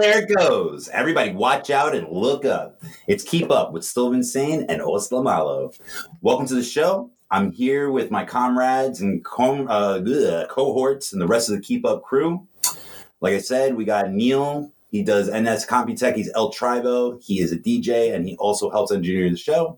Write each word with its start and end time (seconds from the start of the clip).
There 0.00 0.24
it 0.24 0.36
goes. 0.36 0.88
Everybody, 0.88 1.32
watch 1.32 1.70
out 1.70 1.94
and 1.94 2.08
look 2.08 2.44
up. 2.44 2.82
It's 3.06 3.22
Keep 3.22 3.52
Up 3.52 3.72
with 3.72 3.84
Sylvan 3.84 4.24
Sane 4.24 4.66
and 4.68 4.82
Oslamalo. 4.82 5.78
Welcome 6.20 6.46
to 6.48 6.54
the 6.56 6.64
show. 6.64 7.12
I'm 7.30 7.52
here 7.52 7.92
with 7.92 8.10
my 8.10 8.24
comrades 8.24 9.00
and 9.02 9.24
com- 9.24 9.68
uh, 9.68 10.00
ugh, 10.00 10.48
cohorts 10.48 11.12
and 11.12 11.22
the 11.22 11.28
rest 11.28 11.48
of 11.48 11.54
the 11.54 11.62
Keep 11.62 11.86
Up 11.86 12.02
crew. 12.02 12.44
Like 13.20 13.34
I 13.34 13.38
said, 13.38 13.76
we 13.76 13.84
got 13.84 14.10
Neil. 14.10 14.72
He 14.94 15.02
does 15.02 15.26
NS 15.26 15.66
Computech. 15.66 16.14
He's 16.14 16.30
El 16.36 16.52
Tribo. 16.52 17.20
He 17.20 17.40
is 17.40 17.50
a 17.50 17.58
DJ 17.58 18.14
and 18.14 18.28
he 18.28 18.36
also 18.36 18.70
helps 18.70 18.92
engineer 18.92 19.28
the 19.28 19.36
show. 19.36 19.76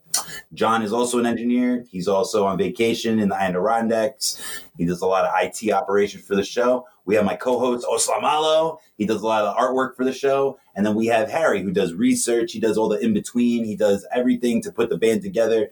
John 0.53 0.83
is 0.83 0.93
also 0.93 1.19
an 1.19 1.25
engineer. 1.25 1.87
He's 1.91 2.07
also 2.07 2.45
on 2.45 2.59
vacation 2.59 3.19
in 3.19 3.31
the 3.31 3.35
Adirondacks. 3.35 4.63
He 4.77 4.85
does 4.85 5.01
a 5.01 5.07
lot 5.07 5.25
of 5.25 5.33
IT 5.41 5.73
operations 5.73 6.27
for 6.27 6.37
the 6.37 6.45
show. 6.45 6.87
We 7.07 7.15
have 7.15 7.25
my 7.25 7.35
co-host 7.35 7.87
Oslamalo. 7.87 8.77
He 8.99 9.07
does 9.07 9.23
a 9.23 9.27
lot 9.27 9.47
of 9.47 9.57
artwork 9.57 9.97
for 9.97 10.05
the 10.05 10.13
show. 10.13 10.59
And 10.75 10.85
then 10.85 10.95
we 10.95 11.07
have 11.07 11.31
Harry 11.31 11.63
who 11.63 11.71
does 11.73 11.95
research. 11.95 12.53
He 12.53 12.61
does 12.61 12.77
all 12.77 12.91
the 12.91 12.99
in-between. 12.99 13.65
He 13.65 13.75
does 13.75 14.07
everything 14.15 14.61
to 14.65 14.71
put 14.71 14.91
the 14.91 14.99
band 14.99 15.23
together. 15.23 15.71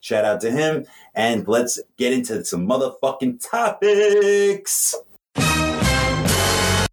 Shout 0.00 0.24
out 0.24 0.40
to 0.40 0.50
him. 0.50 0.84
And 1.14 1.46
let's 1.46 1.78
get 1.96 2.12
into 2.12 2.44
some 2.44 2.66
motherfucking 2.66 3.48
topics. 3.48 4.96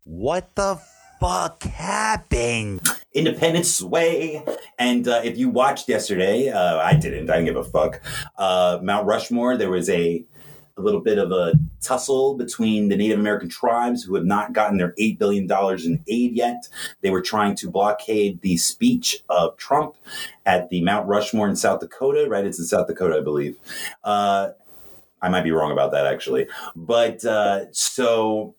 What 0.03 0.53
the 0.53 0.79
fuck 1.19 1.63
happened? 1.63 2.81
Independence 3.13 3.73
Sway. 3.75 4.43
And 4.77 5.07
uh, 5.07 5.21
if 5.23 5.37
you 5.37 5.49
watched 5.49 5.89
yesterday, 5.89 6.49
uh, 6.49 6.77
I 6.77 6.93
didn't. 6.95 7.29
I 7.29 7.37
didn't 7.37 7.45
give 7.45 7.55
a 7.57 7.63
fuck. 7.63 8.01
Uh, 8.37 8.79
Mount 8.81 9.07
Rushmore, 9.07 9.57
there 9.57 9.69
was 9.71 9.89
a 9.89 10.23
a 10.77 10.81
little 10.81 11.01
bit 11.01 11.17
of 11.17 11.31
a 11.31 11.53
tussle 11.81 12.35
between 12.35 12.89
the 12.89 12.95
Native 12.95 13.19
American 13.19 13.49
tribes 13.49 14.03
who 14.03 14.13
have 14.13 14.25
not 14.25 14.53
gotten 14.53 14.77
their 14.77 14.93
$8 14.99 15.17
billion 15.17 15.51
in 15.83 16.03
aid 16.07 16.33
yet. 16.33 16.69
They 17.01 17.09
were 17.09 17.21
trying 17.21 17.55
to 17.55 17.71
blockade 17.71 18.41
the 18.41 18.57
speech 18.57 19.23
of 19.27 19.57
Trump 19.57 19.95
at 20.45 20.69
the 20.69 20.83
Mount 20.83 21.07
Rushmore 21.07 21.49
in 21.49 21.55
South 21.55 21.79
Dakota, 21.79 22.27
right? 22.29 22.45
It's 22.45 22.59
in 22.59 22.65
South 22.65 22.85
Dakota, 22.85 23.17
I 23.17 23.21
believe. 23.21 23.57
Uh, 24.03 24.49
I 25.19 25.29
might 25.29 25.43
be 25.43 25.51
wrong 25.51 25.71
about 25.71 25.91
that 25.93 26.05
actually. 26.05 26.47
But 26.75 27.25
uh, 27.25 27.71
so 27.71 28.53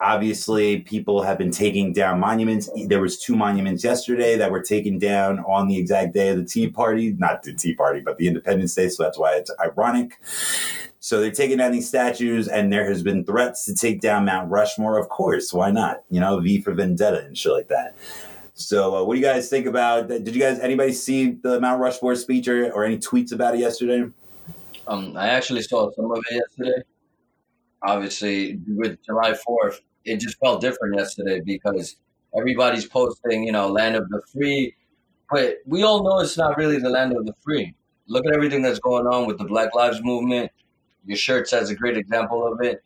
obviously 0.00 0.80
people 0.80 1.22
have 1.22 1.38
been 1.38 1.50
taking 1.50 1.92
down 1.92 2.20
monuments. 2.20 2.68
There 2.86 3.00
was 3.00 3.18
two 3.18 3.34
monuments 3.34 3.82
yesterday 3.82 4.36
that 4.36 4.50
were 4.50 4.62
taken 4.62 4.98
down 4.98 5.40
on 5.40 5.68
the 5.68 5.78
exact 5.78 6.12
day 6.12 6.28
of 6.28 6.36
the 6.36 6.44
tea 6.44 6.68
party. 6.68 7.12
Not 7.12 7.42
the 7.42 7.54
tea 7.54 7.74
party 7.74 8.00
but 8.00 8.18
the 8.18 8.28
independence 8.28 8.74
day 8.74 8.88
so 8.88 9.02
that's 9.02 9.18
why 9.18 9.36
it's 9.36 9.50
ironic. 9.60 10.20
So 11.00 11.20
they're 11.20 11.30
taking 11.30 11.58
down 11.58 11.72
these 11.72 11.88
statues 11.88 12.48
and 12.48 12.72
there 12.72 12.84
has 12.88 13.02
been 13.02 13.24
threats 13.24 13.64
to 13.66 13.74
take 13.74 14.00
down 14.00 14.24
mount 14.24 14.50
rushmore. 14.50 14.98
Of 14.98 15.08
course 15.08 15.52
why 15.52 15.70
not? 15.70 16.02
You 16.10 16.20
know 16.20 16.40
v 16.40 16.60
for 16.60 16.74
vendetta 16.74 17.24
and 17.24 17.36
shit 17.36 17.52
like 17.52 17.68
that. 17.68 17.96
So 18.54 18.96
uh, 18.96 19.04
what 19.04 19.14
do 19.14 19.20
you 19.20 19.26
guys 19.26 19.48
think 19.48 19.66
about 19.66 20.08
did 20.08 20.34
you 20.34 20.40
guys 20.40 20.58
anybody 20.58 20.92
see 20.92 21.32
the 21.32 21.60
mount 21.60 21.80
rushmore 21.80 22.16
speech 22.16 22.48
or, 22.48 22.70
or 22.72 22.84
any 22.84 22.98
tweets 22.98 23.32
about 23.32 23.54
it 23.54 23.60
yesterday? 23.60 24.10
Um, 24.88 25.16
i 25.16 25.28
actually 25.28 25.62
saw 25.62 25.90
some 25.92 26.12
of 26.12 26.22
it 26.30 26.36
yesterday 26.36 26.82
obviously 27.82 28.58
with 28.68 28.98
July 29.04 29.32
4th, 29.32 29.80
it 30.04 30.20
just 30.20 30.38
felt 30.38 30.60
different 30.60 30.96
yesterday 30.96 31.40
because 31.44 31.96
everybody's 32.36 32.86
posting, 32.86 33.44
you 33.44 33.52
know, 33.52 33.68
land 33.68 33.96
of 33.96 34.08
the 34.08 34.22
free. 34.32 34.74
But 35.30 35.56
we 35.66 35.82
all 35.82 36.04
know 36.04 36.20
it's 36.20 36.36
not 36.36 36.56
really 36.56 36.78
the 36.78 36.90
land 36.90 37.16
of 37.16 37.26
the 37.26 37.34
free. 37.42 37.74
Look 38.06 38.24
at 38.26 38.32
everything 38.32 38.62
that's 38.62 38.78
going 38.78 39.06
on 39.06 39.26
with 39.26 39.38
the 39.38 39.44
Black 39.44 39.74
Lives 39.74 40.00
Movement. 40.02 40.52
Your 41.04 41.16
shirt 41.16 41.48
says 41.48 41.70
a 41.70 41.74
great 41.74 41.96
example 41.96 42.46
of 42.46 42.60
it. 42.62 42.82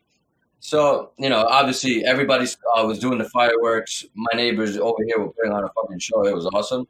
So, 0.61 1.13
you 1.19 1.29
know, 1.29 1.47
obviously 1.47 2.05
everybody 2.05 2.47
uh, 2.77 2.85
was 2.85 2.99
doing 2.99 3.19
the 3.19 3.29
fireworks. 3.29 4.05
My 4.15 4.31
neighbors 4.35 4.77
over 4.77 5.03
here 5.07 5.19
were 5.19 5.33
putting 5.33 5.53
on 5.53 5.65
a 5.65 5.69
fucking 5.69 5.99
show. 5.99 6.27
It 6.27 6.35
was 6.35 6.47
awesome. 6.47 6.87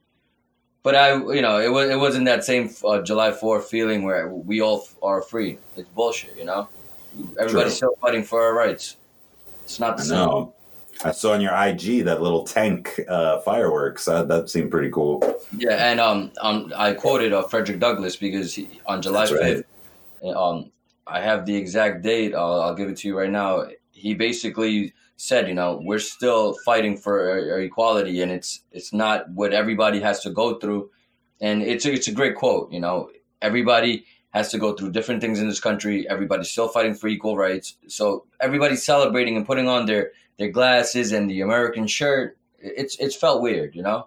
But 0.82 0.94
I, 0.94 1.14
you 1.14 1.42
know, 1.42 1.60
it, 1.60 1.70
was, 1.70 1.90
it 1.90 1.98
wasn't 1.98 2.24
that 2.24 2.44
same 2.44 2.70
uh, 2.84 3.02
July 3.02 3.30
4th 3.30 3.64
feeling 3.64 4.02
where 4.02 4.32
we 4.32 4.60
all 4.60 4.88
are 5.02 5.22
free. 5.22 5.58
It's 5.76 5.88
bullshit, 5.90 6.36
you 6.36 6.44
know? 6.44 6.68
Everybody's 7.38 7.72
True. 7.72 7.88
still 7.88 7.96
fighting 8.00 8.22
for 8.22 8.42
our 8.42 8.54
rights. 8.54 8.96
It's 9.64 9.80
not 9.80 9.96
the 9.96 10.04
same. 10.04 10.52
I 11.02 11.12
saw 11.12 11.32
on 11.32 11.40
your 11.40 11.54
IG 11.54 12.04
that 12.04 12.20
little 12.20 12.44
tank 12.44 13.00
uh, 13.08 13.40
fireworks. 13.40 14.06
Uh, 14.06 14.22
that 14.24 14.50
seemed 14.50 14.70
pretty 14.70 14.90
cool. 14.90 15.22
Yeah, 15.56 15.90
and 15.90 15.98
um, 16.00 16.30
um 16.40 16.72
I 16.76 16.92
quoted 16.92 17.32
uh, 17.32 17.42
Frederick 17.44 17.78
Douglass 17.78 18.16
because 18.16 18.54
he, 18.54 18.68
on 18.86 19.00
July 19.00 19.26
fifth, 19.26 19.64
right. 20.22 20.34
um, 20.34 20.70
I 21.06 21.20
have 21.20 21.46
the 21.46 21.56
exact 21.56 22.02
date. 22.02 22.34
I'll, 22.34 22.60
I'll 22.60 22.74
give 22.74 22.88
it 22.88 22.98
to 22.98 23.08
you 23.08 23.18
right 23.18 23.30
now. 23.30 23.66
He 23.92 24.14
basically 24.14 24.92
said, 25.16 25.48
you 25.48 25.54
know, 25.54 25.80
we're 25.82 25.98
still 25.98 26.54
fighting 26.64 26.96
for 26.96 27.30
our 27.30 27.60
equality, 27.60 28.20
and 28.20 28.30
it's 28.30 28.62
it's 28.72 28.92
not 28.92 29.28
what 29.30 29.52
everybody 29.52 30.00
has 30.00 30.20
to 30.20 30.30
go 30.30 30.58
through. 30.58 30.90
And 31.40 31.62
it's 31.62 31.86
a, 31.86 31.92
it's 31.92 32.08
a 32.08 32.12
great 32.12 32.34
quote. 32.34 32.70
You 32.70 32.80
know, 32.80 33.10
everybody 33.40 34.04
has 34.30 34.50
to 34.50 34.58
go 34.58 34.74
through 34.74 34.92
different 34.92 35.20
things 35.20 35.40
in 35.40 35.48
this 35.48 35.60
country. 35.60 36.08
Everybody's 36.08 36.50
still 36.50 36.68
fighting 36.68 36.94
for 36.94 37.08
equal 37.08 37.36
rights. 37.36 37.76
So 37.88 38.24
everybody's 38.40 38.84
celebrating 38.84 39.36
and 39.36 39.46
putting 39.46 39.68
on 39.68 39.86
their 39.86 40.12
their 40.38 40.50
glasses 40.50 41.12
and 41.12 41.28
the 41.28 41.40
American 41.40 41.86
shirt. 41.86 42.38
It's 42.58 42.96
it's 42.98 43.16
felt 43.16 43.42
weird, 43.42 43.74
you 43.74 43.82
know. 43.82 44.06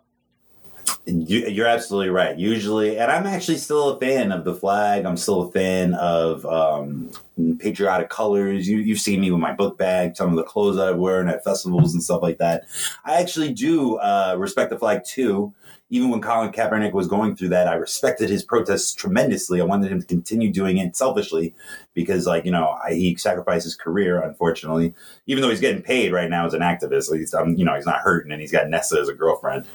You, 1.05 1.63
are 1.63 1.67
absolutely 1.67 2.09
right. 2.09 2.37
Usually, 2.37 2.97
and 2.97 3.11
I'm 3.11 3.27
actually 3.27 3.57
still 3.57 3.89
a 3.89 3.99
fan 3.99 4.31
of 4.31 4.45
the 4.45 4.53
flag. 4.53 5.05
I'm 5.05 5.17
still 5.17 5.41
a 5.43 5.51
fan 5.51 5.93
of 5.95 6.45
um, 6.45 7.11
patriotic 7.59 8.09
colors. 8.09 8.67
You, 8.67 8.77
you've 8.77 8.99
seen 8.99 9.19
me 9.19 9.31
with 9.31 9.41
my 9.41 9.53
book 9.53 9.77
bag, 9.77 10.15
some 10.15 10.29
of 10.29 10.35
the 10.35 10.43
clothes 10.43 10.77
I've 10.77 10.97
worn 10.97 11.27
at 11.27 11.43
festivals 11.43 11.93
and 11.93 12.01
stuff 12.01 12.21
like 12.21 12.37
that. 12.37 12.65
I 13.03 13.19
actually 13.19 13.53
do 13.53 13.97
uh, 13.97 14.35
respect 14.37 14.69
the 14.69 14.79
flag 14.79 15.01
too 15.05 15.53
even 15.93 16.09
when 16.09 16.21
Colin 16.21 16.51
Kaepernick 16.51 16.91
was 16.91 17.05
going 17.05 17.35
through 17.35 17.49
that, 17.49 17.67
I 17.67 17.75
respected 17.75 18.27
his 18.27 18.43
protests 18.43 18.95
tremendously. 18.95 19.61
I 19.61 19.63
wanted 19.63 19.91
him 19.91 20.01
to 20.01 20.07
continue 20.07 20.51
doing 20.51 20.79
it 20.79 20.95
selfishly 20.95 21.53
because, 21.93 22.25
like, 22.25 22.45
you 22.45 22.51
know, 22.51 22.79
I, 22.83 22.95
he 22.95 23.15
sacrificed 23.15 23.65
his 23.65 23.75
career, 23.75 24.19
unfortunately, 24.19 24.95
even 25.27 25.43
though 25.43 25.51
he's 25.51 25.59
getting 25.59 25.83
paid 25.83 26.11
right 26.11 26.31
now 26.31 26.47
as 26.47 26.55
an 26.55 26.61
activist. 26.61 27.09
At 27.09 27.19
least, 27.19 27.35
um, 27.35 27.53
you 27.57 27.63
know, 27.63 27.75
he's 27.75 27.85
not 27.85 27.99
hurting 27.99 28.31
and 28.31 28.41
he's 28.41 28.51
got 28.51 28.69
Nessa 28.69 28.99
as 28.99 29.07
a 29.07 29.13
girlfriend. 29.13 29.67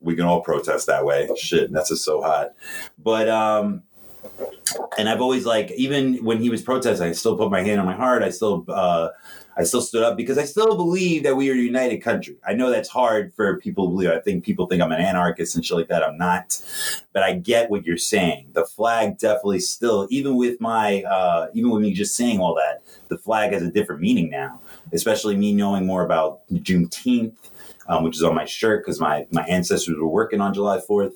We 0.00 0.16
can 0.16 0.24
all 0.24 0.40
protest 0.40 0.88
that 0.88 1.04
way. 1.04 1.28
Shit, 1.36 1.70
Nessa's 1.70 2.02
so 2.02 2.20
hot. 2.20 2.54
But, 2.98 3.28
um, 3.28 3.84
and 4.98 5.08
I've 5.08 5.20
always 5.20 5.46
like, 5.46 5.70
even 5.70 6.16
when 6.24 6.40
he 6.40 6.50
was 6.50 6.62
protesting, 6.62 7.06
I 7.06 7.12
still 7.12 7.36
put 7.36 7.52
my 7.52 7.62
hand 7.62 7.78
on 7.78 7.86
my 7.86 7.94
heart. 7.94 8.24
I 8.24 8.30
still, 8.30 8.64
uh, 8.66 9.10
I 9.56 9.64
still 9.64 9.80
stood 9.80 10.02
up 10.02 10.16
because 10.16 10.38
I 10.38 10.44
still 10.44 10.76
believe 10.76 11.22
that 11.22 11.36
we 11.36 11.50
are 11.50 11.54
a 11.54 11.56
united 11.56 11.98
country. 11.98 12.36
I 12.46 12.54
know 12.54 12.70
that's 12.70 12.88
hard 12.88 13.32
for 13.34 13.58
people 13.58 13.86
to 13.86 13.90
believe. 13.90 14.10
I 14.10 14.20
think 14.20 14.44
people 14.44 14.66
think 14.66 14.82
I'm 14.82 14.92
an 14.92 15.00
anarchist 15.00 15.54
and 15.54 15.64
shit 15.64 15.76
like 15.76 15.88
that. 15.88 16.02
I'm 16.02 16.18
not, 16.18 16.60
but 17.12 17.22
I 17.22 17.34
get 17.34 17.70
what 17.70 17.84
you're 17.84 17.96
saying. 17.96 18.48
The 18.52 18.64
flag 18.64 19.18
definitely 19.18 19.60
still, 19.60 20.08
even 20.10 20.36
with 20.36 20.60
my, 20.60 21.02
uh, 21.02 21.48
even 21.54 21.70
with 21.70 21.82
me 21.82 21.92
just 21.92 22.16
saying 22.16 22.40
all 22.40 22.54
that, 22.56 22.82
the 23.08 23.18
flag 23.18 23.52
has 23.52 23.62
a 23.62 23.70
different 23.70 24.00
meaning 24.00 24.30
now. 24.30 24.60
Especially 24.92 25.36
me 25.36 25.54
knowing 25.54 25.86
more 25.86 26.04
about 26.04 26.46
Juneteenth, 26.52 27.34
um, 27.88 28.04
which 28.04 28.16
is 28.16 28.22
on 28.22 28.34
my 28.34 28.44
shirt 28.44 28.84
because 28.84 29.00
my 29.00 29.26
my 29.30 29.42
ancestors 29.44 29.96
were 29.96 30.08
working 30.08 30.40
on 30.40 30.52
July 30.54 30.78
4th. 30.78 31.14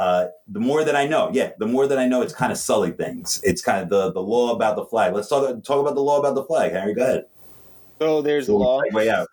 Uh, 0.00 0.30
the 0.48 0.60
more 0.60 0.82
that 0.82 0.96
I 0.96 1.06
know, 1.06 1.28
yeah, 1.30 1.50
the 1.58 1.66
more 1.66 1.86
that 1.86 1.98
I 1.98 2.06
know, 2.06 2.22
it's 2.22 2.32
kind 2.32 2.50
of 2.50 2.56
sully 2.56 2.90
things. 2.90 3.38
It's 3.44 3.60
kind 3.60 3.82
of 3.82 3.90
the 3.90 4.10
the 4.10 4.22
law 4.22 4.54
about 4.54 4.76
the 4.76 4.86
flag. 4.86 5.12
Let's 5.12 5.28
talk 5.28 5.62
talk 5.62 5.78
about 5.78 5.94
the 5.94 6.00
law 6.00 6.18
about 6.18 6.34
the 6.34 6.42
flag. 6.42 6.72
Harry, 6.72 6.94
go 6.94 7.02
ahead. 7.02 7.26
So 8.00 8.22
there's 8.22 8.46
so 8.46 8.56
a 8.56 8.56
law. 8.56 8.80
Way 8.92 9.10
out. 9.10 9.28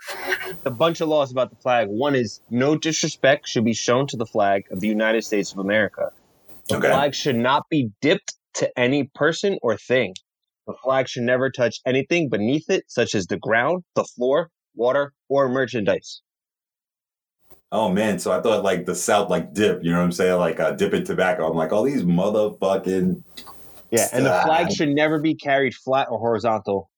A 0.66 0.70
bunch 0.70 1.00
of 1.00 1.08
laws 1.08 1.32
about 1.32 1.52
the 1.52 1.56
flag. 1.56 1.88
One 1.88 2.16
is 2.16 2.42
no 2.50 2.76
disrespect 2.76 3.48
should 3.48 3.64
be 3.64 3.74
shown 3.74 4.08
to 4.08 4.18
the 4.18 4.26
flag 4.26 4.66
of 4.70 4.82
the 4.82 4.90
United 4.90 5.24
States 5.24 5.54
of 5.54 5.60
America. 5.60 6.12
The 6.68 6.76
okay. 6.76 6.90
flag 6.90 7.16
should 7.16 7.38
not 7.38 7.70
be 7.70 7.92
dipped 8.02 8.34
to 8.56 8.70
any 8.78 9.06
person 9.16 9.60
or 9.62 9.78
thing. 9.78 10.16
The 10.68 10.74
flag 10.84 11.08
should 11.08 11.24
never 11.24 11.50
touch 11.50 11.80
anything 11.86 12.28
beneath 12.28 12.70
it, 12.70 12.84
such 12.90 13.16
as 13.16 13.28
the 13.28 13.38
ground, 13.38 13.86
the 13.96 14.04
floor, 14.04 14.50
water, 14.76 15.14
or 15.30 15.48
merchandise. 15.48 16.22
Oh 17.72 17.90
man, 17.90 18.18
so 18.18 18.32
I 18.32 18.42
thought 18.42 18.64
like 18.64 18.86
the 18.86 18.96
South 18.96 19.30
like 19.30 19.54
dip, 19.54 19.84
you 19.84 19.92
know 19.92 19.98
what 19.98 20.06
I'm 20.06 20.12
saying? 20.12 20.40
Like 20.40 20.60
uh, 20.60 20.72
dipping 20.72 21.04
tobacco. 21.04 21.50
I'm 21.50 21.58
like, 21.58 21.74
all 21.74 21.84
these 21.84 22.04
motherfucking 22.04 23.22
Yeah, 23.92 24.08
and 24.14 24.26
the 24.26 24.42
flag 24.46 24.72
should 24.72 24.90
never 24.90 25.20
be 25.20 25.36
carried 25.36 25.76
flat 25.76 26.08
or 26.10 26.18
horizontal, 26.18 26.90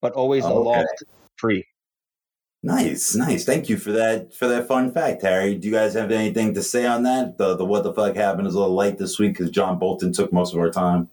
but 0.00 0.12
always 0.14 0.44
oh, 0.44 0.56
aloft 0.56 1.04
free. 1.36 1.66
Nice, 2.62 3.14
nice. 3.14 3.44
Thank 3.44 3.68
you 3.68 3.76
for 3.76 3.92
that 3.92 4.34
for 4.34 4.46
that 4.48 4.68
fun 4.68 4.92
fact, 4.92 5.22
Harry. 5.22 5.54
Do 5.54 5.68
you 5.68 5.74
guys 5.74 5.94
have 5.94 6.10
anything 6.10 6.54
to 6.54 6.62
say 6.62 6.86
on 6.86 7.02
that? 7.02 7.36
The 7.36 7.56
the 7.56 7.64
what 7.64 7.84
the 7.84 7.92
fuck 7.92 8.14
happened 8.16 8.46
is 8.46 8.54
a 8.54 8.58
little 8.58 8.74
late 8.74 8.96
this 8.96 9.18
week 9.18 9.32
because 9.32 9.50
John 9.50 9.78
Bolton 9.78 10.12
took 10.12 10.32
most 10.32 10.54
of 10.54 10.60
our 10.60 10.70
time. 10.70 11.08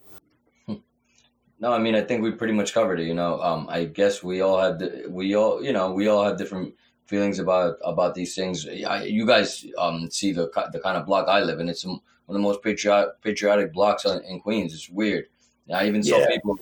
No, 1.60 1.72
I 1.72 1.78
mean 1.80 1.96
I 1.96 2.02
think 2.02 2.22
we 2.22 2.30
pretty 2.30 2.52
much 2.52 2.72
covered 2.72 3.00
it. 3.00 3.06
You 3.08 3.14
know, 3.14 3.42
um, 3.42 3.66
I 3.68 3.82
guess 3.86 4.22
we 4.22 4.42
all 4.42 4.60
have 4.60 4.80
we 5.08 5.34
all 5.34 5.60
you 5.60 5.72
know 5.72 5.90
we 5.90 6.06
all 6.06 6.22
have 6.22 6.38
different 6.38 6.72
feelings 7.08 7.38
about 7.38 7.78
about 7.82 8.14
these 8.14 8.34
things. 8.34 8.68
I, 8.68 9.04
you 9.04 9.26
guys 9.26 9.66
um, 9.78 10.10
see 10.10 10.32
the 10.32 10.50
the 10.72 10.78
kind 10.78 10.96
of 10.96 11.06
block 11.06 11.26
I 11.26 11.40
live 11.40 11.58
in. 11.58 11.68
It's 11.68 11.84
one 11.84 12.00
of 12.28 12.34
the 12.34 12.38
most 12.38 12.62
patriotic 12.62 13.20
patriotic 13.22 13.72
blocks 13.72 14.04
in 14.04 14.40
Queens. 14.40 14.74
It's 14.74 14.88
weird. 14.88 15.26
I 15.72 15.86
even 15.86 16.02
saw 16.02 16.18
yeah. 16.18 16.30
people 16.30 16.58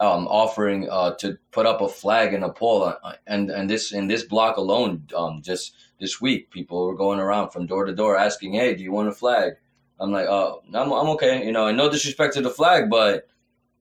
um, 0.00 0.26
offering 0.26 0.88
uh, 0.90 1.14
to 1.16 1.38
put 1.52 1.66
up 1.66 1.80
a 1.80 1.88
flag 1.88 2.34
and 2.34 2.44
a 2.44 2.50
pole, 2.50 2.92
and 3.26 3.50
and 3.50 3.70
this 3.70 3.92
in 3.92 4.08
this 4.08 4.24
block 4.24 4.56
alone, 4.56 5.06
um, 5.16 5.40
just 5.42 5.74
this 6.00 6.20
week, 6.20 6.50
people 6.50 6.86
were 6.86 6.96
going 6.96 7.20
around 7.20 7.50
from 7.50 7.66
door 7.66 7.84
to 7.84 7.94
door 7.94 8.18
asking, 8.18 8.54
"Hey, 8.54 8.74
do 8.74 8.82
you 8.82 8.92
want 8.92 9.08
a 9.08 9.12
flag?" 9.12 9.54
I'm 10.00 10.10
like, 10.10 10.26
"Uh, 10.26 10.56
I'm 10.74 10.92
I'm 10.92 11.08
okay." 11.10 11.46
You 11.46 11.52
know, 11.52 11.68
and 11.68 11.78
no 11.78 11.88
disrespect 11.88 12.34
to 12.34 12.40
the 12.40 12.50
flag, 12.50 12.90
but 12.90 13.28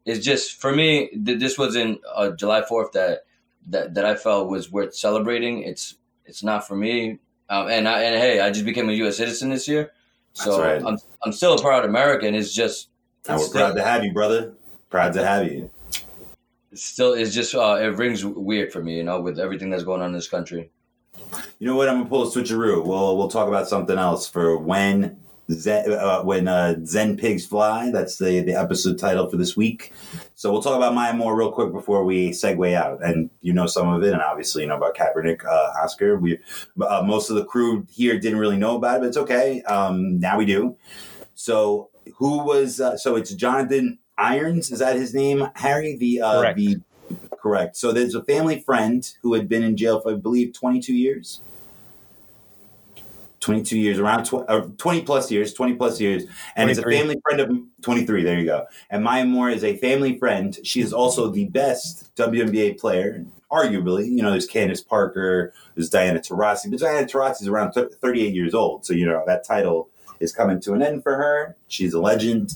it's 0.06 0.24
just 0.24 0.62
for 0.62 0.74
me. 0.75 1.10
This 1.15 1.57
was 1.57 1.75
in 1.75 2.00
uh, 2.13 2.31
July 2.31 2.62
Fourth 2.62 2.92
that 2.92 3.21
that 3.68 3.95
that 3.95 4.06
I 4.06 4.15
felt 4.15 4.50
was 4.50 4.71
worth 4.71 4.95
celebrating. 4.95 5.63
It's 5.63 5.95
it's 6.25 6.44
not 6.44 6.68
for 6.68 6.75
me. 6.75 7.20
Um, 7.50 7.68
and 7.70 7.88
I, 7.88 8.04
and 8.04 8.16
hey, 8.16 8.40
I 8.40 8.50
just 8.50 8.66
became 8.66 8.90
a 8.90 8.94
U.S. 8.94 9.18
citizen 9.18 9.50
this 9.50 9.68
year, 9.68 9.92
so 10.34 10.62
right. 10.62 10.81
I'm 10.84 10.98
I'm 11.24 11.31
still 11.31 11.56
a 11.56 11.62
proud 11.62 11.86
American. 11.86 12.36
It's 12.36 12.54
just 12.54 12.90
it's 13.20 13.30
and 13.30 13.38
we're 13.38 13.46
still, 13.46 13.62
proud 13.62 13.75
to 13.75 13.84
have 13.84 14.04
you, 14.04 14.14
brother. 14.14 14.54
Proud 14.90 15.14
to 15.14 15.25
have 15.25 15.52
you. 15.52 15.70
It's 16.72 16.84
still, 16.84 17.14
it's 17.14 17.34
just 17.34 17.54
uh, 17.54 17.78
it 17.81 17.96
rings 17.98 18.25
weird 18.25 18.72
for 18.72 18.81
me, 18.84 18.98
you 18.98 19.04
know, 19.04 19.22
with 19.22 19.40
everything 19.40 19.70
that's 19.70 19.84
going 19.84 20.02
on 20.02 20.08
in 20.08 20.14
this 20.14 20.28
country. 20.28 20.72
You 21.60 21.68
know 21.68 21.75
what? 21.75 21.88
I'm 21.88 21.98
gonna 21.98 22.10
pull 22.10 22.24
a 22.24 22.31
switcheroo. 22.31 22.84
We'll 22.86 23.18
we'll 23.18 23.28
talk 23.28 23.48
about 23.48 23.68
something 23.68 23.98
else 23.98 24.28
for 24.28 24.58
when 24.58 25.18
Zen, 25.52 25.92
uh, 25.92 26.24
when 26.24 26.48
uh, 26.48 26.75
Zen 26.86 27.18
pigs 27.18 27.46
fly. 27.46 27.92
That's 27.92 28.18
the 28.18 28.42
the 28.42 28.54
episode 28.54 28.98
title 28.98 29.30
for 29.30 29.38
this 29.38 29.56
week. 29.56 29.94
So 30.44 30.51
we'll 30.51 30.62
talk 30.62 30.75
about 30.75 30.94
Maya 30.94 31.13
Moore 31.13 31.38
real 31.38 31.54
quick 31.54 31.72
before 31.72 32.04
we 32.04 32.31
segue 32.31 32.74
out. 32.74 33.01
And 33.01 33.30
you 33.40 33.54
know 33.54 33.66
some 33.66 33.88
of 33.88 34.04
it, 34.04 34.12
and 34.12 34.22
obviously 34.22 34.63
you 34.63 34.68
know 34.68 34.75
about 34.75 34.94
Kaepernick, 34.94 35.45
uh, 35.45 35.72
Oscar. 35.81 36.18
We 36.18 36.38
uh, 36.86 37.01
most 37.07 37.30
of 37.30 37.38
the 37.38 37.45
crew 37.45 37.88
here 37.90 38.19
didn't 38.19 38.40
really 38.40 38.57
know 38.57 38.75
about 38.75 38.98
it, 38.98 39.00
but 39.00 39.07
it's 39.07 39.16
okay. 39.16 39.62
Um, 39.62 40.19
now 40.19 40.38
we 40.38 40.44
do. 40.44 40.75
So 41.34 41.92
who 42.16 42.40
was? 42.40 42.81
Uh, 42.81 42.98
so 42.98 43.16
it's 43.16 43.34
Jonathan 43.34 44.00
Irons. 44.18 44.69
Is 44.69 44.80
that 44.80 44.98
his 44.98 45.13
name? 45.13 45.48
Harry 45.56 45.95
the 45.95 46.19
uh, 46.19 46.42
correct. 46.42 46.57
the 46.57 46.81
correct. 47.42 47.78
So 47.78 47.94
there's 47.94 48.13
a 48.13 48.22
family 48.25 48.60
friend 48.60 49.10
who 49.22 49.36
had 49.36 49.48
been 49.48 49.63
in 49.63 49.78
jail 49.78 50.01
for 50.01 50.12
I 50.12 50.16
believe 50.16 50.51
22 50.51 50.94
years. 50.94 51.39
22 53.44 53.78
years, 53.78 54.00
around 54.00 54.24
tw- 54.24 54.45
uh, 54.48 54.62
20 54.78 55.01
plus 55.01 55.30
years, 55.30 55.54
20 55.54 55.75
plus 55.75 56.00
years. 56.00 56.24
And 56.56 56.72
is 56.72 56.78
a 56.78 56.84
family 56.84 57.19
friend 57.24 57.42
of 57.42 57.51
23. 57.81 58.24
There 58.24 58.40
you 58.40 58.45
go. 58.45 58.66
And 58.90 59.04
Maya 59.04 59.25
Moore 59.25 59.50
is 59.50 59.63
a 59.63 59.78
family 59.78 60.18
friend. 60.18 60.57
She 60.63 60.81
is 60.81 60.94
also 60.94 61.30
the 61.30 61.45
best 61.45 62.16
WNBA 62.16 62.80
player, 62.80 63.25
arguably. 63.51 64.07
You 64.07 64.22
know, 64.22 64.31
there's 64.31 64.48
Candace 64.48 64.81
Parker, 64.81 65.54
there's 65.75 65.90
Diana 65.90 66.19
Taurasi, 66.19 66.72
but 66.72 66.80
Diana 66.80 67.06
Taurasi 67.06 67.42
is 67.42 67.48
around 67.48 67.74
38 67.74 68.34
years 68.34 68.54
old. 68.54 68.86
So, 68.86 68.94
you 68.94 69.06
know, 69.06 69.22
that 69.28 69.44
title 69.44 69.89
is 70.24 70.31
coming 70.34 70.60
to 70.62 70.74
an 70.74 70.81
end 70.81 71.04
for 71.04 71.16
her. 71.16 71.56
She's 71.68 71.94
a 71.94 72.00
legend, 72.02 72.56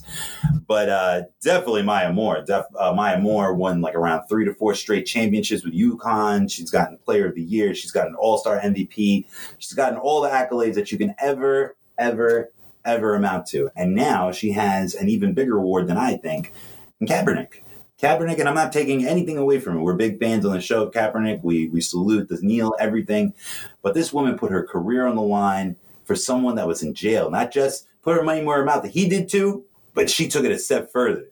but 0.66 0.88
uh, 0.88 1.22
definitely 1.42 1.82
Maya 1.82 2.12
Moore. 2.12 2.42
Def, 2.42 2.64
uh, 2.78 2.92
Maya 2.92 3.18
Moore 3.18 3.54
won 3.54 3.80
like 3.80 3.94
around 3.94 4.26
three 4.26 4.44
to 4.44 4.54
four 4.54 4.74
straight 4.74 5.04
championships 5.04 5.64
with 5.64 5.74
UConn. 5.74 6.50
She's 6.50 6.70
gotten 6.70 6.98
Player 6.98 7.28
of 7.28 7.34
the 7.34 7.42
Year. 7.42 7.74
She's 7.74 7.92
gotten 7.92 8.14
All 8.14 8.38
Star 8.38 8.58
MVP. 8.60 9.26
She's 9.58 9.74
gotten 9.74 9.98
all 9.98 10.22
the 10.22 10.30
accolades 10.30 10.74
that 10.74 10.90
you 10.90 10.98
can 10.98 11.14
ever, 11.18 11.76
ever, 11.98 12.50
ever 12.84 13.14
amount 13.14 13.46
to. 13.48 13.70
And 13.76 13.94
now 13.94 14.32
she 14.32 14.52
has 14.52 14.94
an 14.94 15.08
even 15.08 15.34
bigger 15.34 15.58
award 15.58 15.86
than 15.86 15.98
I 15.98 16.16
think 16.16 16.52
in 17.00 17.06
Kaepernick. 17.06 17.60
Kaepernick, 18.00 18.38
and 18.38 18.48
I'm 18.48 18.54
not 18.54 18.72
taking 18.72 19.04
anything 19.04 19.36
away 19.38 19.58
from 19.58 19.76
it. 19.76 19.80
We're 19.80 19.94
big 19.94 20.20
fans 20.20 20.46
on 20.46 20.52
the 20.52 20.60
show 20.60 20.84
of 20.84 20.92
Kaepernick. 20.92 21.42
We 21.42 21.68
we 21.68 21.80
salute 21.80 22.28
the 22.28 22.38
kneel, 22.40 22.74
everything. 22.78 23.34
But 23.82 23.94
this 23.94 24.12
woman 24.12 24.38
put 24.38 24.52
her 24.52 24.62
career 24.62 25.06
on 25.06 25.16
the 25.16 25.22
line 25.22 25.76
for 26.08 26.16
someone 26.16 26.56
that 26.56 26.66
was 26.66 26.82
in 26.82 26.94
jail, 26.94 27.30
not 27.30 27.52
just 27.52 27.86
put 28.00 28.16
her 28.16 28.22
money 28.22 28.42
where 28.42 28.56
her 28.56 28.64
mouth. 28.64 28.82
That 28.82 28.92
he 28.92 29.08
did 29.08 29.28
too, 29.28 29.66
but 29.92 30.08
she 30.08 30.26
took 30.26 30.44
it 30.44 30.50
a 30.50 30.58
step 30.58 30.90
further. 30.90 31.26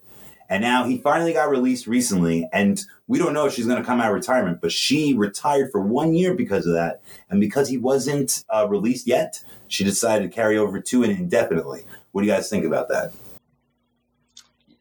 And 0.48 0.62
now 0.62 0.84
he 0.84 0.98
finally 0.98 1.32
got 1.32 1.50
released 1.50 1.88
recently, 1.88 2.48
and 2.52 2.80
we 3.08 3.18
don't 3.18 3.32
know 3.32 3.46
if 3.46 3.54
she's 3.54 3.66
going 3.66 3.80
to 3.80 3.84
come 3.84 4.00
out 4.00 4.08
of 4.08 4.14
retirement, 4.14 4.60
but 4.60 4.70
she 4.70 5.14
retired 5.14 5.72
for 5.72 5.80
one 5.80 6.14
year 6.14 6.34
because 6.34 6.66
of 6.66 6.74
that. 6.74 7.00
And 7.30 7.40
because 7.40 7.68
he 7.68 7.78
wasn't 7.78 8.44
uh, 8.54 8.68
released 8.68 9.08
yet, 9.08 9.42
she 9.66 9.82
decided 9.82 10.30
to 10.30 10.34
carry 10.34 10.56
over 10.56 10.78
to 10.78 11.02
it 11.02 11.10
indefinitely. 11.10 11.84
What 12.12 12.20
do 12.20 12.28
you 12.28 12.32
guys 12.32 12.48
think 12.48 12.64
about 12.64 12.88
that? 12.90 13.12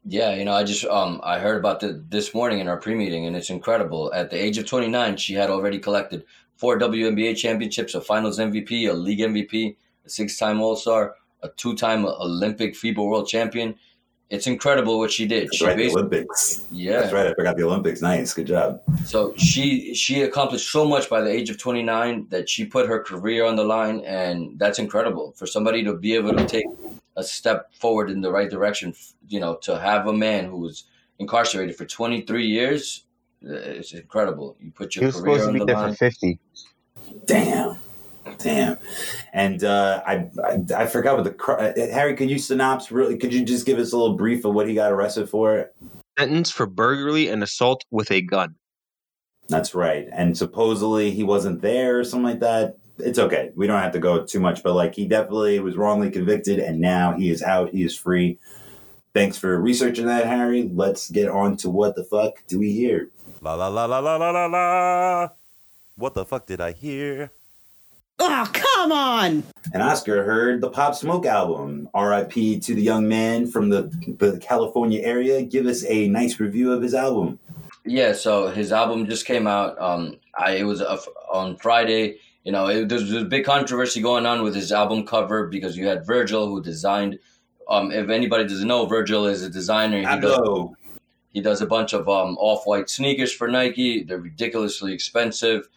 Yeah, 0.07 0.35
you 0.35 0.45
know, 0.45 0.53
I 0.53 0.63
just 0.63 0.85
um 0.85 1.19
I 1.23 1.39
heard 1.39 1.57
about 1.57 1.79
the 1.79 2.03
this 2.09 2.31
morning 2.35 2.59
in 2.59 2.67
our 2.67 2.77
pre-meeting, 2.77 3.25
and 3.25 3.35
it's 3.35 3.49
incredible. 3.49 4.13
At 4.13 4.29
the 4.29 4.37
age 4.37 4.59
of 4.59 4.67
29, 4.67 5.17
she 5.17 5.33
had 5.33 5.49
already 5.49 5.79
collected 5.79 6.25
four 6.57 6.77
WNBA 6.77 7.35
championships, 7.37 7.95
a 7.95 8.01
Finals 8.01 8.37
MVP, 8.37 8.87
a 8.87 8.93
League 8.93 9.19
MVP, 9.19 9.75
a 10.05 10.09
six-time 10.09 10.61
All-Star, 10.61 11.15
a 11.43 11.49
two-time 11.49 12.05
Olympic 12.05 12.75
FIBA 12.75 12.97
World 12.97 13.27
Champion. 13.27 13.75
It's 14.29 14.47
incredible 14.47 14.97
what 14.97 15.11
she 15.11 15.27
did. 15.27 15.47
That's 15.47 15.57
she 15.57 15.65
right, 15.65 15.77
the 15.77 15.89
Olympics. 15.89 16.65
Yeah, 16.71 17.01
that's 17.01 17.13
right. 17.13 17.27
I 17.27 17.33
forgot 17.35 17.57
the 17.57 17.63
Olympics. 17.63 18.01
Nice, 18.01 18.33
good 18.33 18.47
job. 18.47 18.81
So 19.05 19.35
she 19.37 19.93
she 19.93 20.23
accomplished 20.23 20.71
so 20.71 20.83
much 20.83 21.11
by 21.11 21.21
the 21.21 21.29
age 21.29 21.51
of 21.51 21.59
29 21.59 22.27
that 22.29 22.49
she 22.49 22.65
put 22.65 22.87
her 22.87 23.03
career 23.03 23.45
on 23.45 23.55
the 23.55 23.63
line, 23.63 23.99
and 23.99 24.57
that's 24.57 24.79
incredible 24.79 25.33
for 25.33 25.45
somebody 25.45 25.83
to 25.83 25.93
be 25.93 26.15
able 26.15 26.33
to 26.33 26.45
take 26.45 26.65
a 27.15 27.23
step 27.23 27.71
forward 27.75 28.09
in 28.09 28.21
the 28.21 28.31
right 28.31 28.49
direction. 28.49 28.95
You 29.27 29.41
know, 29.41 29.55
to 29.57 29.79
have 29.79 30.07
a 30.07 30.13
man 30.13 30.45
who 30.45 30.57
was 30.57 30.85
incarcerated 31.19 31.75
for 31.75 31.85
23 31.85 32.47
years, 32.47 33.05
uh, 33.47 33.53
it's 33.53 33.93
incredible. 33.93 34.55
You 34.59 34.71
put 34.71 34.95
your 34.95 35.03
he 35.03 35.05
was 35.05 35.21
career 35.21 35.35
supposed 35.35 35.53
to 35.53 35.59
be 35.59 35.65
there 35.65 35.75
line. 35.75 35.91
for 35.91 35.97
50. 35.97 36.39
Damn. 37.25 37.77
Damn, 38.39 38.77
and 39.33 39.63
uh, 39.63 40.03
I, 40.05 40.29
I, 40.43 40.83
I 40.83 40.85
forgot 40.85 41.17
what 41.17 41.23
the 41.23 41.53
uh, 41.53 41.93
Harry. 41.93 42.15
Could 42.15 42.29
you 42.29 42.39
synopsis 42.39 42.91
really? 42.91 43.17
Could 43.17 43.33
you 43.33 43.43
just 43.43 43.65
give 43.65 43.79
us 43.79 43.93
a 43.93 43.97
little 43.97 44.15
brief 44.15 44.45
of 44.45 44.53
what 44.53 44.67
he 44.67 44.75
got 44.75 44.91
arrested 44.91 45.29
for? 45.29 45.71
Sentence 46.17 46.51
for 46.51 46.65
burglary 46.65 47.27
and 47.27 47.43
assault 47.43 47.83
with 47.91 48.11
a 48.11 48.21
gun. 48.21 48.55
That's 49.47 49.75
right, 49.75 50.07
and 50.11 50.37
supposedly 50.37 51.11
he 51.11 51.23
wasn't 51.23 51.61
there 51.61 51.99
or 51.99 52.03
something 52.03 52.25
like 52.25 52.39
that. 52.39 52.77
It's 52.97 53.19
okay. 53.19 53.51
We 53.55 53.67
don't 53.67 53.81
have 53.81 53.91
to 53.93 53.99
go 53.99 54.25
too 54.25 54.39
much, 54.39 54.63
but 54.63 54.73
like 54.73 54.95
he 54.95 55.07
definitely 55.07 55.59
was 55.59 55.75
wrongly 55.75 56.11
convicted, 56.11 56.59
and 56.59 56.79
now 56.79 57.13
he 57.13 57.29
is 57.29 57.43
out. 57.43 57.69
He 57.71 57.83
is 57.83 57.95
free. 57.97 58.39
Thanks 59.13 59.37
for 59.37 59.59
researching 59.59 60.07
that, 60.07 60.25
Harry. 60.25 60.69
Let's 60.73 61.09
get 61.09 61.29
on 61.29 61.55
to 61.57 61.69
what 61.69 61.95
the 61.95 62.03
fuck 62.03 62.43
do 62.47 62.59
we 62.59 62.71
hear? 62.73 63.11
La 63.41 63.53
la 63.53 63.67
la 63.67 63.85
la 63.85 63.99
la 63.99 64.15
la 64.17 64.29
la 64.31 64.45
la. 64.45 65.29
What 65.95 66.13
the 66.13 66.25
fuck 66.25 66.45
did 66.45 66.59
I 66.59 66.73
hear? 66.73 67.31
Oh, 68.19 68.49
come 68.53 68.91
on. 68.91 69.43
And 69.73 69.83
Oscar 69.83 70.23
heard 70.23 70.61
the 70.61 70.69
Pop 70.69 70.95
Smoke 70.95 71.25
album. 71.25 71.89
RIP 71.93 72.61
to 72.61 72.73
the 72.73 72.81
young 72.81 73.07
man 73.07 73.47
from 73.47 73.69
the, 73.69 73.83
the 74.19 74.39
California 74.39 75.01
area. 75.01 75.41
Give 75.41 75.65
us 75.65 75.83
a 75.85 76.07
nice 76.07 76.39
review 76.39 76.71
of 76.71 76.81
his 76.81 76.93
album. 76.93 77.39
Yeah, 77.85 78.13
so 78.13 78.47
his 78.47 78.71
album 78.71 79.05
just 79.05 79.25
came 79.25 79.47
out. 79.47 79.79
Um, 79.79 80.17
I 80.37 80.53
it 80.53 80.63
was 80.63 80.81
a, 80.81 80.97
on 81.31 81.55
Friday. 81.57 82.17
You 82.43 82.51
know, 82.51 82.67
it, 82.67 82.89
there 82.89 82.99
was 82.99 83.11
a 83.13 83.25
big 83.25 83.45
controversy 83.45 84.01
going 84.01 84.25
on 84.25 84.43
with 84.43 84.55
his 84.55 84.71
album 84.71 85.05
cover 85.05 85.47
because 85.47 85.75
you 85.75 85.87
had 85.87 86.05
Virgil 86.05 86.47
who 86.47 86.61
designed. 86.63 87.19
Um, 87.69 87.91
if 87.91 88.09
anybody 88.09 88.43
doesn't 88.43 88.67
know, 88.67 88.85
Virgil 88.85 89.25
is 89.25 89.43
a 89.43 89.49
designer. 89.49 89.97
He 89.97 90.21
does, 90.21 90.69
he 91.33 91.41
does 91.41 91.61
a 91.61 91.65
bunch 91.65 91.93
of 91.93 92.07
um, 92.07 92.37
off-white 92.37 92.89
sneakers 92.89 93.33
for 93.33 93.47
Nike. 93.47 94.03
They're 94.03 94.19
ridiculously 94.19 94.93
expensive. 94.93 95.67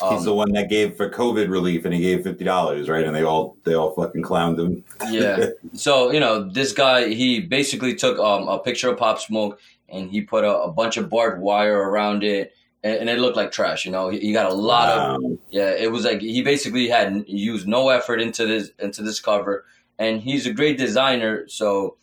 Um, 0.00 0.14
He's 0.14 0.24
the 0.24 0.34
one 0.34 0.52
that 0.52 0.68
gave 0.68 0.96
for 0.96 1.08
COVID 1.08 1.48
relief, 1.48 1.84
and 1.84 1.94
he 1.94 2.00
gave 2.00 2.22
fifty 2.22 2.44
dollars, 2.44 2.88
right? 2.88 3.04
And 3.04 3.14
they 3.14 3.22
all 3.22 3.56
they 3.64 3.74
all 3.74 3.92
fucking 3.92 4.22
clowned 4.22 4.58
him. 4.58 4.84
yeah. 5.10 5.46
So 5.74 6.10
you 6.10 6.20
know, 6.20 6.48
this 6.48 6.72
guy 6.72 7.08
he 7.08 7.40
basically 7.40 7.94
took 7.94 8.18
um, 8.18 8.48
a 8.48 8.58
picture 8.58 8.90
of 8.90 8.98
Pop 8.98 9.20
Smoke 9.20 9.58
and 9.88 10.10
he 10.10 10.20
put 10.20 10.44
a, 10.44 10.62
a 10.62 10.72
bunch 10.72 10.96
of 10.96 11.08
barbed 11.08 11.40
wire 11.40 11.78
around 11.78 12.24
it, 12.24 12.54
and, 12.82 12.96
and, 13.00 13.08
it 13.08 13.18
looked 13.18 13.36
like 13.36 13.52
trash. 13.52 13.84
You 13.84 13.92
know, 13.92 14.08
he, 14.08 14.18
he 14.18 14.32
got 14.32 14.50
a 14.50 14.54
lot 14.54 14.88
wow. 14.96 15.16
of 15.16 15.38
yeah. 15.50 15.70
It 15.70 15.92
was 15.92 16.04
like 16.04 16.20
he 16.20 16.42
basically 16.42 16.88
had 16.88 17.24
used 17.26 17.68
no 17.68 17.90
effort 17.90 18.20
into 18.20 18.46
this 18.46 18.70
into 18.78 19.02
this 19.02 19.20
cover, 19.20 19.64
and 19.98 20.20
he's 20.20 20.46
a 20.46 20.52
great 20.52 20.78
designer. 20.78 21.46
So 21.48 21.96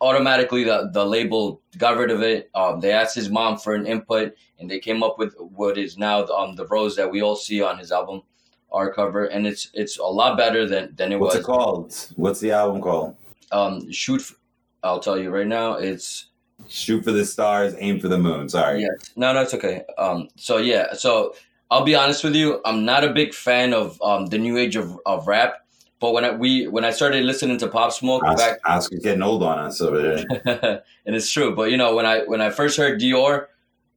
automatically 0.00 0.64
the, 0.64 0.90
the 0.92 1.04
label 1.04 1.60
got 1.76 1.96
rid 1.96 2.10
of 2.10 2.22
it. 2.22 2.50
Um, 2.54 2.80
they 2.80 2.92
asked 2.92 3.14
his 3.14 3.30
mom 3.30 3.58
for 3.58 3.74
an 3.74 3.86
input, 3.86 4.34
and 4.58 4.70
they 4.70 4.78
came 4.78 5.02
up 5.02 5.18
with 5.18 5.34
what 5.38 5.78
is 5.78 5.98
now 5.98 6.24
the, 6.24 6.34
um, 6.34 6.56
the 6.56 6.66
rose 6.66 6.96
that 6.96 7.10
we 7.10 7.22
all 7.22 7.36
see 7.36 7.62
on 7.62 7.78
his 7.78 7.92
album 7.92 8.22
art 8.70 8.94
cover, 8.94 9.24
and 9.24 9.46
it's 9.46 9.70
it's 9.72 9.98
a 9.98 10.04
lot 10.04 10.36
better 10.36 10.66
than 10.66 10.94
than 10.94 11.12
it 11.12 11.18
What's 11.18 11.36
was. 11.36 11.46
What's 11.46 11.48
it 11.48 11.52
called? 11.52 12.12
What's 12.16 12.40
the 12.40 12.52
album 12.52 12.82
called? 12.82 13.16
Um, 13.50 13.90
shoot. 13.90 14.22
For, 14.22 14.34
I'll 14.82 15.00
tell 15.00 15.18
you 15.18 15.30
right 15.30 15.46
now. 15.46 15.74
It's 15.74 16.26
shoot 16.68 17.02
for 17.02 17.12
the 17.12 17.24
stars, 17.24 17.74
aim 17.78 17.98
for 18.00 18.08
the 18.08 18.18
moon. 18.18 18.48
Sorry. 18.48 18.82
Yes. 18.82 19.10
No, 19.16 19.32
no, 19.32 19.42
it's 19.42 19.54
okay. 19.54 19.82
Um, 19.96 20.28
so 20.36 20.58
yeah, 20.58 20.92
so 20.92 21.34
I'll 21.70 21.84
be 21.84 21.94
honest 21.94 22.24
with 22.24 22.34
you. 22.34 22.60
I'm 22.64 22.84
not 22.84 23.04
a 23.04 23.12
big 23.12 23.34
fan 23.34 23.72
of 23.72 24.00
um 24.02 24.26
the 24.26 24.38
new 24.38 24.56
age 24.56 24.76
of, 24.76 24.98
of 25.06 25.26
rap. 25.26 25.64
But 26.00 26.12
when 26.12 26.24
I 26.24 26.30
we 26.32 26.68
when 26.68 26.84
I 26.84 26.90
started 26.90 27.24
listening 27.24 27.58
to 27.58 27.68
Pop 27.68 27.92
Smoke 27.92 28.22
Oscar, 28.22 28.36
back, 28.36 28.60
Oscar's 28.64 29.00
getting 29.00 29.22
old 29.22 29.42
on 29.42 29.58
us 29.58 29.80
over 29.80 30.00
there, 30.00 30.82
and 31.06 31.16
it's 31.16 31.30
true. 31.30 31.54
But 31.56 31.70
you 31.70 31.76
know, 31.76 31.94
when 31.94 32.06
I 32.06 32.20
when 32.20 32.40
I 32.40 32.50
first 32.50 32.76
heard 32.76 33.00
Dior, 33.00 33.46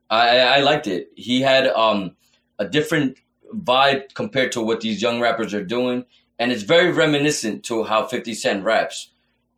I 0.09 0.39
I 0.39 0.59
liked 0.61 0.87
it. 0.87 1.11
He 1.15 1.41
had 1.41 1.67
um 1.67 2.15
a 2.57 2.67
different 2.67 3.17
vibe 3.55 4.13
compared 4.15 4.51
to 4.53 4.61
what 4.61 4.81
these 4.81 5.01
young 5.01 5.19
rappers 5.19 5.53
are 5.53 5.63
doing, 5.63 6.05
and 6.39 6.51
it's 6.51 6.63
very 6.63 6.91
reminiscent 6.91 7.63
to 7.65 7.83
how 7.83 8.07
Fifty 8.07 8.33
Cent 8.33 8.63
raps. 8.63 9.09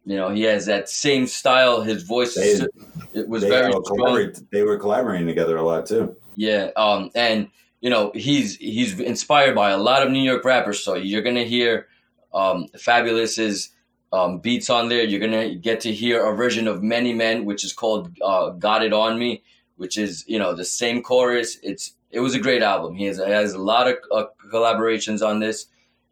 You 0.05 0.17
know, 0.17 0.29
he 0.29 0.41
has 0.41 0.65
that 0.65 0.89
same 0.89 1.27
style. 1.27 1.81
His 1.81 2.03
voice, 2.03 2.35
is, 2.35 2.67
It 3.13 3.29
was 3.29 3.43
they, 3.43 3.49
very 3.49 3.71
strong. 3.71 4.33
they 4.51 4.63
were 4.63 4.77
collaborating 4.77 5.27
together 5.27 5.55
a 5.55 5.63
lot 5.63 5.85
too. 5.85 6.17
Yeah, 6.35 6.71
um, 6.75 7.09
and 7.15 7.47
you 7.79 7.89
know 7.89 8.11
he's 8.13 8.57
he's 8.57 8.99
inspired 8.99 9.55
by 9.55 9.69
a 9.69 9.77
lot 9.77 10.05
of 10.05 10.11
New 10.11 10.21
York 10.21 10.43
rappers. 10.43 10.83
So 10.83 10.95
you're 10.95 11.21
gonna 11.21 11.45
hear 11.45 11.87
um, 12.33 12.67
Fabolous's 12.77 13.69
um, 14.11 14.39
beats 14.39 14.69
on 14.69 14.89
there. 14.89 15.03
You're 15.03 15.19
gonna 15.19 15.55
get 15.55 15.79
to 15.81 15.91
hear 15.93 16.25
a 16.25 16.35
version 16.35 16.67
of 16.67 16.83
Many 16.83 17.13
Men, 17.13 17.45
which 17.45 17.63
is 17.63 17.73
called 17.73 18.11
uh, 18.21 18.49
"Got 18.51 18.83
It 18.83 18.93
On 18.93 19.17
Me," 19.17 19.43
which 19.77 19.97
is 19.97 20.23
you 20.27 20.37
know 20.39 20.53
the 20.53 20.65
same 20.65 21.01
chorus. 21.01 21.57
It's 21.63 21.93
it 22.11 22.19
was 22.19 22.35
a 22.35 22.39
great 22.39 22.61
album. 22.61 22.95
He 22.95 23.05
has, 23.05 23.17
has 23.17 23.53
a 23.53 23.57
lot 23.57 23.87
of 23.87 23.95
uh, 24.11 24.25
collaborations 24.51 25.25
on 25.25 25.39
this, 25.39 25.65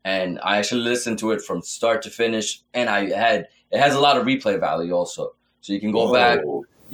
and 0.04 0.40
I 0.44 0.58
actually 0.58 0.82
listened 0.82 1.20
to 1.20 1.32
it 1.32 1.42
from 1.42 1.62
start 1.62 2.02
to 2.04 2.10
finish. 2.10 2.62
And 2.74 2.90
I 2.90 3.10
had 3.16 3.48
it 3.72 3.80
has 3.80 3.94
a 3.96 4.00
lot 4.00 4.18
of 4.18 4.26
replay 4.26 4.60
value 4.60 4.94
also, 4.94 5.36
so 5.62 5.74
you 5.74 5.80
can 5.80 5.92
go 5.92 6.08
Whoa. 6.08 6.14
back. 6.14 6.40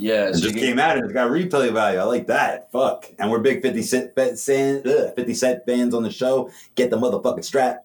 Yeah, 0.00 0.28
It 0.28 0.34
so 0.34 0.42
just 0.42 0.54
can- 0.54 0.62
came 0.62 0.78
out 0.78 0.96
and 0.96 1.04
it's 1.04 1.12
got 1.12 1.28
replay 1.28 1.72
value. 1.72 1.98
I 1.98 2.04
like 2.04 2.28
that. 2.28 2.70
Fuck. 2.70 3.10
And 3.18 3.32
we're 3.32 3.40
big 3.40 3.62
50 3.62 3.82
Cent, 3.82 4.14
fan, 4.14 4.82
ugh, 4.86 5.12
50 5.16 5.34
Cent 5.34 5.66
fans 5.66 5.92
on 5.92 6.04
the 6.04 6.10
show. 6.12 6.52
Get 6.76 6.90
the 6.90 6.96
motherfucking 6.96 7.44
strap. 7.44 7.84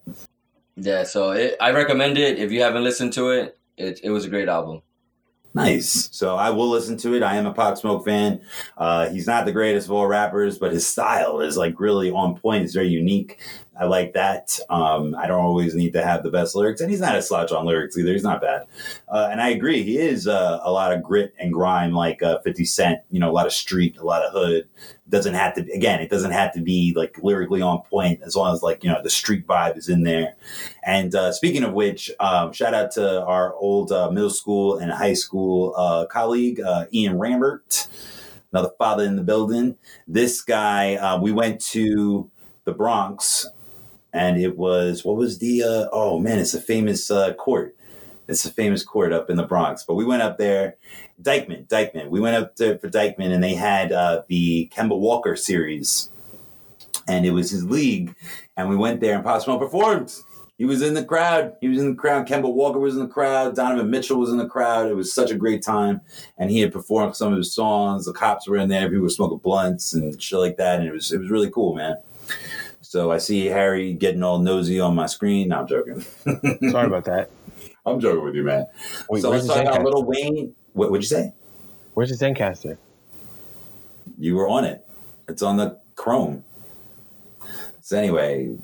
Yeah, 0.76 1.04
so 1.04 1.32
it, 1.32 1.56
I 1.62 1.72
recommend 1.72 2.18
it. 2.18 2.40
If 2.40 2.52
you 2.52 2.62
haven't 2.62 2.84
listened 2.84 3.14
to 3.14 3.30
it, 3.30 3.58
it, 3.78 4.00
it 4.04 4.10
was 4.10 4.26
a 4.26 4.30
great 4.30 4.50
album. 4.50 4.82
Nice. 5.56 6.10
So 6.12 6.36
I 6.36 6.50
will 6.50 6.68
listen 6.68 6.98
to 6.98 7.14
it. 7.14 7.22
I 7.22 7.36
am 7.36 7.46
a 7.46 7.54
Pop 7.54 7.78
Smoke 7.78 8.06
fan. 8.06 8.42
Uh, 8.76 9.10
he's 9.10 9.28
not 9.28 9.46
the 9.46 9.52
greatest 9.52 9.88
of 9.88 9.92
all 9.92 10.08
rappers, 10.08 10.58
but 10.58 10.74
his 10.74 10.88
style 10.88 11.42
is 11.42 11.58
like 11.58 11.80
really 11.80 12.10
on 12.10 12.36
point. 12.36 12.64
It's 12.64 12.74
very 12.74 12.88
unique. 12.88 13.40
I 13.80 13.86
like 13.86 14.14
that. 14.14 14.60
Um, 14.70 15.16
I 15.16 15.26
don't 15.26 15.44
always 15.44 15.74
need 15.74 15.94
to 15.94 16.04
have 16.04 16.22
the 16.22 16.30
best 16.30 16.56
lyrics, 16.56 16.80
and 16.80 16.92
he's 16.92 17.00
not 17.00 17.16
a 17.16 17.22
slouch 17.22 17.52
on 17.52 17.66
lyrics 17.66 17.98
either. 17.98 18.12
He's 18.12 18.24
not 18.24 18.40
bad. 18.40 18.68
Uh, 19.10 19.30
and 19.32 19.42
I 19.42 19.50
agree. 19.50 19.82
He 19.82 19.98
is 19.98 20.28
uh, 20.28 20.60
a 20.64 20.72
lot 20.72 20.94
of 20.94 21.02
grit 21.02 21.34
and 21.40 21.52
grime, 21.52 21.92
like 21.92 22.22
uh, 22.22 22.40
50 22.40 22.66
Cent, 22.66 23.00
you 23.10 23.20
know, 23.20 23.32
a 23.32 23.34
lot 23.34 23.48
of 23.48 23.54
street, 23.54 23.98
a 23.98 24.04
lot 24.04 24.22
of 24.22 24.32
hood. 24.32 24.68
Doesn't 25.10 25.34
have 25.34 25.56
to, 25.56 25.62
again, 25.74 26.02
it 26.02 26.10
doesn't 26.10 26.32
have 26.32 26.54
to 26.54 26.62
be 26.62 26.94
like 26.96 27.18
lyrically 27.24 27.62
on 27.62 27.82
point 27.82 28.22
as 28.24 28.36
long 28.36 28.54
as 28.54 28.62
like, 28.62 28.84
you 28.84 28.92
know, 28.92 29.02
the 29.02 29.10
street 29.10 29.48
vibe 29.48 29.78
is 29.78 29.90
in 29.90 30.04
there. 30.04 30.36
And 30.84 31.14
uh, 31.16 31.32
speaking 31.32 31.64
of 31.64 31.74
which, 31.74 32.12
um, 32.20 32.54
shout 32.54 32.76
out 32.76 32.92
to 32.92 33.24
our 33.24 33.56
old 33.56 33.92
uh, 33.92 34.12
middle 34.12 34.30
school 34.30 34.78
and 34.78 34.92
high 34.92 35.14
school 35.14 35.74
uh, 35.76 36.06
colleague, 36.06 36.62
Ian 36.94 37.18
Rambert, 37.18 37.88
another 38.52 38.72
father 38.78 39.04
in 39.04 39.16
the 39.16 39.24
building. 39.24 39.78
This 40.08 40.42
guy, 40.42 41.18
we 41.22 41.32
went 41.32 41.60
to 41.72 42.30
the 42.66 42.72
Bronx 42.72 43.48
and 44.14 44.40
it 44.40 44.58
was, 44.58 45.04
what 45.04 45.18
was 45.18 45.40
the, 45.40 45.64
uh, 45.64 45.90
oh 45.92 46.20
man, 46.20 46.40
it's 46.40 46.54
a 46.54 46.62
famous 46.62 47.10
uh, 47.10 47.34
court. 47.34 47.76
It's 48.28 48.46
a 48.46 48.52
famous 48.52 48.84
court 48.84 49.12
up 49.12 49.30
in 49.30 49.36
the 49.36 49.44
Bronx. 49.44 49.84
But 49.84 49.96
we 49.96 50.06
went 50.06 50.22
up 50.22 50.38
there, 50.38 50.78
Dyckman, 51.22 51.68
Dyckman. 51.68 52.10
We 52.10 52.22
went 52.22 52.38
up 52.38 52.56
there 52.56 52.78
for 52.78 52.90
Dyckman 52.90 53.34
and 53.34 53.44
they 53.44 53.56
had 53.56 53.92
uh, 53.92 54.24
the 54.28 54.72
Kemba 54.74 54.98
Walker 54.98 55.36
series. 55.36 56.10
And 57.08 57.26
it 57.26 57.32
was 57.32 57.50
his 57.52 57.66
league. 57.66 58.16
And 58.56 58.70
we 58.70 58.78
went 58.78 59.02
there 59.02 59.16
and 59.16 59.26
Pop 59.26 59.44
performed. 59.44 60.16
He 60.58 60.66
was 60.66 60.82
in 60.82 60.94
the 60.94 61.04
crowd. 61.04 61.56
He 61.60 61.68
was 61.68 61.80
in 61.80 61.90
the 61.90 61.96
crowd. 61.96 62.28
Kemba 62.28 62.54
Walker 62.54 62.80
was 62.80 62.96
in 62.96 63.02
the 63.02 63.08
crowd. 63.08 63.56
Donovan 63.56 63.90
Mitchell 63.90 64.20
was 64.20 64.30
in 64.30 64.38
the 64.38 64.48
crowd. 64.48 64.88
It 64.88 64.96
was 64.96 65.12
such 65.12 65.32
a 65.32 65.36
great 65.36 65.64
time. 65.64 66.00
And 66.38 66.52
he 66.52 66.60
had 66.62 66.72
performed 66.72 67.16
some 67.16 67.34
of 67.34 67.38
his 67.38 67.54
songs. 67.54 68.06
The 68.06 68.14
cops 68.14 68.48
were 68.48 68.58
in 68.58 68.70
there. 68.70 68.88
People 68.88 69.02
were 69.02 69.10
smoking 69.10 69.40
blunts 69.40 69.94
and 69.94 70.22
shit 70.22 70.40
like 70.40 70.58
that. 70.58 70.80
And 70.80 70.88
it 70.88 70.94
was 70.94 71.12
it 71.12 71.20
was 71.20 71.32
really 71.32 71.50
cool, 71.50 71.76
man. 71.76 71.98
So 72.94 73.10
I 73.10 73.18
see 73.18 73.48
Harry 73.48 73.96
getting 73.96 74.22
all 74.22 74.38
nosy 74.38 74.80
on 74.80 74.94
my 74.94 75.08
screen. 75.08 75.48
No, 75.48 75.62
I'm 75.62 75.68
joking. 75.68 76.02
Sorry 76.70 76.86
about 76.86 77.06
that. 77.06 77.32
I'm 77.88 78.00
joking 78.00 78.24
with 78.24 78.36
you, 78.36 78.44
man. 78.44 78.68
Wait, 79.10 79.24
so 79.24 79.32
let's 79.32 79.48
talk 79.48 79.66
about 79.66 79.84
Lil 79.84 80.04
Wayne. 80.04 80.54
What 80.74 80.92
would 80.92 81.02
you 81.02 81.08
say? 81.08 81.34
Where's 81.96 82.16
the 82.16 82.24
Zencastr? 82.24 82.78
You 84.20 84.36
were 84.36 84.48
on 84.48 84.64
it. 84.64 84.86
It's 85.28 85.42
on 85.42 85.58
the 85.58 85.80
Chrome. 85.96 86.44
So 87.82 87.98
anyway, 87.98 88.56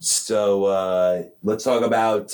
so 0.00 0.66
uh, 0.66 1.24
let's 1.42 1.64
talk 1.64 1.82
about 1.82 2.32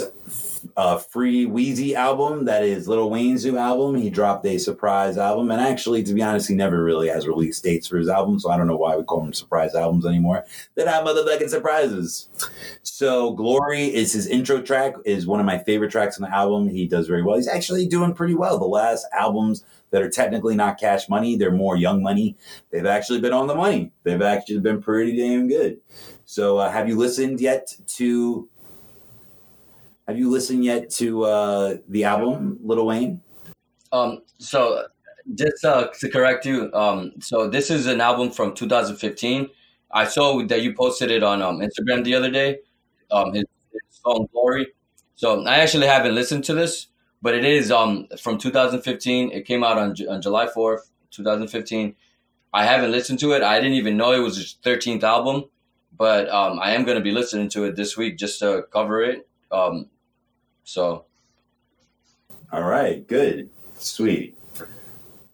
a 0.77 0.99
free 0.99 1.47
Weezy 1.47 1.95
album. 1.95 2.45
That 2.45 2.63
is 2.63 2.89
Lil 2.89 3.09
Wayne's 3.09 3.45
new 3.45 3.57
album. 3.57 3.95
He 3.97 4.11
dropped 4.11 4.45
a 4.45 4.59
surprise 4.59 5.17
album, 5.17 5.51
and 5.51 5.61
actually, 5.61 6.03
to 6.03 6.13
be 6.13 6.23
honest, 6.23 6.49
he 6.49 6.55
never 6.55 6.83
really 6.83 7.09
has 7.09 7.27
release 7.27 7.61
dates 7.61 7.87
for 7.87 7.97
his 7.97 8.09
album. 8.09 8.39
So 8.39 8.51
I 8.51 8.57
don't 8.57 8.67
know 8.67 8.77
why 8.77 8.97
we 8.97 9.05
call 9.05 9.23
them 9.23 9.33
surprise 9.33 9.75
albums 9.75 10.05
anymore. 10.05 10.45
They're 10.75 10.87
not 10.87 11.05
motherfucking 11.05 11.49
surprises. 11.49 12.29
So 12.83 13.33
Glory 13.33 13.85
is 13.95 14.13
his 14.13 14.27
intro 14.27 14.61
track. 14.61 14.95
Is 15.05 15.27
one 15.27 15.41
of 15.41 15.47
my 15.47 15.59
favorite 15.59 15.91
tracks 15.91 16.19
on 16.21 16.29
the 16.29 16.35
album. 16.35 16.69
He 16.69 16.87
does 16.87 17.09
very 17.09 17.23
well. 17.23 17.37
He's 17.37 17.49
actually 17.49 17.87
doing 17.87 18.15
pretty 18.15 18.35
well. 18.35 18.59
The 18.59 18.67
last 18.67 19.07
albums 19.13 19.65
that 19.91 20.03
are 20.03 20.11
technically 20.11 20.57
not 20.57 20.79
cash 20.79 21.09
money, 21.09 21.37
they're 21.37 21.53
more 21.53 21.77
young 21.77 22.03
money. 22.03 22.37
They've 22.71 22.85
actually 22.85 23.21
been 23.21 23.33
on 23.33 23.47
the 23.47 23.55
money. 23.55 23.93
They've 24.03 24.21
actually 24.21 24.61
been 24.61 24.83
pretty 24.83 25.17
damn 25.17 25.47
good. 25.49 25.81
So, 26.35 26.59
uh, 26.59 26.69
have 26.69 26.89
you 26.89 26.97
listened 26.97 27.41
yet 27.41 27.73
to? 27.99 28.49
Have 30.09 30.19
you 30.19 30.29
listened 30.29 30.65
yet 30.65 30.91
to 30.99 31.23
uh, 31.27 31.77
the 31.89 32.03
album 32.03 32.59
Lil 32.61 32.87
Wayne? 32.87 33.21
Um, 33.93 34.23
so 34.39 34.85
just 35.37 35.65
uh, 35.65 35.91
to 36.01 36.09
correct 36.11 36.45
you, 36.45 36.73
um, 36.75 37.13
so 37.21 37.49
this 37.49 37.71
is 37.71 37.87
an 37.87 38.01
album 38.01 38.33
from 38.33 38.53
2015. 38.53 39.49
I 39.93 40.07
saw 40.07 40.45
that 40.47 40.61
you 40.61 40.75
posted 40.75 41.13
it 41.13 41.23
on 41.23 41.41
um, 41.41 41.61
Instagram 41.61 42.03
the 42.03 42.17
other 42.17 42.33
day. 42.33 42.59
Um, 43.13 43.33
his, 43.33 43.45
his 43.73 44.01
song 44.05 44.27
"Glory." 44.33 44.67
So 45.15 45.45
I 45.45 45.59
actually 45.59 45.87
haven't 45.87 46.17
listened 46.17 46.43
to 46.47 46.55
this, 46.55 46.89
but 47.23 47.37
it 47.37 47.45
is 47.45 47.71
um 47.71 48.09
from 48.21 48.39
2015. 48.39 49.31
It 49.31 49.47
came 49.47 49.63
out 49.63 49.79
on, 49.79 49.95
on 50.11 50.21
July 50.21 50.49
4th, 50.49 50.91
2015. 51.13 51.95
I 52.53 52.65
haven't 52.65 52.91
listened 52.91 53.21
to 53.21 53.35
it. 53.35 53.43
I 53.45 53.61
didn't 53.61 53.75
even 53.75 53.97
know 53.97 54.11
it 54.11 54.19
was 54.19 54.37
his 54.37 54.57
13th 54.65 55.05
album, 55.05 55.45
but 55.97 56.29
um, 56.29 56.59
I 56.61 56.73
am 56.73 56.85
going 56.85 56.97
to 56.99 57.03
be 57.05 57.11
listening 57.13 57.49
to 57.51 57.65
it 57.65 57.77
this 57.77 57.97
week 57.97 58.19
just 58.19 58.39
to 58.41 58.65
cover 58.73 59.03
it. 59.03 59.29
Um, 59.51 59.87
so 60.65 61.05
All 62.53 62.63
right, 62.63 63.07
good, 63.07 63.51
sweet. 63.79 64.37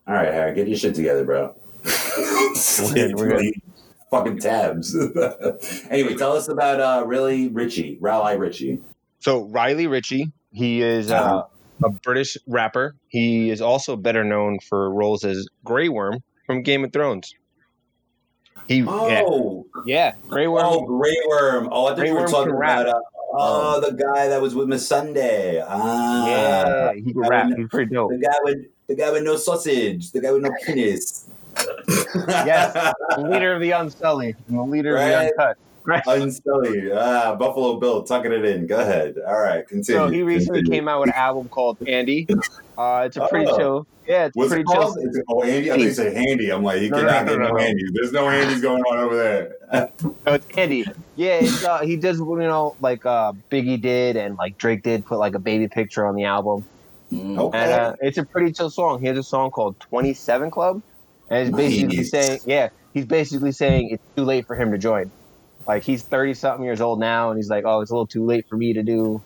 All 0.06 0.14
right, 0.14 0.32
Harry, 0.32 0.54
get 0.54 0.68
your 0.68 0.76
shit 0.78 0.94
together, 0.94 1.24
bro. 1.24 1.54
We're 1.84 2.94
good, 2.94 3.14
we're. 3.16 3.42
Fucking 4.10 4.38
tabs. 4.40 4.96
anyway, 5.90 6.16
tell 6.16 6.32
us 6.32 6.48
about 6.48 6.80
uh, 6.80 7.06
really 7.06 7.46
Richie, 7.48 7.96
Raleigh 8.00 8.36
Ritchie. 8.38 8.80
So 9.20 9.44
Riley 9.44 9.86
Ritchie, 9.86 10.32
he 10.50 10.82
is 10.82 11.12
uh, 11.12 11.14
Uh-huh. 11.14 11.44
a 11.84 11.90
British 11.90 12.36
rapper. 12.48 12.96
He 13.06 13.50
is 13.50 13.60
also 13.60 13.94
better 13.96 14.24
known 14.24 14.58
for 14.68 14.92
roles 14.92 15.24
as 15.24 15.46
Grey 15.64 15.88
Worm 15.88 16.18
from 16.44 16.62
Game 16.64 16.82
of 16.84 16.92
Thrones. 16.92 17.32
He, 18.68 18.76
yeah, 18.78 19.22
Oh, 19.26 19.66
yeah, 19.84 20.14
Grey 20.28 20.46
Worm. 20.46 20.62
oh, 20.64 20.80
Grey 20.86 21.16
Worm. 21.28 21.68
Oh, 21.72 21.86
I 21.86 21.88
thought 21.90 21.98
Grey 21.98 22.08
you 22.08 22.14
were 22.14 22.20
Worm 22.20 22.30
talking 22.30 22.50
can 22.52 22.56
rap. 22.58 22.80
about. 22.82 22.96
Uh, 22.96 23.36
oh, 23.38 23.80
the 23.80 23.92
guy 23.92 24.28
that 24.28 24.40
was 24.42 24.54
with 24.54 24.68
Missandei. 24.68 25.64
Ah, 25.68 26.26
yeah, 26.28 26.92
he 26.94 27.12
can 27.12 27.24
I 27.24 27.28
rap. 27.28 27.46
would- 27.48 27.58
He's 27.58 27.68
pretty 27.68 27.92
dope. 27.94 28.10
The 28.10 28.18
guy 28.18 28.36
with 28.44 28.58
the 28.88 28.94
guy 28.96 29.10
with 29.12 29.22
no 29.22 29.36
sausage. 29.36 30.10
The 30.12 30.20
guy 30.20 30.32
with 30.32 30.42
no 30.42 30.50
penis. 30.64 31.28
Yes. 32.14 32.72
The 33.16 33.22
leader 33.22 33.54
of 33.54 33.60
the 33.60 33.70
Unsullied, 33.72 34.36
and 34.48 34.58
the 34.58 34.62
leader 34.62 34.96
of 34.96 35.04
the 35.06 35.16
Uncut. 35.16 35.56
Right. 35.84 36.02
Unsullied. 36.06 36.90
Ah, 36.92 37.34
Buffalo 37.36 37.78
Bill, 37.78 38.02
tucking 38.02 38.32
it 38.32 38.44
in. 38.44 38.66
Go 38.66 38.78
ahead. 38.80 39.16
All 39.26 39.40
right, 39.40 39.66
continue. 39.66 39.98
So 40.00 40.08
he 40.08 40.22
recently 40.22 40.60
continue. 40.60 40.78
came 40.80 40.88
out 40.88 41.00
with 41.00 41.08
an 41.10 41.14
album 41.16 41.48
called 41.48 41.78
Andy. 41.88 42.26
Uh, 42.76 43.04
it's 43.06 43.16
a 43.16 43.26
pretty 43.28 43.46
Oh. 43.50 43.56
chill. 43.56 43.86
Yeah, 44.10 44.26
it's 44.26 44.36
What's 44.36 44.48
pretty 44.48 44.62
it 44.62 44.64
called? 44.64 44.96
chill. 44.96 44.96
It's, 44.98 45.20
oh, 45.30 45.44
Andy. 45.44 45.72
I 45.72 45.78
think 45.78 45.92
said 45.92 46.14
handy. 46.16 46.50
I'm 46.52 46.64
like, 46.64 46.82
you 46.82 46.90
No, 46.90 47.02
no, 47.02 47.06
cannot 47.06 47.26
no, 47.26 47.32
get 47.32 47.38
no, 47.38 47.48
no, 47.48 47.52
no. 47.52 47.58
handies. 47.58 47.90
There's 47.94 48.12
no 48.12 48.28
handies 48.28 48.62
going 48.62 48.82
on 48.82 48.98
over 48.98 49.16
there. 49.16 49.54
No, 50.26 50.34
it's 50.34 50.46
Andy. 50.56 50.92
Yeah, 51.16 51.40
it's, 51.40 51.62
uh, 51.64 51.80
he 51.82 51.96
does 51.96 52.18
you 52.18 52.36
know 52.38 52.76
like 52.80 53.06
uh, 53.06 53.32
Biggie 53.52 53.80
did 53.80 54.16
and 54.16 54.36
like 54.38 54.56
Drake 54.58 54.82
did 54.82 55.04
put 55.06 55.18
like 55.18 55.34
a 55.34 55.40
baby 55.40 55.68
picture 55.68 56.06
on 56.06 56.16
the 56.16 56.24
album. 56.24 56.66
mm. 57.12 57.38
Okay. 57.38 57.58
And 57.58 57.72
uh, 57.72 57.94
it's 58.00 58.18
a 58.18 58.26
pretty 58.26 58.52
chill 58.52 58.70
song. 58.70 59.00
He 59.00 59.08
has 59.08 59.18
a 59.18 59.22
song 59.24 59.50
called 59.50 59.76
27 59.90 60.50
Club. 60.50 60.82
And 61.30 61.48
it's 61.48 61.56
basically 61.56 61.98
Nice. 61.98 62.10
saying, 62.10 62.40
yeah, 62.46 62.70
he's 62.92 63.06
basically 63.06 63.52
saying 63.52 63.90
it's 63.92 64.04
too 64.16 64.24
late 64.24 64.46
for 64.46 64.56
him 64.56 64.72
to 64.72 64.78
join. 64.78 65.12
Like 65.66 65.84
he's 65.84 66.04
30 66.06 66.34
something 66.34 66.64
years 66.64 66.80
old 66.80 67.00
now, 67.00 67.30
and 67.30 67.38
he's 67.38 67.50
like, 67.50 67.64
oh, 67.66 67.80
it's 67.82 67.90
a 67.90 67.94
little 67.94 68.08
too 68.08 68.26
late 68.26 68.46
for 68.48 68.56
me 68.56 68.74
to 68.74 68.82
do 68.84 69.22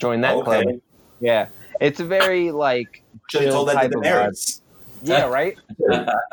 join 0.00 0.22
that 0.22 0.38
Okay. 0.38 0.62
club. 0.62 0.64
Yeah. 1.20 1.48
It's 1.80 2.00
a 2.00 2.04
very 2.06 2.52
like 2.52 2.88
Should 3.30 3.42
have 3.42 3.48
chill 3.48 3.54
told 3.54 3.68
that 3.68 3.72
to 3.72 3.78
type 3.78 3.90
the 3.90 3.98
of 3.98 4.04
vibe. 4.04 4.60
Yeah, 5.04 5.26
right. 5.26 5.58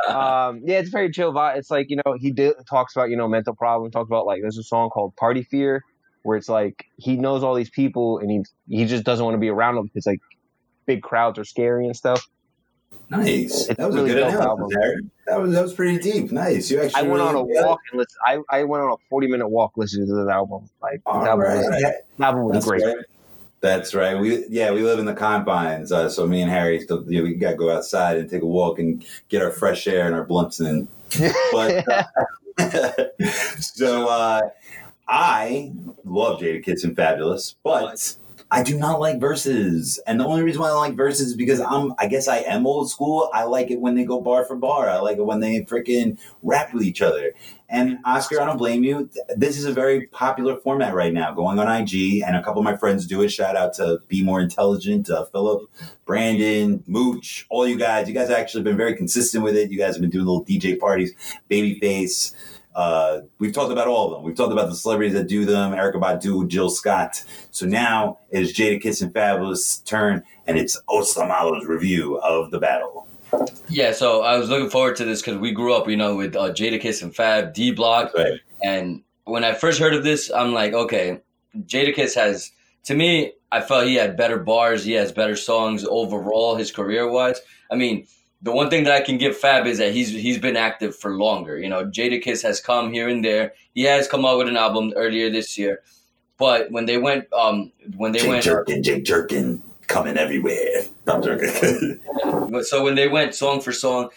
um, 0.08 0.62
yeah, 0.64 0.80
it's 0.80 0.90
very 0.90 1.12
chill 1.12 1.34
vibe. 1.34 1.58
It's 1.58 1.72
like 1.72 1.90
you 1.90 1.98
know 2.06 2.16
he 2.20 2.32
did, 2.32 2.54
talks 2.70 2.96
about 2.96 3.10
you 3.10 3.18
know 3.18 3.28
mental 3.28 3.56
problems. 3.56 3.94
Talks 3.94 4.08
about 4.08 4.26
like 4.26 4.42
there's 4.42 4.58
a 4.58 4.64
song 4.64 4.90
called 4.90 5.16
Party 5.16 5.44
Fear 5.44 5.84
where 6.24 6.38
it's 6.38 6.50
like 6.50 6.86
he 6.98 7.16
knows 7.16 7.44
all 7.44 7.56
these 7.56 7.70
people 7.70 8.20
and 8.20 8.30
he 8.30 8.44
he 8.68 8.86
just 8.86 9.04
doesn't 9.04 9.24
want 9.24 9.36
to 9.36 9.40
be 9.40 9.50
around 9.50 9.76
them 9.76 9.86
because 9.86 10.06
like 10.06 10.20
big 10.86 11.02
crowds 11.02 11.40
are 11.40 11.46
scary 11.46 11.86
and 11.86 11.96
stuff. 11.96 12.28
Nice. 13.10 13.68
It's 13.68 13.78
that 13.78 13.88
was 13.88 13.96
really 13.96 14.12
a 14.12 14.14
good 14.16 14.32
dope 14.32 14.42
album. 14.42 14.70
Harry. 14.72 15.02
That 15.26 15.42
was 15.42 15.52
that 15.54 15.64
was 15.64 15.74
pretty 15.74 15.98
deep. 15.98 16.32
Nice. 16.32 16.70
You 16.70 16.82
actually. 16.82 17.00
I 17.00 17.02
went 17.04 17.14
really 17.14 17.28
on 17.28 17.36
a 17.36 17.54
yeah. 17.54 17.66
walk 17.66 17.80
and 17.92 18.00
listen. 18.00 18.18
I, 18.26 18.40
I 18.50 18.64
went 18.66 18.84
on 18.84 18.92
a 18.92 18.98
40 19.10 19.28
minute 19.28 19.48
walk 19.48 19.74
listening 19.78 20.08
to 20.08 20.14
this 20.14 20.28
album. 20.28 20.70
Like 20.82 20.94
this 20.94 21.02
All 21.08 21.26
album, 21.26 21.46
was, 21.48 21.68
right. 21.68 21.82
this 21.82 21.96
album 22.20 22.44
was 22.44 22.54
That's 22.54 22.66
great. 22.66 22.84
great. 22.84 22.98
That's 23.62 23.94
right. 23.94 24.18
We 24.18 24.46
yeah, 24.48 24.72
we 24.72 24.84
live 24.84 25.00
in 25.00 25.06
the 25.06 25.14
confines. 25.14 25.92
Uh, 25.92 26.10
so 26.10 26.26
me 26.26 26.42
and 26.42 26.50
Harry, 26.50 26.80
still, 26.80 27.04
you 27.12 27.20
know, 27.20 27.24
we 27.26 27.34
got 27.34 27.52
to 27.52 27.58
go 27.58 27.70
outside 27.70 28.18
and 28.18 28.30
take 28.30 28.42
a 28.42 28.46
walk 28.46 28.80
and 28.80 29.06
get 29.28 29.42
our 29.42 29.52
fresh 29.52 29.86
air 29.88 30.06
and 30.06 30.16
our 30.16 30.24
blunts 30.24 30.60
in. 30.60 30.88
But 31.52 31.86
uh, 31.90 32.04
so 33.60 34.08
uh, 34.08 34.42
I 35.08 35.74
love 36.06 36.40
Jadakiss 36.40 36.84
and 36.84 36.96
Fabolous, 36.96 37.56
but 37.64 38.16
I 38.52 38.64
do 38.64 38.78
not 38.78 39.00
like 39.00 39.20
Verzuz. 39.20 40.00
And 40.08 40.20
the 40.20 40.26
only 40.26 40.42
reason 40.42 40.62
why 40.62 40.70
I 40.70 40.74
like 40.74 40.96
Verzuz 40.96 41.22
is 41.22 41.36
because 41.36 41.60
I'm, 41.60 41.94
I 42.00 42.08
guess 42.08 42.28
I 42.28 42.38
am 42.38 42.66
old 42.66 42.90
school. 42.90 43.30
I 43.32 43.44
like 43.44 43.70
it 43.70 43.80
when 43.80 43.94
they 43.94 44.06
go 44.06 44.22
bar 44.22 44.44
for 44.44 44.56
bar. 44.56 44.90
I 44.90 44.98
like 45.00 45.18
it 45.18 45.26
when 45.26 45.40
they 45.40 45.62
freaking 45.62 46.18
rap 46.42 46.74
with 46.74 46.82
each 46.82 47.02
other. 47.02 47.34
And 47.70 48.00
Oscar, 48.04 48.42
I 48.42 48.46
don't 48.46 48.58
blame 48.58 48.84
you. 48.84 49.08
This 49.36 49.56
is 49.56 49.66
a 49.66 49.72
very 49.72 50.08
popular 50.08 50.58
format 50.58 50.96
right 50.96 51.14
now, 51.14 51.32
going 51.32 51.60
on 51.60 51.68
IG, 51.68 52.24
and 52.26 52.36
a 52.36 52.42
couple 52.42 52.60
of 52.60 52.66
my 52.66 52.76
friends 52.76 53.06
do 53.06 53.22
it. 53.22 53.30
Shout 53.30 53.56
out 53.56 53.76
to 53.76 54.00
Be 54.08 54.24
More 54.24 54.42
Intelligent, 54.42 55.12
uh, 55.12 55.26
Philip, 55.26 55.70
Brandon, 56.06 56.84
Mooch, 56.88 57.46
all 57.52 57.68
you 57.68 57.78
guys. 57.78 58.08
You 58.08 58.16
guys 58.16 58.30
have 58.30 58.40
actually 58.40 58.64
been 58.64 58.78
very 58.78 58.96
consistent 58.96 59.44
with 59.44 59.56
it. 59.56 59.70
You 59.70 59.78
guys 59.78 59.94
have 59.94 60.02
been 60.02 60.10
doing 60.10 60.26
little 60.26 60.44
DJ 60.44 60.80
parties, 60.80 61.14
Babyface. 61.52 62.34
Uh, 62.76 63.22
we've 63.40 63.54
talked 63.54 63.72
about 63.72 63.88
all 63.88 64.06
of 64.08 64.12
them. 64.14 64.24
We've 64.24 64.36
talked 64.36 64.52
about 64.54 64.70
the 64.70 64.76
celebrities 64.76 65.14
that 65.14 65.28
do 65.28 65.46
them, 65.46 65.72
Erykah 65.74 65.96
Badu, 66.02 66.48
Jill 66.48 66.70
Scott. 66.70 67.24
So 67.52 67.66
now 67.66 68.20
it 68.30 68.42
is 68.42 68.54
Jadakiss 68.54 69.02
and 69.02 69.14
Fabolous 69.14 69.84
turn, 69.86 70.24
and 70.48 70.58
it's 70.58 70.80
Osamalo's 70.88 71.66
review 71.66 72.18
of 72.20 72.52
the 72.52 72.60
battle. 72.60 73.08
Yeah, 73.68 73.92
so 73.92 74.22
I 74.24 74.38
was 74.38 74.50
looking 74.50 74.70
forward 74.70 74.96
to 74.98 75.06
this 75.06 75.22
because 75.22 75.38
we 75.40 75.52
grew 75.52 75.74
up, 75.74 75.88
you 75.90 75.98
know, 75.98 76.16
with 76.16 76.36
uh, 76.36 76.52
Jadakiss 76.52 77.04
and 77.04 77.16
Fab, 77.16 77.54
D 77.54 77.72
Block, 77.72 78.12
Right. 78.16 78.40
and 78.64 79.04
when 79.26 79.44
I 79.44 79.54
first 79.54 79.80
heard 79.80 79.94
of 79.94 80.04
this, 80.04 80.32
I'm 80.32 80.54
like, 80.54 80.74
okay, 80.74 81.20
Jadakiss 81.66 82.16
has. 82.16 82.52
To 82.86 82.96
me, 82.96 83.34
I 83.52 83.62
felt 83.62 83.86
he 83.86 83.96
had 83.96 84.16
better 84.18 84.40
bars. 84.40 84.84
He 84.86 84.94
has 84.94 85.12
better 85.12 85.36
songs 85.36 85.86
overall, 85.86 86.56
his 86.56 86.72
career 86.72 87.08
wise. 87.12 87.40
I 87.70 87.76
mean, 87.76 88.08
the 88.42 88.52
one 88.52 88.70
thing 88.70 88.84
that 88.86 88.94
I 88.94 89.02
can 89.02 89.18
give 89.18 89.38
Fab 89.38 89.66
is 89.68 89.78
that 89.80 89.94
he's 89.94 90.10
he's 90.10 90.38
been 90.38 90.56
active 90.56 90.96
for 90.96 91.16
longer. 91.18 91.58
You 91.58 91.70
know, 91.70 91.86
Jadakiss 91.86 92.42
has 92.44 92.62
come 92.62 92.94
here 92.94 93.10
and 93.10 93.24
there. 93.24 93.54
He 93.74 93.84
has 93.84 94.08
come 94.08 94.26
out 94.26 94.38
with 94.38 94.48
an 94.48 94.58
album 94.58 94.94
earlier 94.96 95.30
this 95.30 95.58
year, 95.58 95.82
but 96.38 96.72
when 96.72 96.86
they 96.86 96.98
went, 96.98 97.32
um, 97.34 97.72
when 97.98 98.12
they 98.12 98.20
Jake 98.20 98.30
went, 98.30 98.44
Jerkin, 98.44 98.84
Jake 98.84 99.04
Jerkin 99.04 99.62
coming 99.88 100.18
everywhere. 100.18 100.84
I'm 101.08 101.22
joking. 101.22 102.00
But 102.50 102.66
so 102.66 102.84
when 102.84 102.96
they 102.96 103.08
went 103.08 103.36
song 103.36 103.62
for 103.62 103.72
song, 103.72 104.10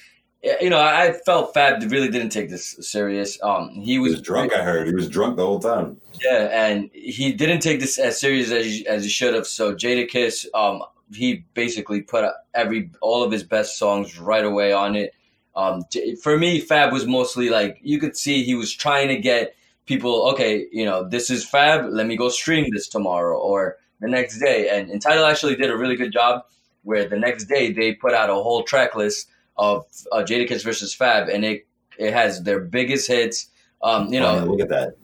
you 0.61 0.71
know, 0.71 0.81
I 0.81 1.13
felt 1.27 1.53
Fab 1.53 1.83
really 1.91 2.09
didn't 2.09 2.31
take 2.31 2.49
this 2.49 2.77
serious. 2.81 3.39
Um, 3.43 3.69
he 3.71 3.93
he 3.93 3.99
was, 3.99 4.13
was 4.13 4.23
drunk, 4.23 4.55
I 4.55 4.63
heard. 4.63 4.87
He 4.87 4.95
was 4.95 5.09
drunk 5.09 5.37
the 5.37 5.45
whole 5.45 5.61
time. 5.61 6.01
yeah, 6.25 6.49
and 6.51 6.91
he 6.95 7.33
didn't 7.33 7.61
take 7.61 7.81
this 7.81 7.99
as 7.99 8.19
serious 8.19 8.51
as 8.51 8.65
he, 8.65 8.87
as 8.87 9.05
he 9.05 9.11
should 9.11 9.35
have. 9.35 9.47
So 9.47 9.75
Jadakiss, 9.75 10.47
um, 10.55 10.83
he 11.15 11.45
basically 11.55 12.03
put 12.03 12.25
every 12.55 12.91
all 13.01 13.23
of 13.23 13.33
his 13.33 13.43
best 13.43 13.79
songs 13.79 14.19
right 14.19 14.45
away 14.45 14.73
on 14.73 14.97
it. 14.97 15.15
Um, 15.55 15.85
for 16.23 16.39
me, 16.39 16.61
Fab 16.61 16.93
was 16.93 17.07
mostly 17.07 17.51
like 17.51 17.79
you 17.83 17.99
could 17.99 18.17
see 18.17 18.43
he 18.43 18.55
was 18.55 18.73
trying 18.73 19.09
to 19.09 19.17
get 19.19 19.55
people. 19.87 20.29
Okay, 20.31 20.67
you 20.73 20.85
know, 20.85 21.09
this 21.09 21.31
is 21.31 21.45
Fab. 21.45 21.87
Let 21.91 22.07
me 22.07 22.17
go 22.17 22.29
stream 22.29 22.67
this 22.73 22.89
tomorrow 22.89 23.39
or 23.39 23.77
the 24.01 24.09
next 24.09 24.39
day. 24.39 24.69
And 24.69 24.91
Entitled 24.91 25.31
actually 25.31 25.57
did 25.57 25.71
a 25.71 25.77
really 25.77 25.97
good 25.97 26.13
job 26.13 26.45
where 26.83 27.09
the 27.09 27.19
next 27.19 27.45
day 27.45 27.73
they 27.73 27.95
put 27.95 28.13
out 28.13 28.31
a 28.31 28.35
whole 28.35 28.63
track 28.65 28.95
list 28.95 29.29
of 29.57 29.87
uh, 30.11 30.19
Jadakiss 30.19 30.65
versus 30.65 30.95
Fab, 30.95 31.29
and 31.29 31.45
it 31.45 31.67
it 31.99 32.13
has 32.13 32.43
their 32.43 32.61
biggest 32.61 33.09
hits. 33.09 33.49
Um, 33.83 34.13
you 34.13 34.21
know, 34.21 34.39
Funny, 34.39 34.51
look 34.51 34.61
at 34.61 34.69
that. 34.69 34.97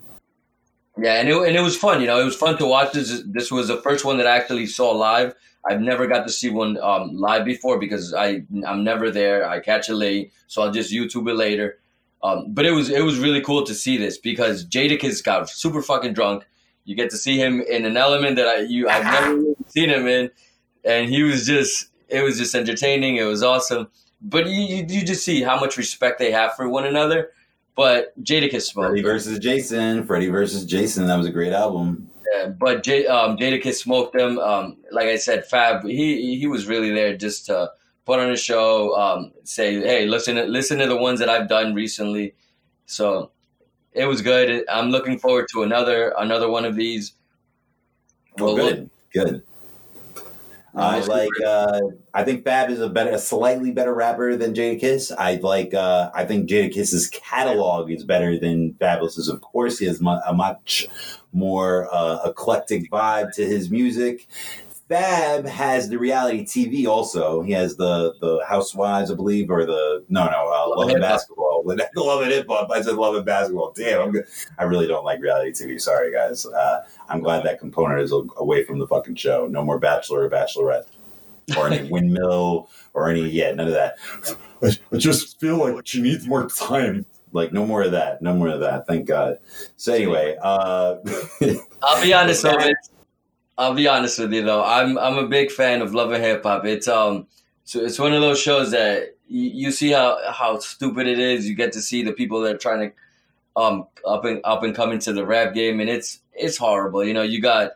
yeah, 0.96 1.14
and 1.14 1.28
it, 1.28 1.36
and 1.36 1.56
it 1.56 1.60
was 1.60 1.76
fun. 1.76 2.00
You 2.00 2.06
know, 2.06 2.20
it 2.20 2.24
was 2.24 2.36
fun 2.36 2.56
to 2.58 2.66
watch. 2.66 2.92
This 2.92 3.22
this 3.26 3.50
was 3.50 3.68
the 3.68 3.76
first 3.82 4.04
one 4.04 4.16
that 4.18 4.26
I 4.26 4.36
actually 4.36 4.66
saw 4.66 4.90
live. 4.92 5.34
I've 5.68 5.80
never 5.80 6.06
got 6.06 6.26
to 6.26 6.32
see 6.32 6.50
one 6.50 6.78
um, 6.78 7.16
live 7.16 7.44
before 7.44 7.78
because 7.78 8.14
I 8.14 8.42
I'm 8.66 8.84
never 8.84 9.10
there. 9.10 9.48
I 9.48 9.60
catch 9.60 9.88
it 9.88 9.94
late, 9.94 10.32
so 10.46 10.62
I'll 10.62 10.72
just 10.72 10.92
YouTube 10.92 11.28
it 11.28 11.34
later. 11.34 11.78
Um, 12.22 12.52
but 12.52 12.66
it 12.66 12.72
was 12.72 12.90
it 12.90 13.04
was 13.04 13.18
really 13.18 13.40
cool 13.40 13.64
to 13.64 13.74
see 13.74 13.96
this 13.96 14.18
because 14.18 14.66
Jadakiss 14.66 15.22
got 15.22 15.48
super 15.48 15.82
fucking 15.82 16.14
drunk. 16.14 16.44
You 16.84 16.96
get 16.96 17.10
to 17.10 17.16
see 17.16 17.38
him 17.38 17.60
in 17.60 17.84
an 17.84 17.96
element 17.96 18.36
that 18.36 18.48
I 18.48 18.60
you 18.60 18.88
I've 18.88 19.04
never 19.12 19.36
really 19.36 19.54
seen 19.66 19.90
him 19.90 20.06
in, 20.06 20.30
and 20.84 21.08
he 21.08 21.22
was 21.22 21.46
just 21.46 21.90
it 22.08 22.22
was 22.22 22.38
just 22.38 22.54
entertaining. 22.54 23.16
It 23.16 23.24
was 23.24 23.42
awesome. 23.42 23.88
But 24.20 24.46
you, 24.46 24.60
you 24.60 24.86
you 24.88 25.04
just 25.04 25.24
see 25.24 25.42
how 25.42 25.60
much 25.60 25.76
respect 25.76 26.18
they 26.18 26.32
have 26.32 26.54
for 26.54 26.68
one 26.68 26.86
another. 26.86 27.30
But 27.76 28.20
Jadakiss 28.24 28.62
smoked. 28.62 28.88
Freddy 28.88 29.02
versus 29.02 29.38
Jason. 29.38 30.04
Freddy 30.04 30.28
versus 30.28 30.64
Jason. 30.64 31.06
That 31.06 31.16
was 31.16 31.26
a 31.26 31.30
great 31.30 31.52
album. 31.52 32.07
Yeah, 32.32 32.48
but 32.48 32.82
J, 32.82 33.06
um, 33.06 33.36
Jadakiss 33.36 33.76
smoked 33.76 34.16
them. 34.16 34.38
Um, 34.38 34.78
like 34.90 35.06
I 35.06 35.16
said, 35.16 35.46
Fab, 35.46 35.84
he 35.84 36.36
he 36.38 36.46
was 36.46 36.66
really 36.66 36.90
there 36.90 37.16
just 37.16 37.46
to 37.46 37.70
put 38.04 38.18
on 38.18 38.30
a 38.30 38.36
show, 38.36 38.96
um, 38.96 39.32
say, 39.44 39.74
hey, 39.74 40.06
listen 40.06 40.36
to, 40.36 40.44
listen 40.44 40.78
to 40.78 40.86
the 40.86 40.96
ones 40.96 41.20
that 41.20 41.28
I've 41.28 41.48
done 41.48 41.74
recently. 41.74 42.34
So 42.86 43.32
it 43.92 44.06
was 44.06 44.22
good. 44.22 44.64
I'm 44.68 44.90
looking 44.90 45.18
forward 45.18 45.46
to 45.52 45.62
another 45.62 46.14
another 46.18 46.48
one 46.48 46.64
of 46.64 46.74
these. 46.74 47.12
Well, 48.38 48.54
Well, 48.54 48.68
good, 48.68 48.90
good. 49.12 49.42
I 50.74 51.00
like. 51.00 51.30
Uh, 51.44 51.80
I 52.14 52.24
think 52.24 52.44
Fab 52.44 52.70
is 52.70 52.80
a 52.80 52.88
better, 52.88 53.10
a 53.10 53.18
slightly 53.18 53.72
better 53.72 53.94
rapper 53.94 54.36
than 54.36 54.54
Jadakiss. 54.54 55.12
I 55.16 55.36
like. 55.36 55.74
Uh, 55.74 56.10
I 56.14 56.24
think 56.24 56.48
Jadakiss's 56.48 57.08
catalog 57.08 57.90
is 57.90 58.04
better 58.04 58.38
than 58.38 58.74
Fabolous's. 58.74 59.28
Of 59.28 59.40
course, 59.40 59.78
he 59.78 59.86
has 59.86 60.00
mu- 60.00 60.20
a 60.26 60.34
much 60.34 60.86
more 61.32 61.88
uh, 61.92 62.20
eclectic 62.24 62.90
vibe 62.90 63.32
to 63.34 63.44
his 63.44 63.70
music. 63.70 64.26
Fab 64.88 65.46
has 65.46 65.90
the 65.90 65.98
reality 65.98 66.44
TV 66.44 66.86
also. 66.86 67.42
He 67.42 67.52
has 67.52 67.76
the 67.76 68.14
the 68.20 68.44
Housewives, 68.48 69.10
I 69.10 69.14
believe, 69.14 69.50
or 69.50 69.66
the 69.66 70.04
no 70.08 70.24
no 70.26 70.52
uh, 70.52 70.76
Love 70.76 70.90
and 70.90 71.00
Basketball. 71.00 71.47
Love 71.96 72.22
and 72.22 72.32
Hip 72.32 72.46
Hop. 72.48 72.70
I 72.70 72.80
said 72.82 72.96
Love 72.96 73.14
and 73.16 73.24
Basketball. 73.24 73.72
Damn, 73.72 74.02
I'm 74.02 74.10
good. 74.12 74.26
I 74.58 74.64
really 74.64 74.86
don't 74.86 75.04
like 75.04 75.20
reality 75.20 75.50
TV. 75.50 75.80
Sorry 75.80 76.12
guys. 76.12 76.46
Uh, 76.46 76.84
I'm 77.08 77.20
glad 77.20 77.44
that 77.44 77.60
component 77.60 78.00
is 78.00 78.12
away 78.36 78.64
from 78.64 78.78
the 78.78 78.86
fucking 78.86 79.16
show. 79.16 79.46
No 79.46 79.64
more 79.64 79.78
Bachelor 79.78 80.24
or 80.24 80.30
Bachelorette 80.30 80.86
or 81.56 81.68
any 81.68 81.88
windmill 81.90 82.68
or 82.94 83.08
any 83.08 83.28
yeah 83.28 83.52
none 83.52 83.68
of 83.68 83.74
that. 83.74 83.96
I, 84.62 84.76
I 84.92 84.96
just 84.96 85.40
feel 85.40 85.56
like 85.56 85.86
she 85.86 86.00
needs 86.00 86.26
more 86.26 86.48
time. 86.48 87.06
Like 87.32 87.52
no 87.52 87.66
more 87.66 87.82
of 87.82 87.92
that. 87.92 88.22
No 88.22 88.34
more 88.34 88.48
of 88.48 88.60
that. 88.60 88.86
Thank 88.86 89.06
God. 89.06 89.38
So 89.76 89.92
anyway, 89.92 90.36
uh, 90.42 90.96
I'll 91.82 92.02
be 92.02 92.14
honest 92.14 92.44
with 92.44 92.66
it. 92.66 92.76
I'll 93.58 93.74
be 93.74 93.88
honest 93.88 94.18
with 94.18 94.32
you 94.32 94.42
though. 94.42 94.64
I'm 94.64 94.96
I'm 94.98 95.18
a 95.18 95.26
big 95.26 95.50
fan 95.50 95.82
of 95.82 95.94
Love 95.94 96.12
and 96.12 96.22
Hip 96.22 96.42
Hop. 96.44 96.64
It's 96.64 96.88
um 96.88 97.26
so 97.68 97.84
it's 97.84 97.98
one 97.98 98.14
of 98.14 98.22
those 98.22 98.40
shows 98.40 98.70
that 98.70 99.14
you, 99.28 99.70
see 99.72 99.90
how 99.90 100.16
how 100.32 100.58
stupid 100.58 101.06
it 101.06 101.18
is. 101.18 101.46
You 101.46 101.54
get 101.54 101.72
to 101.72 101.82
see 101.82 102.02
the 102.02 102.14
people 102.14 102.40
that 102.40 102.54
are 102.54 102.58
trying 102.58 102.88
to 102.88 102.96
um 103.60 103.86
up 104.06 104.24
and 104.24 104.40
up 104.42 104.62
and 104.62 104.74
come 104.74 104.90
into 104.90 105.12
the 105.12 105.26
rap 105.26 105.52
game, 105.52 105.78
and 105.78 105.90
it's 105.90 106.20
it's 106.32 106.56
horrible. 106.56 107.04
You 107.04 107.12
know, 107.12 107.20
you 107.20 107.42
got 107.42 107.72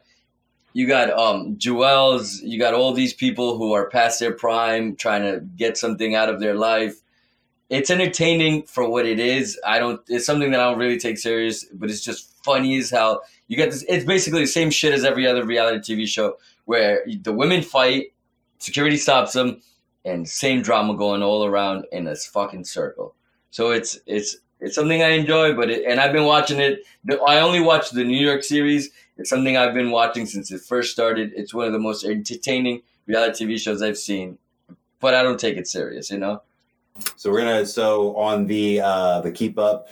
you 0.72 0.88
got 0.88 1.10
um 1.10 1.58
Jewels, 1.58 2.40
you 2.40 2.58
got 2.58 2.72
all 2.72 2.94
these 2.94 3.12
people 3.12 3.58
who 3.58 3.74
are 3.74 3.90
past 3.90 4.18
their 4.18 4.32
prime, 4.32 4.96
trying 4.96 5.24
to 5.24 5.40
get 5.40 5.76
something 5.76 6.14
out 6.14 6.30
of 6.30 6.40
their 6.40 6.54
life. 6.54 6.98
It's 7.68 7.90
entertaining 7.90 8.62
for 8.62 8.88
what 8.88 9.04
it 9.04 9.20
is. 9.20 9.60
I 9.66 9.78
don't. 9.78 10.00
It's 10.08 10.24
something 10.24 10.52
that 10.52 10.60
I 10.60 10.70
don't 10.70 10.78
really 10.78 10.98
take 10.98 11.18
serious, 11.18 11.66
but 11.66 11.90
it's 11.90 12.02
just 12.02 12.42
funny 12.42 12.78
as 12.78 12.88
hell. 12.88 13.24
You 13.46 13.58
get 13.58 13.70
this. 13.70 13.84
It's 13.86 14.06
basically 14.06 14.40
the 14.40 14.46
same 14.46 14.70
shit 14.70 14.94
as 14.94 15.04
every 15.04 15.26
other 15.26 15.44
reality 15.44 15.96
TV 15.96 16.08
show 16.08 16.38
where 16.64 17.04
the 17.06 17.32
women 17.34 17.60
fight, 17.60 18.14
security 18.58 18.96
stops 18.96 19.34
them, 19.34 19.60
and 20.04 20.28
same 20.28 20.62
drama 20.62 20.96
going 20.96 21.22
all 21.22 21.44
around 21.44 21.86
in 21.92 22.06
a 22.06 22.16
fucking 22.16 22.64
circle. 22.64 23.14
So 23.50 23.70
it's 23.70 23.98
it's 24.06 24.36
it's 24.60 24.74
something 24.74 25.02
I 25.02 25.10
enjoy, 25.10 25.54
but 25.54 25.70
it, 25.70 25.84
and 25.86 26.00
I've 26.00 26.12
been 26.12 26.24
watching 26.24 26.60
it. 26.60 26.80
I 27.26 27.40
only 27.40 27.60
watched 27.60 27.94
the 27.94 28.04
New 28.04 28.18
York 28.18 28.44
series. 28.44 28.90
It's 29.18 29.28
something 29.28 29.56
I've 29.56 29.74
been 29.74 29.90
watching 29.90 30.26
since 30.26 30.50
it 30.50 30.60
first 30.62 30.92
started. 30.92 31.32
It's 31.36 31.52
one 31.52 31.66
of 31.66 31.72
the 31.72 31.78
most 31.78 32.04
entertaining 32.04 32.82
reality 33.06 33.44
TV 33.44 33.58
shows 33.58 33.82
I've 33.82 33.98
seen, 33.98 34.38
but 35.00 35.14
I 35.14 35.22
don't 35.22 35.38
take 35.38 35.56
it 35.56 35.68
serious. 35.68 36.10
You 36.10 36.18
know. 36.18 36.42
So 37.16 37.30
we're 37.30 37.40
gonna 37.40 37.66
so 37.66 38.16
on 38.16 38.46
the 38.46 38.80
uh 38.80 39.20
the 39.20 39.32
keep 39.32 39.58
up 39.58 39.88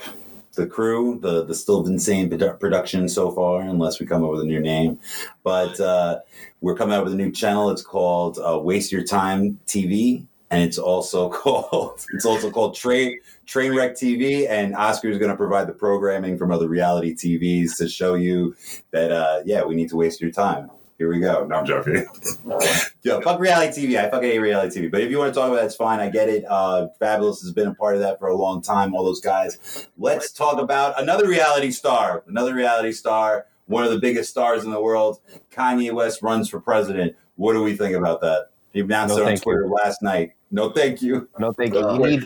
the 0.54 0.66
crew 0.66 1.18
the 1.20 1.44
the 1.44 1.54
still 1.54 1.86
insane 1.86 2.28
produ- 2.28 2.58
production 2.58 3.08
so 3.08 3.30
far 3.30 3.60
unless 3.60 4.00
we 4.00 4.06
come 4.06 4.24
up 4.24 4.30
with 4.30 4.40
a 4.40 4.44
new 4.44 4.60
name. 4.60 4.98
But 5.42 5.78
uh 5.80 6.20
we're 6.60 6.76
coming 6.76 6.94
out 6.94 7.04
with 7.04 7.12
a 7.12 7.16
new 7.16 7.30
channel. 7.30 7.70
It's 7.70 7.82
called 7.82 8.38
uh, 8.38 8.58
waste 8.58 8.92
your 8.92 9.04
time 9.04 9.58
tv 9.66 10.26
and 10.50 10.62
it's 10.62 10.78
also 10.78 11.28
called 11.40 12.04
it's 12.12 12.26
also 12.26 12.50
called 12.50 12.74
train 12.74 13.18
trainwreck 13.46 13.92
tv 13.92 14.48
and 14.48 14.74
oscar 14.76 15.08
is 15.08 15.18
going 15.18 15.30
to 15.30 15.36
provide 15.36 15.66
the 15.66 15.72
programming 15.72 16.36
from 16.36 16.50
other 16.50 16.68
reality 16.68 17.14
tvs 17.14 17.76
to 17.76 17.88
show 17.88 18.14
you 18.14 18.54
that 18.90 19.10
uh 19.10 19.40
yeah 19.44 19.64
we 19.64 19.74
need 19.74 19.88
to 19.88 19.96
waste 19.96 20.20
your 20.20 20.30
time 20.30 20.70
here 21.00 21.08
we 21.08 21.18
go 21.18 21.46
no 21.46 21.56
i'm 21.56 21.66
joking 21.66 22.06
Yo, 23.02 23.18
fuck 23.22 23.40
reality 23.40 23.86
TV. 23.86 23.98
I 23.98 24.10
fucking 24.10 24.28
hate 24.28 24.38
reality 24.40 24.78
TV. 24.82 24.90
But 24.90 25.00
if 25.00 25.10
you 25.10 25.16
want 25.16 25.32
to 25.32 25.40
talk 25.40 25.48
about 25.48 25.56
that, 25.60 25.64
it's 25.64 25.74
fine. 25.74 26.00
I 26.00 26.10
get 26.10 26.28
it. 26.28 26.44
Uh, 26.46 26.88
Fabolous 27.00 27.40
has 27.40 27.50
been 27.50 27.68
a 27.68 27.74
part 27.74 27.94
of 27.94 28.02
that 28.02 28.18
for 28.18 28.28
a 28.28 28.36
long 28.36 28.60
time. 28.60 28.94
All 28.94 29.02
those 29.02 29.22
guys. 29.22 29.88
Let's 29.96 30.30
talk 30.30 30.60
about 30.60 31.00
another 31.00 31.26
reality 31.26 31.70
star. 31.70 32.22
Another 32.28 32.52
reality 32.54 32.92
star. 32.92 33.46
one 33.68 33.84
of 33.84 33.90
the 33.90 33.98
biggest 33.98 34.28
stars 34.28 34.64
in 34.64 34.70
the 34.70 34.82
world. 34.82 35.20
Kanye 35.50 35.94
West 35.94 36.20
runs 36.20 36.50
for 36.50 36.60
president. 36.60 37.16
What 37.36 37.54
do 37.54 37.62
we 37.62 37.74
think 37.74 37.96
about 37.96 38.20
that? 38.20 38.50
He 38.74 38.80
announced 38.80 39.14
No, 39.16 39.22
it 39.22 39.24
on 39.24 39.28
thank 39.28 39.42
Twitter 39.44 39.66
last 39.66 40.02
night. 40.02 40.32
No, 40.50 40.68
thank 40.68 41.00
you. 41.00 41.26
No, 41.38 41.52
thank 41.52 41.72
you. 41.72 41.80
Uh, 41.80 41.96
We 41.98 42.16
need, 42.18 42.24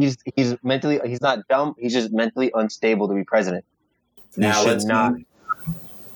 he's 0.00 0.16
he's 0.34 0.56
mentally 0.62 1.00
he's 1.04 1.20
not 1.20 1.46
dumb. 1.48 1.74
He's 1.78 1.92
just 1.92 2.12
mentally 2.14 2.50
unstable 2.54 3.08
to 3.08 3.14
be 3.14 3.24
president. 3.24 3.66
He 4.34 4.40
Now 4.40 4.62
should 4.62 4.68
let's 4.68 4.84
not 4.86 5.12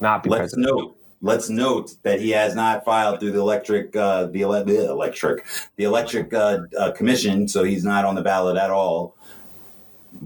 not 0.01 0.23
be 0.23 0.31
let's 0.31 0.55
president. 0.55 0.67
note 0.75 0.98
let's 1.21 1.49
note 1.49 1.95
that 2.03 2.21
he 2.21 2.31
has 2.31 2.55
not 2.55 2.85
filed 2.85 3.21
through 3.21 3.33
the 3.33 3.41
electric 3.41 3.95
uh, 3.97 4.27
the 4.27 4.43
ele- 4.43 4.69
electric 4.69 5.45
the 5.77 5.85
electric 5.85 6.33
uh, 6.33 6.61
uh, 6.79 6.93
commission, 6.93 7.49
so 7.49 7.65
he's 7.65 7.85
not 7.85 8.05
on 8.05 8.15
the 8.15 8.23
ballot 8.23 8.57
at 8.57 8.71
all. 8.71 9.17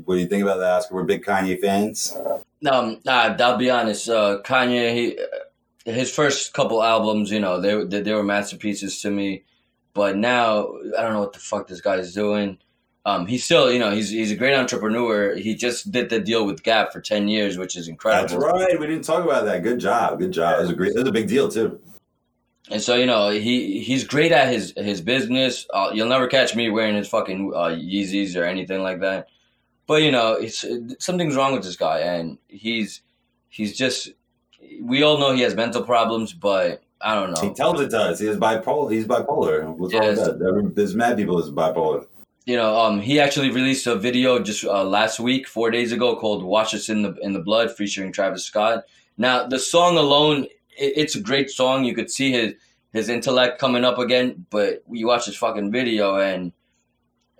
What 0.05 0.15
do 0.15 0.21
you 0.21 0.27
think 0.27 0.43
about 0.43 0.59
that, 0.59 0.71
Oscar? 0.71 0.95
We're 0.95 1.05
big 1.05 1.25
Kanye 1.25 1.61
fans. 1.61 2.17
Um, 2.71 3.01
I'll 3.07 3.57
be 3.57 3.71
honest. 3.71 4.09
Uh, 4.09 4.39
Kanye, 4.45 4.95
he, 4.95 5.91
his 5.91 6.15
first 6.15 6.55
couple 6.55 6.83
albums, 6.83 7.31
you 7.31 7.41
know, 7.41 7.61
they, 7.61 7.85
they 7.85 8.03
they 8.03 8.15
were 8.15 8.23
masterpieces 8.23 9.01
to 9.03 9.11
me. 9.11 9.45
But 9.95 10.17
now 10.17 10.69
I 10.97 11.03
don't 11.03 11.13
know 11.13 11.21
what 11.21 11.35
the 11.35 11.39
fuck 11.39 11.67
this 11.67 11.81
guy's 11.81 12.15
doing. 12.15 12.59
Um, 13.05 13.27
he's 13.27 13.43
still, 13.43 13.73
you 13.73 13.81
know, 13.81 13.91
he's 13.91 14.11
he's 14.11 14.31
a 14.31 14.37
great 14.37 14.55
entrepreneur. 14.55 15.35
He 15.35 15.57
just 15.57 15.91
did 15.91 16.09
the 16.09 16.21
deal 16.21 16.47
with 16.47 16.63
Gap 16.63 16.93
for 16.93 17.01
ten 17.01 17.27
years, 17.27 17.59
which 17.59 17.77
is 17.77 17.89
incredible. 17.89 18.39
That's 18.39 18.53
right. 18.53 18.79
We 18.79 18.87
didn't 18.87 19.05
talk 19.05 19.25
about 19.25 19.45
that. 19.47 19.63
Good 19.65 19.81
job. 19.81 20.21
Good 20.21 20.33
job. 20.33 20.59
It 20.59 20.63
was 20.63 20.71
a 20.71 20.75
great. 20.75 20.93
It 20.93 20.99
was 20.99 21.09
a 21.09 21.13
big 21.13 21.27
deal 21.27 21.49
too. 21.49 21.81
And 22.71 22.81
so 22.81 22.95
you 22.95 23.07
know 23.07 23.31
he 23.31 23.81
he's 23.81 24.05
great 24.05 24.31
at 24.31 24.53
his 24.53 24.73
his 24.77 25.01
business. 25.01 25.67
Uh, 25.75 25.91
you'll 25.93 26.09
never 26.09 26.29
catch 26.29 26.55
me 26.55 26.71
wearing 26.71 26.95
his 26.95 27.09
fucking 27.09 27.53
uh, 27.55 27.71
Yeezys 27.71 28.37
or 28.37 28.45
anything 28.45 28.83
like 28.83 29.01
that. 29.01 29.27
But 29.87 30.03
you 30.03 30.13
know, 30.13 30.35
it's 30.35 30.65
something's 31.01 31.35
wrong 31.35 31.55
with 31.55 31.65
this 31.65 31.77
guy, 31.77 32.01
and 32.01 32.39
he's 32.49 33.03
he's 33.49 33.77
just. 33.77 34.11
We 34.81 35.03
all 35.03 35.19
know 35.19 35.33
he 35.33 35.43
has 35.43 35.57
mental 35.57 35.83
problems, 35.83 36.33
but 36.33 36.83
I 37.01 37.17
don't 37.17 37.33
know. 37.33 37.49
He 37.49 37.53
tells 37.53 37.81
it 37.81 37.91
to 37.91 37.99
us. 37.99 38.21
He 38.21 38.29
is 38.29 38.37
bipolar. 38.37 38.93
He's 38.93 39.07
bipolar. 39.07 39.67
What's 39.77 39.93
wrong 39.93 40.07
with 40.07 40.17
that? 40.25 40.73
There's 40.77 40.95
mad 40.95 41.17
people 41.17 41.37
that's 41.37 41.51
bipolar. 41.51 42.07
You 42.45 42.57
know, 42.57 42.77
um, 42.77 43.01
he 43.01 43.21
actually 43.21 43.51
released 43.51 43.87
a 43.87 43.95
video 43.95 44.41
just 44.41 44.65
uh, 44.65 44.85
last 44.85 45.21
week, 45.21 45.47
four 45.47 45.71
days 45.71 45.93
ago, 45.93 46.17
called 46.17 46.43
"Wash 46.43 46.75
Us 46.75 46.89
in 46.89 47.03
the 47.03 47.15
in 47.23 47.33
the 47.33 47.41
Blood," 47.41 47.71
featuring 47.71 48.13
Travis 48.13 48.45
Scott. 48.45 48.85
Now, 49.17 49.47
the 49.47 49.59
song 49.59 49.97
alone, 49.97 50.45
it, 50.77 50.93
it's 50.97 51.15
a 51.15 51.21
great 51.21 51.51
song. 51.51 51.85
You 51.85 51.95
could 51.95 52.11
see 52.11 52.33
his 52.33 52.55
his 52.93 53.09
intellect 53.09 53.61
coming 53.61 53.85
up 53.85 53.99
again, 53.99 54.47
but 54.51 54.83
you 54.91 55.07
watch 55.07 55.27
this 55.27 55.37
fucking 55.37 55.71
video 55.71 56.17
and 56.17 56.53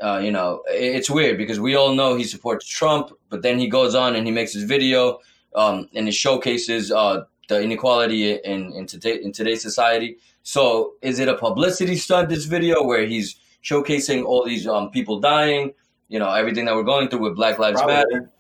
uh, 0.01 0.21
you 0.23 0.31
know 0.31 0.63
it, 0.71 0.95
it's 0.97 1.11
weird 1.11 1.37
because 1.37 1.59
we 1.59 1.75
all 1.75 1.95
know 1.95 2.15
he 2.15 2.25
supports 2.25 2.67
Trump, 2.69 3.11
but 3.29 3.43
then 3.43 3.59
he 3.59 3.67
goes 3.67 3.97
on 3.97 4.15
and 4.15 4.25
he 4.27 4.33
makes 4.33 4.53
his 4.53 4.65
video 4.65 5.19
um, 5.57 5.89
and 5.95 6.09
it 6.09 6.15
showcases 6.15 6.93
uh, 6.93 7.25
the 7.49 7.61
inequality 7.61 8.35
in 8.35 8.73
in, 8.73 8.87
today, 8.87 9.19
in 9.21 9.33
today's 9.33 9.63
society. 9.63 10.17
So, 10.45 10.95
is 11.03 11.19
it 11.19 11.29
a 11.29 11.37
publicity 11.37 11.97
stunt? 11.97 12.29
This 12.29 12.47
video 12.47 12.83
where 12.83 13.05
he's 13.07 13.37
showcasing 13.63 14.25
all 14.25 14.45
these 14.45 14.67
um, 14.67 14.91
people 14.91 15.21
dying, 15.21 15.73
you 16.09 16.19
know, 16.19 16.33
everything 16.33 16.65
that 16.67 16.75
we're 16.75 16.83
going 16.83 17.09
through 17.09 17.21
with 17.21 17.37
Black 17.37 17.59
Lives 17.59 17.81
Matter. 17.85 18.31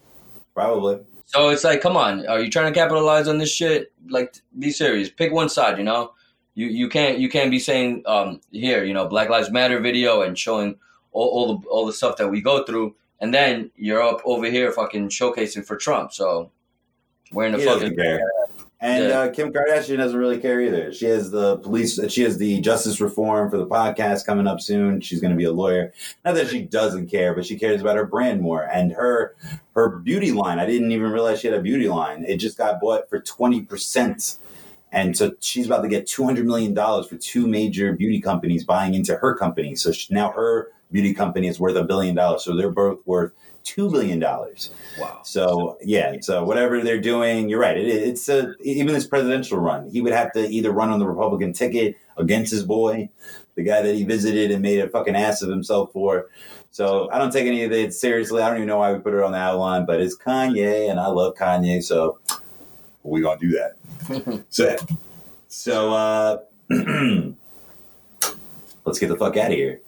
Probably. 0.55 0.95
Probably. 0.95 1.01
So 1.25 1.49
it's 1.49 1.65
like, 1.65 1.81
come 1.81 1.97
on, 1.97 2.27
are 2.27 2.41
you 2.41 2.51
trying 2.51 2.73
to 2.73 2.79
capitalize 2.79 3.27
on 3.27 3.39
this 3.39 3.51
shit? 3.51 3.93
Like, 4.09 4.35
be 4.59 4.71
serious. 4.71 5.09
Pick 5.09 5.33
one 5.33 5.49
side. 5.49 5.79
You 5.79 5.85
know, 5.85 6.13
you 6.55 6.67
you 6.67 6.89
can't 6.89 7.19
you 7.19 7.31
can't 7.31 7.51
be 7.51 7.59
saying 7.59 8.03
um 8.07 8.41
here, 8.51 8.85
you 8.85 8.93
know, 8.93 9.09
Black 9.09 9.31
Lives 9.31 9.51
Matter 9.51 9.81
video 9.81 10.23
and 10.23 10.39
showing 10.39 10.77
all, 11.13 11.29
all 11.29 11.57
the 11.57 11.69
all 11.69 11.87
the 11.87 11.93
stuff 11.93 12.17
that 12.19 12.29
we 12.29 12.43
go 12.43 12.65
through, 12.65 12.95
and 13.21 13.33
then 13.33 13.71
you're 13.77 14.03
up 14.03 14.21
over 14.27 14.51
here 14.51 14.71
fucking 14.73 15.09
showcasing 15.09 15.65
for 15.65 15.77
Trump. 15.77 16.13
So 16.13 16.51
wearing 17.33 17.53
the 17.53 17.59
He 17.59 17.65
fucking 17.65 17.81
doesn't 17.81 17.97
care. 17.97 18.21
And 18.85 19.05
Yeah. 19.05 19.21
uh, 19.21 19.31
Kim 19.31 19.53
Kardashian 19.53 19.99
doesn't 19.99 20.19
really 20.19 20.39
care 20.39 20.61
either. 20.61 20.93
She 20.93 21.07
has 21.07 21.31
the 21.31 21.57
police. 21.59 22.01
She 22.11 22.23
has 22.23 22.37
the 22.37 22.61
justice 22.61 23.01
reform 23.01 23.49
for 23.49 23.57
the 23.57 23.67
podcast 23.67 24.27
coming 24.27 24.49
up 24.49 24.61
soon. 24.61 25.01
She's 25.01 25.21
going 25.21 25.31
to 25.31 25.37
be 25.37 25.45
a 25.45 25.53
lawyer. 25.53 25.93
Not 26.25 26.35
that 26.35 26.49
she 26.49 26.63
doesn't 26.63 27.07
care, 27.09 27.33
but 27.33 27.47
she 27.47 27.57
cares 27.57 27.81
about 27.81 27.95
her 27.97 28.05
brand 28.05 28.41
more 28.41 28.65
and 28.65 28.91
her 28.93 29.37
her 29.77 29.89
beauty 29.89 30.33
line. 30.33 30.59
I 30.59 30.67
didn't 30.67 30.91
even 30.91 31.13
realize 31.13 31.41
she 31.41 31.47
had 31.47 31.57
a 31.57 31.63
beauty 31.63 31.89
line. 31.89 32.25
It 32.27 32.39
just 32.39 32.59
got 32.59 32.81
bought 32.81 33.09
for 33.09 33.21
twenty 33.21 33.63
percent, 33.63 34.39
and 34.91 35.17
so 35.17 35.33
she's 35.39 35.67
about 35.67 35.83
to 35.83 35.89
get 35.89 36.09
two 36.09 36.25
hundred 36.25 36.47
million 36.47 36.75
dollars 36.75 37.07
for 37.07 37.17
two 37.17 37.47
major 37.47 37.93
beauty 37.93 38.21
companies 38.21 38.65
buying 38.65 38.95
into 38.95 39.15
her 39.15 39.33
company. 39.37 39.77
So 39.77 39.93
she, 39.93 40.13
now 40.13 40.33
her 40.33 40.69
beauty 40.91 41.15
company 41.15 41.47
is 41.47 41.61
worth 41.61 41.77
a 41.77 41.85
billion 41.85 42.17
dollars. 42.17 42.43
So 42.43 42.57
they're 42.57 42.69
both 42.69 42.99
worth 43.07 43.31
two 43.65 43.91
billion 43.91 44.19
dollars. 44.19 44.71
wow. 44.99 45.21
So 45.25 45.79
yeah, 45.83 46.17
so 46.21 46.45
whatever 46.45 46.83
they're 46.83 47.01
doing, 47.01 47.49
you're 47.49 47.61
right. 47.61 47.77
It, 47.77 47.87
it's 47.87 48.29
a 48.29 48.55
even 48.61 48.95
this 48.95 49.07
presidential 49.07 49.59
run. 49.59 49.91
He 49.91 50.01
would 50.01 50.13
have 50.13 50.33
to 50.33 50.49
either 50.49 50.71
run 50.71 50.91
on 50.91 50.99
the 50.99 51.07
Republican 51.07 51.53
ticket 51.53 51.97
against 52.17 52.53
his 52.53 52.65
boy, 52.65 53.09
the 53.55 53.63
guy 53.63 53.83
that 53.83 53.95
he 53.95 54.05
visited 54.05 54.51
and 54.51 54.63
made 54.63 54.81
a 54.81 54.89
fucking 54.89 55.17
ass 55.17 55.43
of 55.43 55.51
himself 55.51 55.93
for. 55.93 56.29
So 56.71 57.11
I 57.11 57.19
don't 57.19 57.31
take 57.31 57.47
any 57.47 57.65
of 57.65 57.73
it 57.73 57.93
seriously. 57.93 58.43
I 58.43 58.49
don't 58.49 58.57
even 58.57 58.69
know 58.69 58.79
why 58.79 58.93
we 58.93 58.99
put 58.99 59.13
it 59.15 59.23
on 59.23 59.33
the 59.33 59.39
outline, 59.39 59.85
but 59.85 60.01
it's 60.01 60.17
Kanye, 60.17 60.91
and 60.91 60.99
I 60.99 61.09
love 61.09 61.35
Kanye, 61.35 61.83
so 61.83 62.19
we 63.03 63.21
gonna 63.21 63.39
do 63.39 63.51
that. 63.51 64.45
so, 64.49 64.77
so 65.49 65.93
uh, 65.93 66.39
let's 68.85 68.99
get 68.99 69.09
the 69.09 69.17
fuck 69.17 69.37
out 69.37 69.51
of 69.51 69.57
here. 69.57 69.83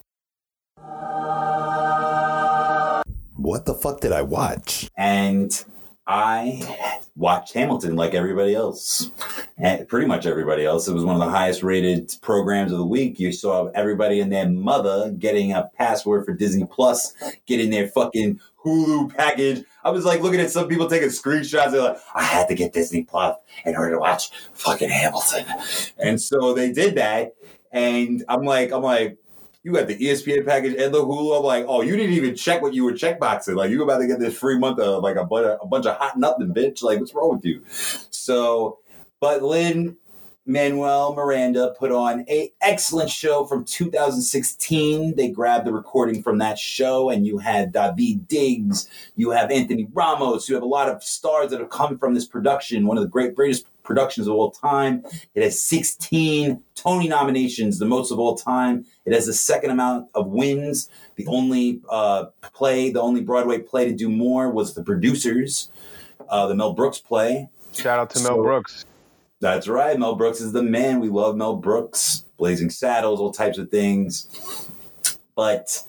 What 3.44 3.66
the 3.66 3.74
fuck 3.74 4.00
did 4.00 4.10
I 4.10 4.22
watch? 4.22 4.88
and 4.96 5.52
I 6.06 6.98
watched 7.14 7.52
Hamilton 7.52 7.94
like 7.94 8.14
everybody 8.14 8.54
else, 8.54 9.10
and 9.58 9.86
pretty 9.86 10.06
much 10.06 10.24
everybody 10.24 10.64
else. 10.64 10.88
It 10.88 10.94
was 10.94 11.04
one 11.04 11.14
of 11.14 11.20
the 11.20 11.30
highest 11.30 11.62
rated 11.62 12.10
programs 12.22 12.72
of 12.72 12.78
the 12.78 12.86
week. 12.86 13.20
You 13.20 13.32
saw 13.32 13.66
everybody 13.74 14.20
and 14.20 14.32
their 14.32 14.48
mother 14.48 15.10
getting 15.18 15.52
a 15.52 15.70
password 15.76 16.24
for 16.24 16.32
Disney 16.32 16.66
Plus, 16.70 17.14
getting 17.46 17.68
their 17.70 17.88
fucking 17.88 18.40
Hulu 18.64 19.14
package. 19.14 19.64
I 19.82 19.90
was 19.90 20.06
like 20.06 20.22
looking 20.22 20.40
at 20.40 20.50
some 20.50 20.66
people 20.66 20.88
taking 20.88 21.08
screenshots. 21.08 21.72
They're 21.72 21.82
like, 21.82 21.98
I 22.14 22.22
had 22.22 22.48
to 22.48 22.54
get 22.54 22.72
Disney 22.72 23.04
Plus 23.04 23.36
in 23.66 23.76
order 23.76 23.92
to 23.92 23.98
watch 23.98 24.30
fucking 24.54 24.88
Hamilton, 24.90 25.44
and 25.98 26.20
so 26.20 26.54
they 26.54 26.72
did 26.72 26.94
that. 26.94 27.34
And 27.72 28.24
I'm 28.28 28.44
like, 28.44 28.72
I'm 28.72 28.82
like, 28.82 29.18
you 29.64 29.72
got 29.72 29.86
the 29.86 29.98
ESPN 29.98 30.44
package 30.44 30.76
and 30.78 30.94
the 30.94 31.02
Hulu. 31.02 31.38
I'm 31.38 31.42
like, 31.42 31.64
oh, 31.66 31.80
you 31.80 31.96
didn't 31.96 32.12
even 32.12 32.36
check 32.36 32.60
what 32.60 32.74
you 32.74 32.84
were 32.84 32.92
checkboxing. 32.92 33.56
Like, 33.56 33.70
you 33.70 33.82
about 33.82 33.98
to 33.98 34.06
get 34.06 34.20
this 34.20 34.36
free 34.36 34.58
month 34.58 34.78
of 34.78 35.02
like 35.02 35.16
a, 35.16 35.24
bunch 35.24 35.46
of, 35.46 35.58
a 35.62 35.66
bunch 35.66 35.86
of 35.86 35.96
hot 35.96 36.18
nothing, 36.18 36.52
bitch. 36.52 36.82
Like, 36.82 37.00
what's 37.00 37.14
wrong 37.14 37.34
with 37.34 37.46
you? 37.46 37.64
So, 38.10 38.78
but 39.20 39.42
Lynn 39.42 39.96
Manuel 40.44 41.14
Miranda 41.14 41.74
put 41.78 41.90
on 41.90 42.26
a 42.28 42.52
excellent 42.60 43.08
show 43.08 43.46
from 43.46 43.64
2016. 43.64 45.16
They 45.16 45.30
grabbed 45.30 45.66
the 45.66 45.72
recording 45.72 46.22
from 46.22 46.36
that 46.38 46.58
show, 46.58 47.08
and 47.08 47.26
you 47.26 47.38
had 47.38 47.72
Daveed 47.72 48.28
Diggs, 48.28 48.86
you 49.16 49.30
have 49.30 49.50
Anthony 49.50 49.88
Ramos, 49.94 50.46
you 50.46 50.54
have 50.54 50.62
a 50.62 50.66
lot 50.66 50.90
of 50.90 51.02
stars 51.02 51.50
that 51.50 51.60
have 51.60 51.70
come 51.70 51.96
from 51.96 52.12
this 52.12 52.26
production, 52.26 52.86
one 52.86 52.98
of 52.98 53.02
the 53.02 53.08
great 53.08 53.34
greatest 53.34 53.64
productions 53.84 54.26
of 54.26 54.34
all 54.34 54.50
time. 54.50 55.04
It 55.34 55.42
has 55.44 55.60
16 55.60 56.60
Tony 56.74 57.06
nominations, 57.08 57.78
the 57.78 57.84
most 57.86 58.10
of 58.10 58.18
all 58.18 58.34
time. 58.34 58.84
It 59.04 59.12
has 59.12 59.26
the 59.26 59.32
second 59.34 59.70
amount 59.70 60.08
of 60.14 60.26
wins. 60.28 60.88
The 61.16 61.26
only 61.28 61.80
uh, 61.88 62.26
play, 62.52 62.90
the 62.90 63.00
only 63.00 63.20
Broadway 63.20 63.58
play 63.58 63.84
to 63.88 63.94
do 63.94 64.08
more 64.08 64.50
was 64.50 64.74
The 64.74 64.82
Producers, 64.82 65.70
uh, 66.28 66.46
the 66.48 66.54
Mel 66.54 66.72
Brooks 66.72 66.98
play. 66.98 67.48
Shout 67.72 68.00
out 68.00 68.10
to 68.10 68.18
So- 68.18 68.30
Mel 68.34 68.42
Brooks. 68.42 68.84
That's 69.40 69.68
right. 69.68 69.98
Mel 69.98 70.14
Brooks 70.14 70.40
is 70.40 70.52
the 70.52 70.62
man. 70.62 71.00
We 71.00 71.10
love 71.10 71.36
Mel 71.36 71.56
Brooks, 71.56 72.24
Blazing 72.38 72.70
Saddles, 72.70 73.20
all 73.20 73.30
types 73.30 73.58
of 73.58 73.70
things. 73.70 74.70
But 75.34 75.82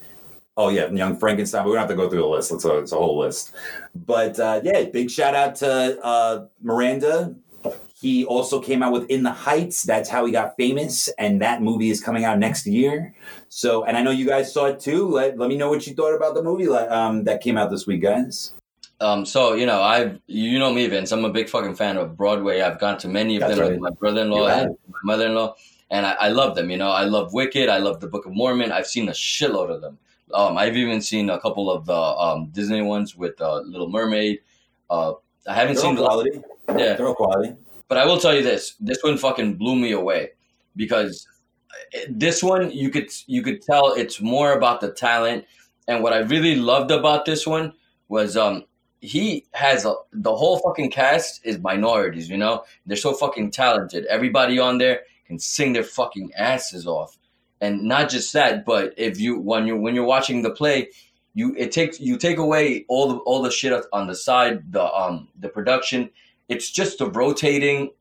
oh 0.58 0.69
yeah, 0.69 0.89
Young 0.89 1.15
Frankenstein. 1.15 1.63
But 1.63 1.69
we 1.69 1.75
don't 1.75 1.81
have 1.81 1.89
to 1.89 1.95
go 1.95 2.10
through 2.10 2.21
the 2.21 2.27
list. 2.27 2.51
It's 2.51 2.65
a, 2.65 2.79
it's 2.79 2.91
a 2.91 2.97
whole 2.97 3.17
list. 3.17 3.53
But 3.93 4.38
uh, 4.39 4.60
yeah, 4.63 4.84
big 4.86 5.10
shout 5.10 5.36
out 5.36 5.55
to 5.58 6.03
uh, 6.03 6.47
Miranda. 6.62 7.34
He 7.97 8.25
also 8.25 8.60
came 8.60 8.84
out 8.84 8.91
with 8.91 9.10
In 9.10 9.23
the 9.23 9.31
Heights. 9.31 9.84
That's 9.84 10.10
how 10.10 10.25
he 10.25 10.31
got 10.34 10.58
famous, 10.58 11.08
and 11.17 11.41
that 11.41 11.62
movie 11.62 11.89
is 11.89 12.01
coming 12.03 12.25
out 12.25 12.38
next 12.38 12.67
year. 12.67 13.15
So, 13.47 13.86
and 13.86 13.95
I 13.95 14.03
know 14.03 14.12
you 14.12 14.25
guys 14.27 14.53
saw 14.53 14.65
it 14.65 14.81
too. 14.81 15.08
Let, 15.08 15.38
let 15.38 15.47
me 15.47 15.55
know 15.55 15.69
what 15.69 15.88
you 15.88 15.93
thought 15.95 16.13
about 16.13 16.36
the 16.36 16.43
movie 16.43 16.67
um, 16.67 17.23
that 17.23 17.39
came 17.41 17.58
out 17.58 17.71
this 17.71 17.88
week, 17.88 18.01
guys. 18.01 18.51
Um, 18.99 19.25
so 19.25 19.53
you 19.53 19.65
know, 19.65 19.81
I 19.81 20.19
you 20.27 20.60
know 20.60 20.73
me, 20.73 20.88
Vince. 20.88 21.13
I'm 21.13 21.23
a 21.23 21.29
big 21.29 21.47
fucking 21.47 21.75
fan 21.75 21.95
of 21.95 22.17
Broadway. 22.17 22.62
I've 22.62 22.79
gone 22.79 22.97
to 22.99 23.08
many 23.08 23.38
of 23.38 23.41
That's 23.41 23.55
them 23.55 23.62
right. 23.62 23.71
with 23.71 23.79
my 23.79 23.89
brother-in-law 23.91 24.47
and 24.47 24.77
my 24.89 24.99
mother-in-law, 25.03 25.55
and 25.89 26.05
I, 26.05 26.12
I 26.13 26.29
love 26.29 26.55
them. 26.55 26.69
You 26.69 26.77
know, 26.77 26.89
I 26.89 27.05
love 27.05 27.34
Wicked. 27.34 27.69
I 27.69 27.77
love 27.77 28.01
the 28.01 28.08
Book 28.08 28.25
of 28.25 28.34
Mormon. 28.34 28.73
I've 28.73 28.88
seen 28.88 29.08
a 29.08 29.13
shitload 29.13 29.69
of 29.69 29.81
them. 29.81 29.97
Um, 30.34 30.58
I've 30.58 30.75
even 30.75 31.01
seen 31.01 31.29
a 31.29 31.39
couple 31.39 31.71
of 31.71 31.86
the 31.86 31.93
um, 31.95 32.47
Disney 32.47 32.81
ones 32.81 33.15
with 33.15 33.39
uh, 33.39 33.60
Little 33.62 33.89
Mermaid. 33.89 34.39
Uh, 34.89 35.13
I 35.47 35.53
haven't 35.53 35.75
They're 35.75 35.84
seen 35.84 35.97
all 35.97 36.03
the 36.21 36.29
quality. 36.29 36.41
yeah, 36.69 36.95
They're 36.95 37.13
quality. 37.13 37.55
But 37.88 37.98
I 37.98 38.06
will 38.06 38.19
tell 38.19 38.36
you 38.36 38.43
this: 38.43 38.76
this 38.80 39.04
one 39.04 39.17
fucking 39.17 39.56
blew 39.56 39.76
me 39.76 39.91
away 39.91 40.32
because 40.76 41.28
this 42.10 42.43
one 42.43 42.71
you 42.71 42.89
could 42.89 43.10
you 43.28 43.41
could 43.41 43.62
tell 43.62 43.93
it's 43.93 44.21
more 44.21 44.54
about 44.54 44.82
the 44.82 44.91
talent. 44.91 45.45
And 45.88 46.02
what 46.02 46.13
I 46.13 46.19
really 46.19 46.56
loved 46.56 46.91
about 46.91 47.26
this 47.26 47.45
one 47.45 47.74
was 48.08 48.38
um 48.38 48.65
he 49.02 49.45
has 49.54 49.86
a, 49.86 49.93
the 50.13 50.36
whole 50.36 50.60
fucking 50.60 50.89
cast 50.89 51.45
is 51.45 51.60
minorities. 51.60 52.30
You 52.30 52.38
know, 52.38 52.63
they're 52.86 52.98
so 52.98 53.13
fucking 53.13 53.52
talented. 53.52 54.06
Everybody 54.06 54.58
on 54.58 54.78
there 54.78 55.02
can 55.28 55.38
sing 55.38 55.74
their 55.74 55.84
fucking 55.84 56.32
asses 56.36 56.88
off, 56.88 57.17
and 57.62 57.84
not 57.84 58.10
just 58.10 58.34
that, 58.34 58.65
but 58.65 58.93
if 58.98 59.19
you 59.19 59.39
when 59.39 59.67
you 59.67 59.78
when 59.78 59.95
you're 59.95 60.06
watching 60.06 60.41
the 60.41 60.52
play, 60.52 60.89
you 61.34 61.54
it 61.58 61.71
takes 61.71 62.00
you 62.00 62.17
take 62.17 62.38
away 62.38 62.86
all 62.88 63.10
the 63.10 63.17
all 63.19 63.41
the 63.41 63.52
shit 63.52 63.74
on 63.93 64.08
the 64.08 64.15
side, 64.15 64.71
the 64.71 64.84
um 64.93 65.28
the 65.39 65.50
production. 65.50 66.10
It's 66.49 66.69
just 66.71 66.99
the 66.99 67.10
rotating 67.10 67.91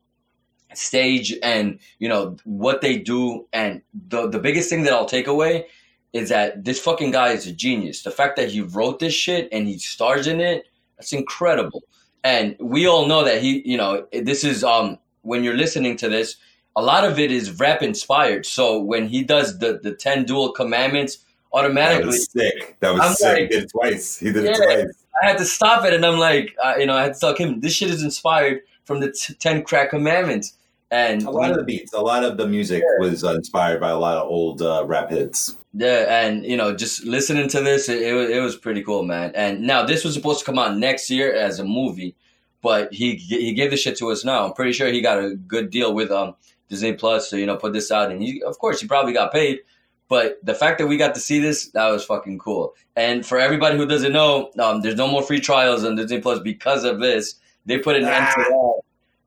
stage 0.73 1.33
and 1.41 1.79
you 1.99 2.09
know 2.09 2.35
what 2.43 2.81
they 2.81 2.97
do 2.97 3.47
and 3.53 3.81
the 4.09 4.27
the 4.27 4.39
biggest 4.39 4.69
thing 4.69 4.83
that 4.83 4.93
I'll 4.93 5.05
take 5.05 5.27
away 5.27 5.67
is 6.15 6.29
that 6.29 6.63
this 6.63 6.79
fucking 6.79 7.11
guy 7.11 7.31
is 7.31 7.45
a 7.45 7.51
genius. 7.51 8.03
The 8.03 8.09
fact 8.09 8.37
that 8.37 8.49
he 8.49 8.61
wrote 8.61 8.99
this 8.99 9.13
shit 9.13 9.49
and 9.51 9.67
he 9.67 9.77
stars 9.77 10.27
in 10.27 10.39
it, 10.39 10.65
that's 10.97 11.11
incredible. 11.11 11.83
And 12.23 12.55
we 12.61 12.87
all 12.87 13.05
know 13.05 13.25
that 13.25 13.41
he, 13.41 13.61
you 13.69 13.75
know, 13.75 14.07
this 14.13 14.43
is 14.45 14.63
um 14.63 14.97
when 15.23 15.43
you're 15.43 15.57
listening 15.57 15.97
to 15.97 16.09
this, 16.09 16.37
a 16.75 16.81
lot 16.81 17.03
of 17.03 17.19
it 17.19 17.31
is 17.31 17.59
rap 17.59 17.81
inspired. 17.81 18.45
So 18.45 18.79
when 18.79 19.07
he 19.07 19.23
does 19.23 19.59
the 19.59 19.79
the 19.83 19.93
10 19.93 20.23
duel 20.23 20.53
commandments, 20.53 21.17
automatically 21.51 22.03
that 22.03 22.07
was 22.07 22.31
sick. 22.31 22.77
That 22.79 22.91
was 22.93 23.01
I'm 23.01 23.13
sick. 23.13 23.27
Like, 23.27 23.39
he 23.39 23.47
did 23.47 23.63
it 23.63 23.71
twice. 23.71 24.17
He 24.17 24.31
did 24.31 24.43
yeah, 24.45 24.51
it 24.51 24.55
twice. 24.55 25.04
I 25.21 25.27
had 25.27 25.37
to 25.37 25.45
stop 25.45 25.85
it 25.85 25.93
and 25.93 26.05
I'm 26.05 26.19
like, 26.19 26.55
uh, 26.63 26.75
you 26.77 26.85
know, 26.85 26.95
I 26.95 27.03
had 27.03 27.13
to 27.13 27.19
tell 27.19 27.35
him 27.35 27.59
this 27.61 27.73
shit 27.73 27.89
is 27.89 28.03
inspired 28.03 28.61
from 28.83 28.99
the 28.99 29.11
t- 29.11 29.33
10 29.33 29.63
crack 29.63 29.89
commandments. 29.89 30.53
And 30.91 31.23
a 31.23 31.31
lot 31.31 31.49
of 31.51 31.57
the 31.57 31.63
beats, 31.63 31.93
a 31.93 31.99
lot 31.99 32.23
of 32.23 32.37
the 32.37 32.47
music 32.47 32.83
yeah. 32.83 33.07
was 33.07 33.23
uh, 33.23 33.33
inspired 33.33 33.81
by 33.81 33.89
a 33.89 33.97
lot 33.97 34.17
of 34.17 34.27
old 34.29 34.61
uh, 34.61 34.85
rap 34.85 35.09
hits. 35.09 35.57
Yeah, 35.73 36.23
and 36.23 36.45
you 36.45 36.55
know, 36.55 36.75
just 36.75 37.03
listening 37.03 37.49
to 37.49 37.61
this, 37.61 37.89
it, 37.89 38.01
it, 38.01 38.29
it 38.29 38.39
was 38.39 38.55
pretty 38.55 38.83
cool, 38.83 39.03
man. 39.03 39.31
And 39.35 39.61
now 39.61 39.83
this 39.83 40.05
was 40.05 40.13
supposed 40.13 40.39
to 40.39 40.45
come 40.45 40.59
out 40.59 40.77
next 40.77 41.09
year 41.09 41.33
as 41.33 41.59
a 41.59 41.65
movie, 41.65 42.15
but 42.61 42.93
he 42.93 43.15
he 43.15 43.53
gave 43.53 43.71
the 43.71 43.77
shit 43.77 43.97
to 43.97 44.11
us 44.11 44.23
now. 44.23 44.45
I'm 44.45 44.53
pretty 44.53 44.73
sure 44.73 44.87
he 44.87 45.01
got 45.01 45.17
a 45.17 45.35
good 45.35 45.71
deal 45.71 45.93
with 45.93 46.11
um 46.11 46.35
Disney 46.69 46.93
Plus 46.93 47.29
to 47.31 47.39
you 47.39 47.47
know 47.47 47.57
put 47.57 47.73
this 47.73 47.91
out, 47.91 48.11
and 48.11 48.21
he 48.21 48.41
of 48.43 48.57
course 48.59 48.79
he 48.79 48.87
probably 48.87 49.13
got 49.13 49.33
paid. 49.33 49.59
But 50.07 50.39
the 50.43 50.53
fact 50.53 50.77
that 50.79 50.87
we 50.87 50.97
got 50.97 51.15
to 51.15 51.19
see 51.19 51.39
this, 51.39 51.69
that 51.69 51.89
was 51.89 52.05
fucking 52.05 52.37
cool. 52.37 52.75
And 52.95 53.25
for 53.25 53.39
everybody 53.39 53.75
who 53.75 53.87
doesn't 53.87 54.13
know, 54.13 54.51
um, 54.59 54.81
there's 54.81 54.95
no 54.95 55.07
more 55.07 55.23
free 55.23 55.39
trials 55.39 55.83
on 55.83 55.95
Disney 55.95 56.21
Plus 56.21 56.39
because 56.39 56.83
of 56.83 56.99
this. 56.99 57.35
They 57.65 57.79
put 57.79 57.95
an 57.95 58.05
ah. 58.05 58.09
end 58.09 58.27
to 58.35 58.41
ah. 58.41 58.43
that 58.49 58.81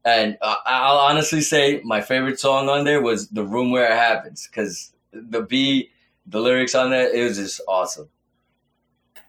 and 0.09 0.39
uh, 0.41 0.57
I'll 0.65 0.99
honestly 0.99 1.41
say 1.41 1.81
my 1.85 2.01
favorite 2.01 2.41
song 2.41 2.69
on 2.69 2.85
there 2.85 3.03
was 3.03 3.29
"The 3.29 3.45
Room 3.45 3.71
Where 3.71 3.91
It 3.91 3.97
Happens" 3.97 4.47
because 4.47 4.93
the 5.13 5.43
beat, 5.43 5.91
the 6.27 6.41
lyrics 6.41 6.75
on 6.75 6.91
that, 6.91 7.15
it 7.15 7.23
was 7.25 7.37
just 7.37 7.61
awesome. 7.69 8.09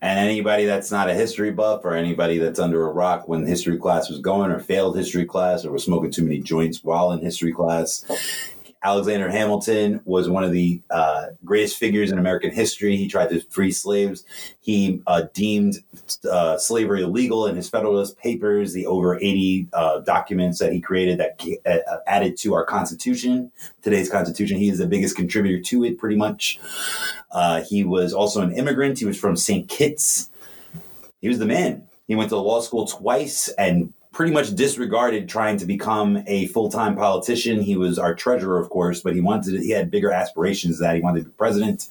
And 0.01 0.17
anybody 0.17 0.65
that's 0.65 0.91
not 0.91 1.09
a 1.09 1.13
history 1.13 1.51
buff 1.51 1.83
or 1.83 1.93
anybody 1.93 2.37
that's 2.37 2.59
under 2.59 2.87
a 2.87 2.93
rock 2.93 3.27
when 3.27 3.45
history 3.45 3.77
class 3.77 4.09
was 4.09 4.19
going 4.19 4.49
or 4.49 4.59
failed 4.59 4.95
history 4.95 5.25
class 5.25 5.65
or 5.65 5.71
was 5.71 5.83
smoking 5.83 6.11
too 6.11 6.23
many 6.23 6.39
joints 6.39 6.83
while 6.83 7.11
in 7.11 7.19
history 7.19 7.51
class, 7.51 8.05
Alexander 8.81 9.29
Hamilton 9.29 9.99
was 10.05 10.29
one 10.29 10.45
of 10.45 10.51
the 10.51 10.81
uh, 10.89 11.27
greatest 11.43 11.77
figures 11.77 12.11
in 12.11 12.17
American 12.17 12.49
history. 12.49 12.95
He 12.95 13.09
tried 13.09 13.29
to 13.29 13.41
free 13.41 13.73
slaves. 13.73 14.23
He 14.61 15.01
uh, 15.05 15.23
deemed 15.33 15.79
uh, 16.29 16.57
slavery 16.57 17.01
illegal 17.01 17.45
in 17.47 17.57
his 17.57 17.69
Federalist 17.69 18.17
Papers, 18.17 18.71
the 18.71 18.85
over 18.85 19.17
80 19.17 19.67
uh, 19.73 19.99
documents 19.99 20.59
that 20.59 20.71
he 20.71 20.79
created 20.79 21.19
that 21.19 21.41
uh, 21.65 21.97
added 22.07 22.37
to 22.37 22.53
our 22.53 22.63
Constitution, 22.63 23.51
today's 23.81 24.09
Constitution. 24.09 24.57
He 24.57 24.69
is 24.69 24.77
the 24.77 24.87
biggest 24.87 25.17
contributor 25.17 25.61
to 25.61 25.83
it, 25.83 25.97
pretty 25.97 26.15
much. 26.15 26.59
Uh, 27.31 27.61
he 27.63 27.83
was 27.83 28.13
also 28.13 28.41
an 28.41 28.53
immigrant. 28.53 28.97
He 28.97 29.05
was 29.05 29.19
from 29.19 29.35
St. 29.35 29.67
Kitts. 29.67 30.29
He 31.19 31.27
was 31.27 31.39
the 31.39 31.45
man. 31.45 31.83
He 32.07 32.15
went 32.15 32.29
to 32.29 32.37
law 32.37 32.61
school 32.61 32.87
twice 32.87 33.49
and 33.49 33.93
pretty 34.19 34.33
much 34.33 34.53
disregarded 34.53 35.29
trying 35.29 35.55
to 35.55 35.65
become 35.65 36.21
a 36.27 36.45
full-time 36.47 36.93
politician. 36.93 37.61
He 37.61 37.77
was 37.77 37.97
our 37.97 38.13
treasurer, 38.13 38.59
of 38.59 38.69
course, 38.69 38.99
but 38.99 39.15
he 39.15 39.21
wanted 39.21 39.61
he 39.61 39.69
had 39.69 39.89
bigger 39.89 40.11
aspirations 40.11 40.77
that 40.79 40.93
he 40.93 41.01
wanted 41.01 41.19
to 41.19 41.29
be 41.29 41.35
president. 41.37 41.87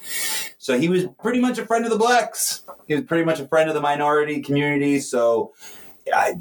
So 0.59 0.79
he 0.79 0.91
was 0.91 1.07
pretty 1.23 1.41
much 1.41 1.57
a 1.57 1.65
friend 1.65 1.87
of 1.87 1.91
the 1.91 1.97
blacks. 1.97 2.65
He 2.87 2.95
was 2.95 3.05
pretty 3.05 3.25
much 3.25 3.41
a 3.41 3.49
friend 3.49 3.71
of 3.71 3.75
the 3.75 3.81
minority 3.81 4.43
community. 4.43 5.01
So 5.01 5.55
I, 6.15 6.35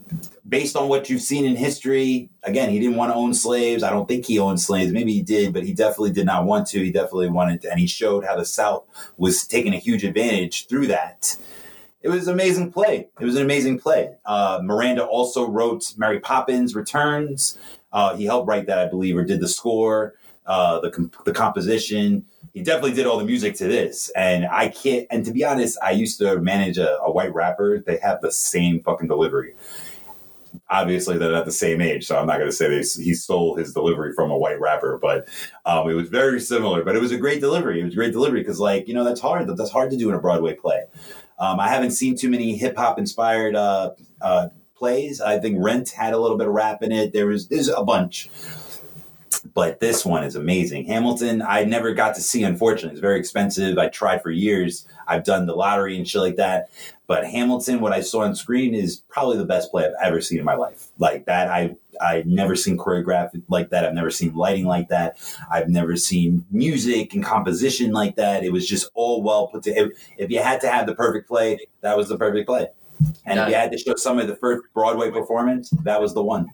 based 0.46 0.76
on 0.76 0.90
what 0.90 1.10
you've 1.10 1.22
seen 1.22 1.46
in 1.46 1.56
history, 1.56 2.32
again, 2.44 2.70
he 2.70 2.80
didn't 2.80 2.98
want 2.98 3.14
to 3.14 3.16
own 3.16 3.34
slaves. 3.34 3.82
I 3.82 3.90
don't 3.90 4.10
think 4.10 4.26
he 4.26 4.40
owned 4.40 4.60
slaves. 4.60 4.92
Maybe 4.92 5.14
he 5.14 5.22
did, 5.22 5.54
but 5.54 5.64
he 5.64 5.74
definitely 5.74 6.12
did 6.12 6.26
not 6.26 6.44
want 6.44 6.68
to. 6.68 6.84
He 6.84 6.92
definitely 6.92 7.30
wanted 7.30 7.62
to, 7.62 7.72
and 7.72 7.80
he 7.80 7.88
showed 7.88 8.26
how 8.26 8.36
the 8.36 8.44
South 8.44 8.84
was 9.16 9.48
taking 9.48 9.74
a 9.74 9.80
huge 9.80 10.04
advantage 10.04 10.68
through 10.68 10.88
that 10.88 11.38
it 12.08 12.12
was 12.12 12.28
an 12.28 12.34
amazing 12.34 12.72
play. 12.72 13.10
It 13.20 13.26
was 13.26 13.36
an 13.36 13.42
amazing 13.42 13.80
play. 13.80 14.16
Uh, 14.26 14.62
Miranda 14.64 15.04
also 15.04 15.46
wrote 15.46 15.94
Mary 15.98 16.22
Poppins 16.22 16.74
Returns. 16.74 17.58
Uh, 17.92 18.16
he 18.16 18.24
helped 18.26 18.48
write 18.48 18.66
that, 18.68 18.80
I 18.80 18.88
believe, 18.88 19.18
or 19.18 19.26
did 19.26 19.42
the 19.42 19.48
score, 19.48 20.16
uh, 20.46 20.80
the 20.80 20.90
comp- 20.90 21.26
the 21.26 21.34
composition. 21.34 22.26
He 22.54 22.64
definitely 22.64 22.94
did 22.94 23.06
all 23.06 23.18
the 23.18 23.26
music 23.26 23.56
to 23.56 23.68
this. 23.68 24.10
And 24.16 24.46
I 24.46 24.70
can't. 24.70 25.06
And 25.12 25.26
to 25.26 25.32
be 25.32 25.44
honest, 25.44 25.78
I 25.84 25.92
used 25.92 26.18
to 26.20 26.40
manage 26.40 26.78
a, 26.78 26.98
a 27.02 27.12
white 27.12 27.34
rapper. 27.34 27.80
They 27.80 27.98
have 27.98 28.22
the 28.22 28.32
same 28.32 28.80
fucking 28.80 29.10
delivery. 29.10 29.54
Obviously, 30.70 31.18
they're 31.18 31.32
not 31.32 31.46
the 31.46 31.52
same 31.52 31.82
age, 31.82 32.08
so 32.08 32.18
I'm 32.18 32.26
not 32.26 32.38
going 32.38 32.50
to 32.50 32.56
say 32.56 32.68
they, 32.68 33.04
he 33.04 33.14
stole 33.14 33.56
his 33.56 33.74
delivery 33.74 34.14
from 34.14 34.32
a 34.32 34.38
white 34.38 34.60
rapper, 34.60 34.98
but 34.98 35.28
um, 35.66 35.90
it 35.90 35.94
was 35.94 36.10
very 36.10 36.40
similar. 36.40 36.84
But 36.84 36.96
it 36.96 37.00
was 37.00 37.12
a 37.12 37.18
great 37.18 37.42
delivery. 37.42 37.80
It 37.82 37.84
was 37.84 37.94
a 37.94 37.98
great 37.98 38.12
delivery 38.14 38.42
because, 38.42 38.60
like, 38.60 38.88
you 38.88 38.94
know, 38.94 39.04
that's 39.04 39.22
hard. 39.22 39.56
That's 39.56 39.70
hard 39.70 39.92
to 39.92 39.98
do 39.98 40.10
in 40.10 40.16
a 40.16 40.20
Broadway 40.20 40.56
play. 40.56 40.86
Um, 41.40 41.60
I 41.60 41.70
haven't 41.70 41.92
seen 41.92 42.18
too 42.18 42.30
many 42.30 42.56
hip 42.56 42.78
hop 42.78 42.98
inspired 42.98 43.56
uh, 43.56 43.92
uh, 44.22 44.50
plays. 44.76 45.22
I 45.22 45.40
think 45.40 45.58
Rent 45.60 45.90
had 45.90 46.14
a 46.14 46.18
little 46.18 46.38
bit 46.38 46.48
of 46.48 46.54
rap 46.54 46.82
in 46.82 46.92
it. 46.92 47.14
There 47.14 47.28
was 47.28 47.48
there's 47.48 47.70
a 47.70 47.84
bunch, 47.84 48.30
but 49.54 49.80
this 49.80 50.06
one 50.06 50.24
is 50.24 50.36
amazing. 50.36 50.86
Hamilton, 50.86 51.42
I 51.42 51.64
never 51.64 51.94
got 51.94 52.16
to 52.16 52.22
see. 52.22 52.44
Unfortunately, 52.44 52.92
it's 52.92 53.02
very 53.02 53.20
expensive. 53.20 53.78
I 53.78 53.88
tried 53.88 54.22
for 54.22 54.32
years. 54.32 54.88
I've 55.08 55.24
done 55.24 55.46
the 55.46 55.56
lottery 55.56 55.98
and 55.98 56.08
shit 56.08 56.22
like 56.22 56.36
that. 56.38 56.70
But 57.08 57.26
Hamilton, 57.26 57.80
what 57.80 57.94
I 57.94 58.02
saw 58.02 58.24
on 58.24 58.36
screen 58.36 58.74
is 58.74 58.98
probably 59.08 59.38
the 59.38 59.46
best 59.46 59.72
play 59.72 59.86
I've 59.86 59.94
ever 60.04 60.20
seen 60.20 60.40
in 60.40 60.46
my 60.46 60.56
life. 60.56 60.88
Like 60.98 61.26
that, 61.26 61.48
I 61.48 61.78
I've 62.02 62.26
never 62.26 62.56
seen 62.56 62.78
choreographed 62.78 63.42
like 63.48 63.70
that. 63.70 63.86
I've 63.86 63.94
never 63.94 64.12
seen 64.12 64.34
lighting 64.36 64.66
like 64.66 64.90
that. 64.90 65.18
I've 65.52 65.70
never 65.70 65.96
seen 65.96 66.46
music 66.52 67.14
and 67.14 67.24
composition 67.24 67.92
like 67.92 68.16
that. 68.16 68.44
It 68.44 68.52
was 68.52 68.68
just 68.68 68.90
all 68.94 69.22
well 69.22 69.48
put 69.48 69.64
together. 69.64 69.92
If, 69.92 70.26
if 70.26 70.32
you 70.32 70.40
had 70.40 70.62
to 70.62 70.70
have 70.70 70.86
the 70.86 70.96
perfect 70.96 71.28
play, 71.28 71.60
that 71.82 71.98
was 71.98 72.10
the 72.10 72.18
perfect 72.18 72.48
play. 72.48 72.68
And 73.26 73.38
yeah. 73.38 73.44
if 73.44 73.50
you 73.50 73.56
had 73.56 73.72
to 73.72 73.78
show 73.78 73.96
some 73.96 74.20
of 74.20 74.28
the 74.28 74.36
first 74.36 74.64
Broadway 74.74 75.12
performance, 75.12 75.70
that 75.84 76.02
was 76.02 76.14
the 76.14 76.24
one. 76.24 76.48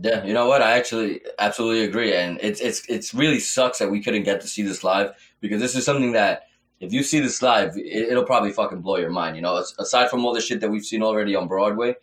Yeah, 0.00 0.24
you 0.24 0.32
know 0.32 0.48
what? 0.48 0.60
I 0.60 0.76
actually 0.76 1.20
absolutely 1.38 1.84
agree, 1.84 2.14
and 2.14 2.38
it's 2.42 2.60
it's 2.60 2.82
it's 2.88 3.14
really 3.14 3.38
sucks 3.38 3.78
that 3.78 3.90
we 3.90 4.02
couldn't 4.02 4.24
get 4.24 4.40
to 4.40 4.48
see 4.48 4.62
this 4.62 4.82
live 4.82 5.12
because 5.40 5.60
this 5.60 5.76
is 5.76 5.84
something 5.84 6.12
that 6.12 6.48
if 6.80 6.92
you 6.92 7.04
see 7.04 7.20
this 7.20 7.40
live, 7.42 7.74
it, 7.76 8.12
will 8.12 8.24
probably 8.24 8.50
fucking 8.50 8.80
blow 8.80 8.96
your 8.96 9.10
mind. 9.10 9.36
You 9.36 9.42
know, 9.42 9.64
aside 9.78 10.10
from 10.10 10.24
all 10.24 10.34
the 10.34 10.40
shit 10.40 10.60
that 10.60 10.70
we've 10.70 10.84
seen 10.84 11.02
already 11.02 11.36
on 11.36 11.46
Broadway, 11.46 11.94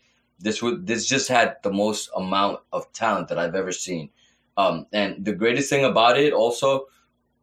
this 0.41 0.61
would 0.61 0.87
this 0.87 1.05
just 1.05 1.27
had 1.27 1.57
the 1.63 1.71
most 1.71 2.09
amount 2.15 2.59
of 2.73 2.91
talent 2.93 3.27
that 3.29 3.37
I've 3.37 3.55
ever 3.55 3.71
seen. 3.71 4.09
Um, 4.57 4.85
and 4.91 5.23
the 5.23 5.33
greatest 5.33 5.69
thing 5.69 5.85
about 5.85 6.17
it 6.17 6.33
also 6.33 6.87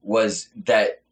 was 0.03 0.49
that 0.67 1.03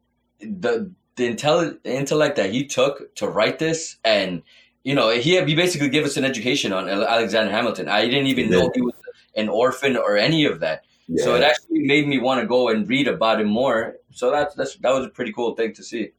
the 0.40 0.90
the 1.16 1.34
intelli- 1.34 1.78
intellect 1.84 2.36
that 2.36 2.50
he 2.50 2.66
took 2.66 3.14
to 3.16 3.26
write 3.26 3.58
this, 3.58 3.96
and 4.04 4.42
you 4.84 4.94
know, 4.94 5.10
he 5.10 5.42
he 5.44 5.54
basically 5.54 5.88
gave 5.88 6.04
us 6.04 6.16
an 6.16 6.24
education 6.24 6.72
on 6.72 6.88
Alexander 6.88 7.50
Hamilton. 7.50 7.88
I 7.88 8.06
didn't 8.06 8.26
even 8.26 8.50
know 8.50 8.70
he 8.74 8.82
was 8.82 8.94
an 9.34 9.48
orphan 9.48 9.96
or 9.96 10.16
any 10.16 10.44
of 10.44 10.60
that. 10.60 10.84
Yeah. 11.08 11.24
So 11.24 11.34
it 11.36 11.42
actually 11.42 11.80
made 11.80 12.08
me 12.08 12.18
want 12.18 12.40
to 12.40 12.46
go 12.46 12.68
and 12.68 12.88
read 12.88 13.06
about 13.06 13.40
him 13.40 13.48
more. 13.48 13.96
So 14.12 14.30
that's 14.30 14.54
that's 14.54 14.76
that 14.76 14.90
was 14.90 15.06
a 15.06 15.10
pretty 15.10 15.32
cool 15.32 15.54
thing 15.54 15.72
to 15.74 15.82
see. 15.82 16.12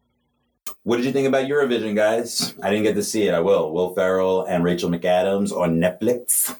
What 0.83 0.97
did 0.97 1.05
you 1.05 1.11
think 1.11 1.27
about 1.27 1.47
Eurovision, 1.47 1.95
guys? 1.95 2.53
I 2.61 2.69
didn't 2.69 2.83
get 2.83 2.95
to 2.95 3.03
see 3.03 3.27
it. 3.27 3.33
I 3.33 3.39
will. 3.39 3.71
Will 3.71 3.93
Ferrell 3.93 4.45
and 4.45 4.63
Rachel 4.63 4.89
McAdams 4.89 5.51
on 5.51 5.77
Netflix. 5.77 6.55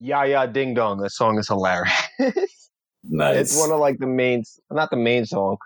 Yeah, 0.00 0.24
yeah, 0.24 0.46
ding 0.46 0.74
dong. 0.74 0.98
That 0.98 1.10
song 1.10 1.38
is 1.38 1.48
hilarious. 1.48 1.92
nice. 3.04 3.36
It's 3.36 3.58
one 3.58 3.70
of 3.70 3.80
like 3.80 3.98
the 3.98 4.06
main, 4.06 4.44
not 4.70 4.90
the 4.90 4.96
main 4.96 5.26
song, 5.26 5.58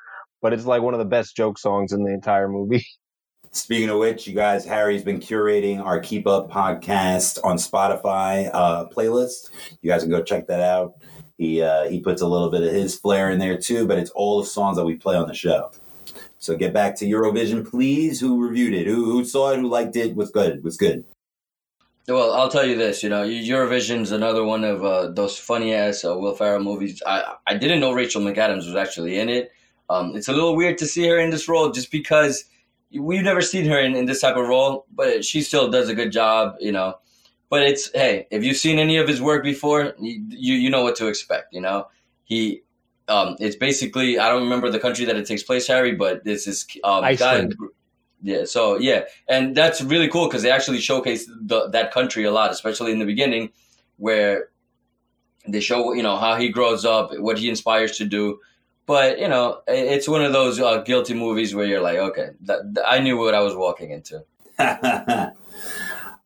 but 0.42 0.52
it's 0.52 0.64
like 0.64 0.82
one 0.82 0.94
of 0.94 0.98
the 0.98 1.04
best 1.04 1.36
joke 1.36 1.58
songs 1.58 1.92
in 1.92 2.04
the 2.04 2.12
entire 2.12 2.48
movie. 2.48 2.84
Speaking 3.52 3.88
of 3.88 3.98
which, 3.98 4.26
you 4.26 4.34
guys, 4.34 4.64
Harry's 4.64 5.04
been 5.04 5.20
curating 5.20 5.80
our 5.80 6.00
Keep 6.00 6.26
Up 6.26 6.50
podcast 6.50 7.38
on 7.44 7.56
Spotify 7.56 8.50
uh, 8.52 8.86
playlist. 8.86 9.50
You 9.80 9.90
guys 9.90 10.02
can 10.02 10.10
go 10.10 10.24
check 10.24 10.48
that 10.48 10.60
out. 10.60 10.94
He 11.38 11.62
uh, 11.62 11.88
he 11.88 12.00
puts 12.00 12.20
a 12.20 12.26
little 12.26 12.50
bit 12.50 12.62
of 12.62 12.72
his 12.72 12.98
flair 12.98 13.30
in 13.30 13.38
there 13.38 13.56
too, 13.56 13.86
but 13.86 13.98
it's 13.98 14.10
all 14.10 14.40
the 14.40 14.46
songs 14.46 14.76
that 14.76 14.84
we 14.84 14.96
play 14.96 15.14
on 15.16 15.28
the 15.28 15.34
show. 15.34 15.70
So 16.44 16.56
get 16.56 16.74
back 16.74 16.94
to 16.96 17.06
Eurovision, 17.06 17.68
please. 17.68 18.20
Who 18.20 18.46
reviewed 18.46 18.74
it? 18.74 18.86
Who, 18.86 19.06
who 19.06 19.24
saw 19.24 19.52
it? 19.52 19.60
Who 19.60 19.68
liked 19.68 19.96
it? 19.96 20.14
What's 20.14 20.30
good? 20.30 20.62
What's 20.62 20.76
good? 20.76 21.04
Well, 22.06 22.34
I'll 22.34 22.50
tell 22.50 22.66
you 22.66 22.76
this. 22.76 23.02
You 23.02 23.08
know, 23.08 23.24
Eurovision's 23.24 24.12
another 24.12 24.44
one 24.44 24.62
of 24.62 24.84
uh, 24.84 25.08
those 25.08 25.38
funny 25.38 25.72
ass 25.72 26.04
uh, 26.04 26.14
Will 26.18 26.34
Ferrell 26.34 26.62
movies. 26.62 27.02
I 27.06 27.36
I 27.46 27.54
didn't 27.54 27.80
know 27.80 27.94
Rachel 27.94 28.20
McAdams 28.20 28.66
was 28.66 28.76
actually 28.76 29.18
in 29.18 29.30
it. 29.30 29.52
Um, 29.88 30.14
it's 30.14 30.28
a 30.28 30.34
little 30.34 30.54
weird 30.54 30.76
to 30.78 30.86
see 30.86 31.08
her 31.08 31.18
in 31.18 31.30
this 31.30 31.48
role 31.48 31.72
just 31.72 31.90
because 31.90 32.44
we've 32.92 33.22
never 33.22 33.40
seen 33.40 33.64
her 33.64 33.78
in, 33.78 33.96
in 33.96 34.04
this 34.04 34.20
type 34.20 34.36
of 34.36 34.46
role, 34.46 34.84
but 34.92 35.24
she 35.24 35.40
still 35.40 35.70
does 35.70 35.88
a 35.88 35.94
good 35.94 36.12
job. 36.12 36.56
You 36.60 36.72
know, 36.72 36.98
but 37.48 37.62
it's 37.62 37.90
hey, 37.94 38.26
if 38.30 38.44
you've 38.44 38.58
seen 38.58 38.78
any 38.78 38.98
of 38.98 39.08
his 39.08 39.22
work 39.22 39.42
before, 39.42 39.94
you 39.98 40.54
you 40.54 40.68
know 40.68 40.82
what 40.82 40.96
to 40.96 41.06
expect. 41.06 41.54
You 41.54 41.62
know, 41.62 41.88
he 42.24 42.63
um, 43.08 43.36
it's 43.40 43.56
basically 43.56 44.18
I 44.18 44.28
don't 44.28 44.42
remember 44.42 44.70
the 44.70 44.78
country 44.80 45.04
that 45.06 45.16
it 45.16 45.26
takes 45.26 45.42
place, 45.42 45.66
Harry, 45.66 45.92
but 45.94 46.24
this 46.24 46.46
is 46.46 46.66
um, 46.84 47.04
Iceland. 47.04 47.54
guy- 47.58 47.66
yeah, 48.22 48.44
so 48.46 48.78
yeah, 48.78 49.02
and 49.28 49.54
that's 49.54 49.82
really 49.82 50.08
cool 50.08 50.26
because 50.28 50.42
they 50.42 50.50
actually 50.50 50.80
showcase 50.80 51.28
the, 51.42 51.68
that 51.70 51.92
country 51.92 52.24
a 52.24 52.30
lot, 52.32 52.50
especially 52.50 52.90
in 52.92 52.98
the 52.98 53.04
beginning, 53.04 53.50
where 53.98 54.48
they 55.46 55.60
show 55.60 55.92
you 55.92 56.02
know 56.02 56.16
how 56.16 56.36
he 56.36 56.48
grows 56.48 56.86
up, 56.86 57.10
what 57.18 57.38
he 57.38 57.50
inspires 57.50 57.98
to 57.98 58.06
do. 58.06 58.40
But 58.86 59.18
you 59.18 59.28
know, 59.28 59.60
it's 59.68 60.08
one 60.08 60.24
of 60.24 60.32
those 60.32 60.58
uh, 60.60 60.78
guilty 60.82 61.12
movies 61.14 61.54
where 61.54 61.66
you're 61.66 61.82
like, 61.82 61.98
okay, 61.98 62.30
that, 62.42 62.74
that- 62.74 62.84
I 62.88 62.98
knew 63.00 63.18
what 63.18 63.34
I 63.34 63.40
was 63.40 63.54
walking 63.54 63.90
into. 63.90 64.24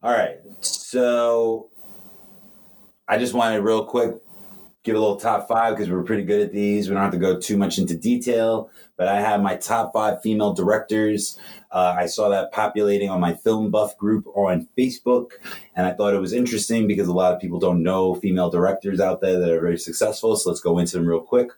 All 0.02 0.12
right. 0.12 0.38
So 0.60 1.68
I 3.08 3.18
just 3.18 3.34
wanted 3.34 3.60
real 3.62 3.84
quick 3.84 4.14
give 4.88 4.96
a 4.96 5.01
little 5.01 5.16
top 5.16 5.46
five 5.46 5.77
because 5.77 5.90
we're 5.90 6.03
pretty 6.03 6.24
good 6.24 6.40
at 6.40 6.51
these. 6.51 6.88
We 6.88 6.94
don't 6.94 7.03
have 7.03 7.12
to 7.12 7.18
go 7.18 7.38
too 7.38 7.59
much 7.59 7.77
into 7.77 7.94
detail, 7.94 8.70
but 8.96 9.07
I 9.07 9.20
have 9.20 9.42
my 9.42 9.55
top 9.57 9.92
five 9.92 10.22
female 10.22 10.55
directors. 10.55 11.38
Uh, 11.70 11.94
I 11.98 12.07
saw 12.07 12.31
that 12.31 12.53
populating 12.53 13.11
on 13.11 13.20
my 13.20 13.35
film 13.35 13.70
buff 13.70 13.98
group 13.98 14.27
on 14.29 14.66
Facebook, 14.79 15.33
and 15.77 15.87
I 15.87 15.92
thought 15.92 16.14
it 16.14 16.20
was 16.20 16.33
interesting 16.33 16.87
because 16.87 17.07
a 17.07 17.12
lot 17.12 17.35
of 17.35 17.40
people 17.40 17.59
don't 17.59 17.83
know 17.83 18.14
female 18.14 18.48
directors 18.48 18.98
out 18.98 19.20
there 19.20 19.38
that 19.38 19.51
are 19.51 19.61
very 19.61 19.79
successful. 19.79 20.35
So 20.37 20.48
let's 20.48 20.62
go 20.62 20.79
into 20.79 20.96
them 20.96 21.07
real 21.07 21.20
quick. 21.20 21.51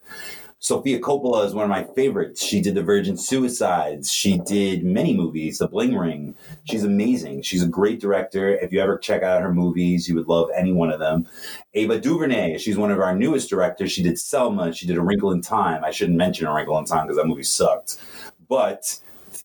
Sofia 0.63 1.01
Coppola 1.01 1.47
is 1.47 1.55
one 1.55 1.65
of 1.65 1.71
my 1.71 1.85
favorites. 1.95 2.45
She 2.45 2.61
did 2.61 2.75
The 2.75 2.83
Virgin 2.83 3.17
Suicides. 3.17 4.13
She 4.13 4.37
did 4.41 4.85
many 4.85 5.17
movies, 5.17 5.57
The 5.57 5.67
Bling 5.67 5.97
Ring. 5.97 6.35
She's 6.65 6.85
amazing. 6.85 7.41
She's 7.41 7.63
a 7.63 7.67
great 7.67 7.99
director. 7.99 8.51
If 8.51 8.71
you 8.71 8.79
ever 8.79 8.99
check 8.99 9.23
out 9.23 9.41
her 9.41 9.55
movies, 9.55 10.07
you 10.07 10.15
would 10.17 10.29
love 10.29 10.51
any 10.55 10.75
one 10.75 10.91
of 10.93 11.01
them. 11.01 11.27
Ava 11.73 11.99
DuVernay, 11.99 12.59
she's 12.59 12.77
one 12.77 12.91
of 12.91 13.01
our 13.01 13.17
newest 13.17 13.49
directors. 13.49 13.91
She 13.91 14.03
did 14.03 14.19
Selma. 14.19 14.71
She 14.75 14.87
did 14.87 14.99
A 14.99 15.03
Wrinkle 15.03 15.33
in 15.33 15.41
Time. 15.41 15.83
I 15.83 15.93
shouldn't 15.93 16.19
mention 16.19 16.47
A 16.47 16.53
Wrinkle 16.53 16.77
in 16.77 16.85
Time 16.85 17.07
because 17.07 17.17
that 17.17 17.27
movie 17.27 17.43
sucked. 17.43 17.97
But 18.47 19.01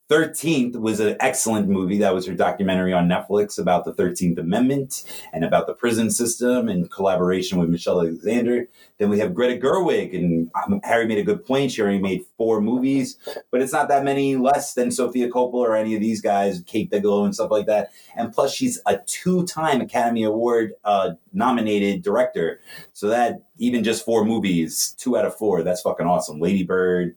13th 0.10 0.76
was 0.76 1.00
an 1.00 1.18
excellent 1.20 1.68
movie. 1.68 1.98
That 1.98 2.14
was 2.14 2.28
her 2.28 2.36
documentary 2.36 2.94
on 2.94 3.08
Netflix 3.08 3.58
about 3.58 3.86
the 3.86 3.94
13th 3.94 4.38
Amendment 4.38 5.04
and 5.34 5.44
about 5.44 5.66
the 5.66 5.74
prison 5.74 6.12
system 6.12 6.70
in 6.70 6.88
collaboration 6.90 7.58
with 7.58 7.70
Michelle 7.70 8.02
Alexander. 8.02 8.68
Then 9.00 9.10
we 9.10 9.18
have 9.20 9.34
Greta 9.34 9.60
Gerwig, 9.60 10.16
and 10.16 10.52
um, 10.64 10.80
Harry 10.84 11.08
made 11.08 11.18
a 11.18 11.24
good 11.24 11.44
point. 11.44 11.72
She 11.72 11.82
already 11.82 12.00
made 12.00 12.24
four 12.38 12.62
movies, 12.62 13.18
but 13.50 13.62
it's 13.62 13.74
not 13.74 13.88
that 13.88 14.04
many 14.04 14.36
less 14.36 14.76
than 14.76 14.92
Sofia 14.92 15.28
Coppola 15.28 15.54
or 15.54 15.76
any 15.76 15.96
of 15.96 16.02
these 16.02 16.22
guys, 16.22 16.62
Kate 16.68 16.90
Bigelow 16.90 17.26
and 17.26 17.34
stuff 17.34 17.50
like 17.50 17.66
that. 17.66 17.92
And 18.16 18.32
plus, 18.32 18.54
she's 18.54 18.80
a 18.86 19.00
two-time 19.08 19.82
Academy 19.82 20.24
Award 20.24 20.74
uh, 20.84 21.14
nominated 21.34 22.04
director. 22.04 22.62
So 22.94 23.08
that 23.08 23.42
even 23.58 23.84
just 23.84 24.06
four 24.06 24.24
movies, 24.24 24.96
two 25.00 25.18
out 25.18 25.26
of 25.26 25.36
four, 25.36 25.64
that's 25.64 25.82
fucking 25.82 26.06
awesome. 26.06 26.40
Lady 26.40 26.64
Bird, 26.64 27.16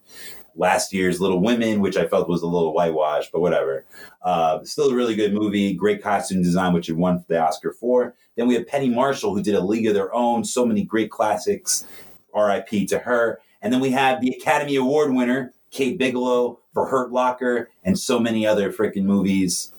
last 0.59 0.93
year's 0.93 1.21
Little 1.21 1.41
Women, 1.41 1.81
which 1.81 1.97
I 1.97 2.07
felt 2.07 2.29
was 2.29 2.43
a 2.43 2.47
little 2.47 2.75
whitewashed, 2.75 3.33
but 3.33 3.41
whatever. 3.41 3.87
Uh, 4.23 4.63
still 4.65 4.91
a 4.91 4.95
really 4.95 5.15
good 5.15 5.33
movie, 5.33 5.73
great 5.73 6.03
costume 6.03 6.43
design, 6.43 6.75
which 6.75 6.91
it 6.91 6.97
won 6.97 7.25
the 7.29 7.41
Oscar 7.41 7.73
for. 7.73 8.15
Then 8.37 8.47
we 8.47 8.55
have 8.55 8.67
Penny 8.67 8.91
Marshall, 8.91 9.35
who 9.35 9.43
did 9.43 9.55
A 9.55 9.61
League 9.61 9.87
of 9.87 9.95
Their 9.95 10.15
Own, 10.15 10.45
so 10.45 10.67
many 10.67 10.85
great 10.85 11.11
classics. 11.11 11.87
R.I.P. 12.35 12.87
to 12.87 13.01
her. 13.01 13.41
And 13.61 13.73
then 13.73 13.81
we 13.81 13.91
have 13.91 14.21
the 14.21 14.31
Academy 14.31 14.77
Award 14.77 15.13
winner, 15.13 15.53
Kate 15.71 15.99
Bigelow, 15.99 16.61
for 16.73 16.87
Hurt 16.87 17.11
Locker, 17.11 17.71
and 17.85 17.99
so 17.99 18.21
many 18.21 18.47
other 18.47 18.73
freaking 18.73 19.05
movies. 19.05 19.73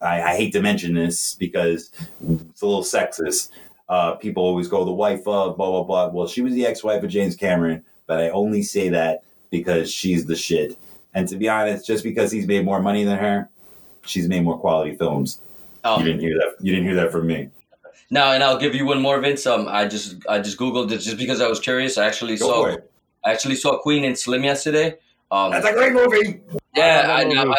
I, 0.00 0.22
I 0.22 0.36
hate 0.36 0.52
to 0.52 0.62
mention 0.62 0.94
this 0.94 1.34
because 1.34 1.90
it's 2.26 2.62
a 2.62 2.66
little 2.66 2.82
sexist. 2.82 3.50
Uh, 3.88 4.14
people 4.14 4.42
always 4.42 4.68
go, 4.68 4.84
the 4.84 4.92
wife 4.92 5.26
of, 5.26 5.56
blah, 5.56 5.70
blah, 5.70 5.82
blah. 5.82 6.08
Well, 6.08 6.28
she 6.28 6.42
was 6.42 6.54
the 6.54 6.64
ex 6.64 6.82
wife 6.82 7.02
of 7.02 7.10
James 7.10 7.36
Cameron, 7.36 7.84
but 8.06 8.20
I 8.20 8.30
only 8.30 8.62
say 8.62 8.88
that 8.90 9.24
because 9.50 9.92
she's 9.92 10.26
the 10.26 10.36
shit. 10.36 10.78
And 11.14 11.26
to 11.28 11.36
be 11.36 11.48
honest, 11.48 11.86
just 11.86 12.04
because 12.04 12.30
he's 12.30 12.46
made 12.46 12.64
more 12.64 12.80
money 12.80 13.04
than 13.04 13.18
her, 13.18 13.48
she's 14.06 14.28
made 14.28 14.42
more 14.44 14.58
quality 14.58 14.94
films. 14.96 15.40
Oh, 15.84 15.98
You 15.98 16.04
didn't 16.04 16.20
hear 16.20 16.34
that. 16.38 16.54
You 16.64 16.72
didn't 16.72 16.86
hear 16.86 16.96
that 16.96 17.10
from 17.12 17.26
me. 17.26 17.48
Now, 18.10 18.32
and 18.32 18.42
I'll 18.42 18.58
give 18.58 18.74
you 18.74 18.86
one 18.86 19.00
more, 19.00 19.20
Vince. 19.20 19.46
Um, 19.46 19.66
I 19.68 19.86
just 19.86 20.16
I 20.28 20.40
just 20.40 20.58
googled 20.58 20.90
it 20.90 20.98
just 20.98 21.16
because 21.16 21.40
I 21.40 21.48
was 21.48 21.60
curious. 21.60 21.96
I 21.96 22.06
actually 22.06 22.36
Go 22.36 22.46
saw. 22.46 22.76
I 23.24 23.32
actually 23.32 23.54
saw 23.54 23.78
Queen 23.78 24.04
and 24.04 24.18
Slim 24.18 24.42
yesterday. 24.44 24.96
Um, 25.30 25.52
That's 25.52 25.66
a 25.66 25.72
great 25.72 25.92
movie. 25.92 26.40
yeah, 26.74 27.06
I 27.06 27.20
I, 27.20 27.22
love 27.22 27.28
that 27.28 27.34
now, 27.34 27.44
movie. 27.44 27.56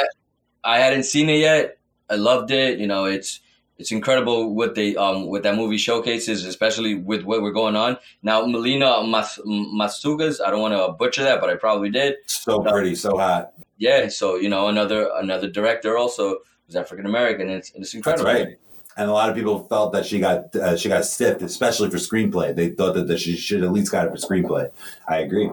I 0.64 0.76
I 0.76 0.80
hadn't 0.80 1.04
seen 1.04 1.30
it 1.30 1.40
yet. 1.40 1.78
I 2.10 2.16
loved 2.16 2.52
it. 2.52 2.80
You 2.80 2.88
know, 2.88 3.06
it's 3.06 3.40
it's 3.82 3.92
incredible 3.92 4.54
what 4.56 4.76
they 4.76 4.96
um 4.96 5.26
what 5.28 5.44
that 5.44 5.56
movie 5.56 5.78
showcases, 5.78 6.46
especially 6.46 6.94
with 6.96 7.24
what 7.24 7.42
we're 7.42 7.52
going 7.52 7.76
on 7.76 7.98
now. 8.24 8.46
Melina 8.46 9.04
Mas- 9.04 9.40
Masugas. 9.46 10.40
I 10.46 10.50
don't 10.52 10.62
want 10.62 10.74
to 10.74 10.94
butcher 10.94 11.24
that, 11.24 11.42
but 11.42 11.50
I 11.50 11.56
probably 11.56 11.90
did. 11.90 12.16
So 12.28 12.60
pretty, 12.60 12.96
so 12.96 13.18
hot. 13.18 13.54
Yeah, 13.78 14.08
so 14.10 14.36
you 14.36 14.50
know 14.50 14.68
another 14.68 15.10
another 15.16 15.50
director 15.50 15.98
also 15.98 16.38
was 16.68 16.76
African 16.76 17.06
American. 17.06 17.50
It's 17.50 17.70
it's 17.70 17.78
That's 17.78 17.94
incredible. 17.96 18.26
right. 18.32 18.58
And 18.98 19.10
a 19.10 19.14
lot 19.14 19.30
of 19.30 19.36
people 19.36 19.64
felt 19.70 19.94
that 19.94 20.06
she 20.06 20.20
got 20.20 20.56
uh, 20.56 20.76
she 20.78 20.90
got 20.90 21.06
stiffed, 21.06 21.42
especially 21.42 21.90
for 21.90 21.98
screenplay. 21.98 22.54
They 22.56 22.70
thought 22.70 22.94
that, 22.96 23.08
that 23.08 23.20
she 23.20 23.36
should 23.38 23.64
at 23.64 23.72
least 23.72 23.92
got 23.92 24.06
it 24.06 24.12
for 24.12 24.18
screenplay. 24.18 24.70
I 25.08 25.20
agree. 25.20 25.50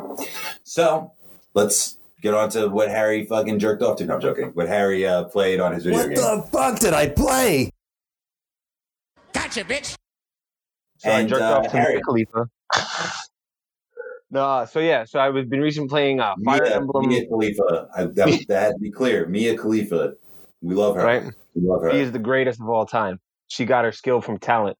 So 0.64 1.12
let's 1.54 1.96
get 2.20 2.34
on 2.34 2.50
to 2.50 2.66
what 2.68 2.88
Harry 2.88 3.24
fucking 3.24 3.60
jerked 3.60 3.80
off 3.82 3.96
to. 3.98 4.04
No, 4.04 4.16
I'm 4.16 4.20
joking. 4.20 4.50
What 4.54 4.66
Harry 4.68 5.06
uh, 5.06 5.24
played 5.24 5.60
on 5.60 5.72
his 5.72 5.84
video 5.84 6.00
What 6.00 6.08
game. 6.08 6.16
the 6.16 6.42
fuck 6.50 6.78
did 6.80 6.92
I 6.94 7.08
play? 7.08 7.70
So 10.98 11.10
I 11.10 11.20
And, 11.20 11.28
jerked 11.28 11.42
uh, 11.42 11.58
off 11.58 11.64
to 11.64 11.70
Harry. 11.70 11.94
Mia 11.94 12.02
Khalifa. 12.02 12.50
No, 14.30 14.66
so 14.70 14.80
yeah, 14.80 15.04
so 15.04 15.18
I've 15.20 15.32
been 15.48 15.60
recently 15.60 15.88
playing 15.88 16.20
uh, 16.20 16.34
Fire 16.44 16.60
Mia, 16.62 16.76
Emblem. 16.76 17.08
Mia 17.08 17.26
Khalifa. 17.26 17.88
I, 17.96 18.04
that, 18.04 18.44
that 18.48 18.62
had 18.62 18.72
to 18.74 18.78
be 18.78 18.90
clear. 18.90 19.26
Mia 19.26 19.56
Khalifa. 19.56 20.14
We 20.60 20.74
love 20.74 20.96
her. 20.96 21.02
Right, 21.02 21.22
We 21.54 21.62
love 21.62 21.80
her. 21.80 21.92
she 21.92 22.00
is 22.00 22.12
the 22.12 22.18
greatest 22.18 22.60
of 22.60 22.68
all 22.68 22.84
time. 22.84 23.20
She 23.46 23.64
got 23.64 23.86
her 23.86 23.92
skill 23.92 24.20
from 24.20 24.38
talent. 24.38 24.76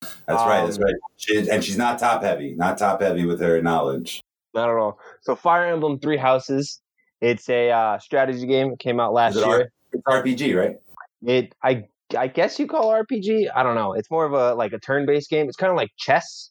That's 0.00 0.12
right. 0.28 0.64
That's 0.64 0.78
um, 0.78 0.84
right. 0.84 0.94
She, 1.16 1.48
and 1.48 1.62
she's 1.62 1.76
not 1.76 2.00
top 2.00 2.22
heavy. 2.24 2.54
Not 2.56 2.78
top 2.78 3.00
heavy 3.00 3.26
with 3.26 3.40
her 3.40 3.62
knowledge. 3.62 4.22
Not 4.54 4.68
at 4.68 4.76
all. 4.76 4.98
So 5.20 5.36
Fire 5.36 5.66
Emblem 5.66 6.00
Three 6.00 6.16
Houses. 6.16 6.80
It's 7.20 7.48
a 7.48 7.70
uh, 7.70 7.98
strategy 7.98 8.46
game. 8.46 8.72
It 8.72 8.78
came 8.78 8.98
out 8.98 9.12
last 9.12 9.36
Is 9.36 9.42
it 9.42 9.46
year. 9.46 9.72
It's 9.92 10.02
RPG, 10.02 10.58
right? 10.58 10.76
It 11.22 11.54
I 11.62 11.84
I 12.16 12.26
guess 12.26 12.58
you 12.58 12.66
call 12.66 12.90
RPG. 12.90 13.48
I 13.54 13.62
don't 13.62 13.74
know. 13.74 13.92
It's 13.92 14.10
more 14.10 14.24
of 14.24 14.32
a 14.32 14.54
like 14.54 14.72
a 14.72 14.78
turn 14.78 15.06
based 15.06 15.30
game. 15.30 15.46
It's 15.46 15.56
kind 15.56 15.70
of 15.70 15.76
like 15.76 15.90
chess, 15.96 16.50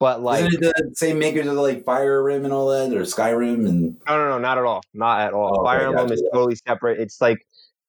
but 0.00 0.22
like 0.22 0.44
Isn't 0.44 0.64
it 0.64 0.74
the 0.76 0.94
same 0.94 1.18
makers 1.18 1.46
of 1.46 1.54
like 1.54 1.84
Fire 1.84 2.22
Rim 2.22 2.44
and 2.44 2.52
all 2.52 2.68
that, 2.68 2.92
or 2.96 3.02
Skyrim 3.02 3.68
and 3.68 3.96
no 4.06 4.16
no 4.16 4.28
no 4.30 4.38
not 4.38 4.58
at 4.58 4.64
all. 4.64 4.80
Not 4.94 5.20
at 5.20 5.32
all. 5.32 5.58
Oh, 5.58 5.60
okay, 5.60 5.78
Fire 5.78 5.86
Emblem 5.88 6.08
gotcha. 6.08 6.14
is 6.14 6.24
totally 6.32 6.56
separate. 6.66 7.00
It's 7.00 7.20
like 7.20 7.38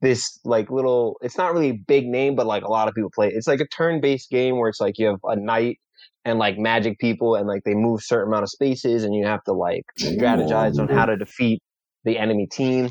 this 0.02 0.40
like 0.44 0.70
little. 0.70 1.18
It's 1.22 1.38
not 1.38 1.54
really 1.54 1.70
a 1.70 1.80
big 1.88 2.06
name, 2.08 2.36
but 2.36 2.46
like 2.46 2.64
a 2.64 2.70
lot 2.70 2.88
of 2.88 2.94
people 2.94 3.12
play. 3.14 3.28
it. 3.28 3.34
It's 3.36 3.48
like 3.48 3.60
a 3.60 3.68
turn 3.68 4.02
based 4.02 4.30
game 4.30 4.58
where 4.58 4.70
it's 4.70 4.80
like 4.80 4.98
you 4.98 5.08
have 5.08 5.20
a 5.24 5.36
knight 5.36 5.80
and 6.26 6.40
like 6.40 6.58
magic 6.58 7.00
people 7.00 7.36
and 7.36 7.48
like 7.48 7.64
they 7.64 7.74
move 7.74 8.04
certain 8.04 8.28
amount 8.28 8.44
of 8.44 8.50
spaces 8.50 9.06
and 9.06 9.16
you 9.16 9.26
have 9.26 9.44
to 9.46 9.54
like 9.54 9.84
strategize 9.98 10.78
on 10.78 10.90
how 10.90 11.06
to 11.06 11.16
defeat 11.16 11.62
the 12.04 12.18
enemy 12.18 12.48
team. 12.52 12.90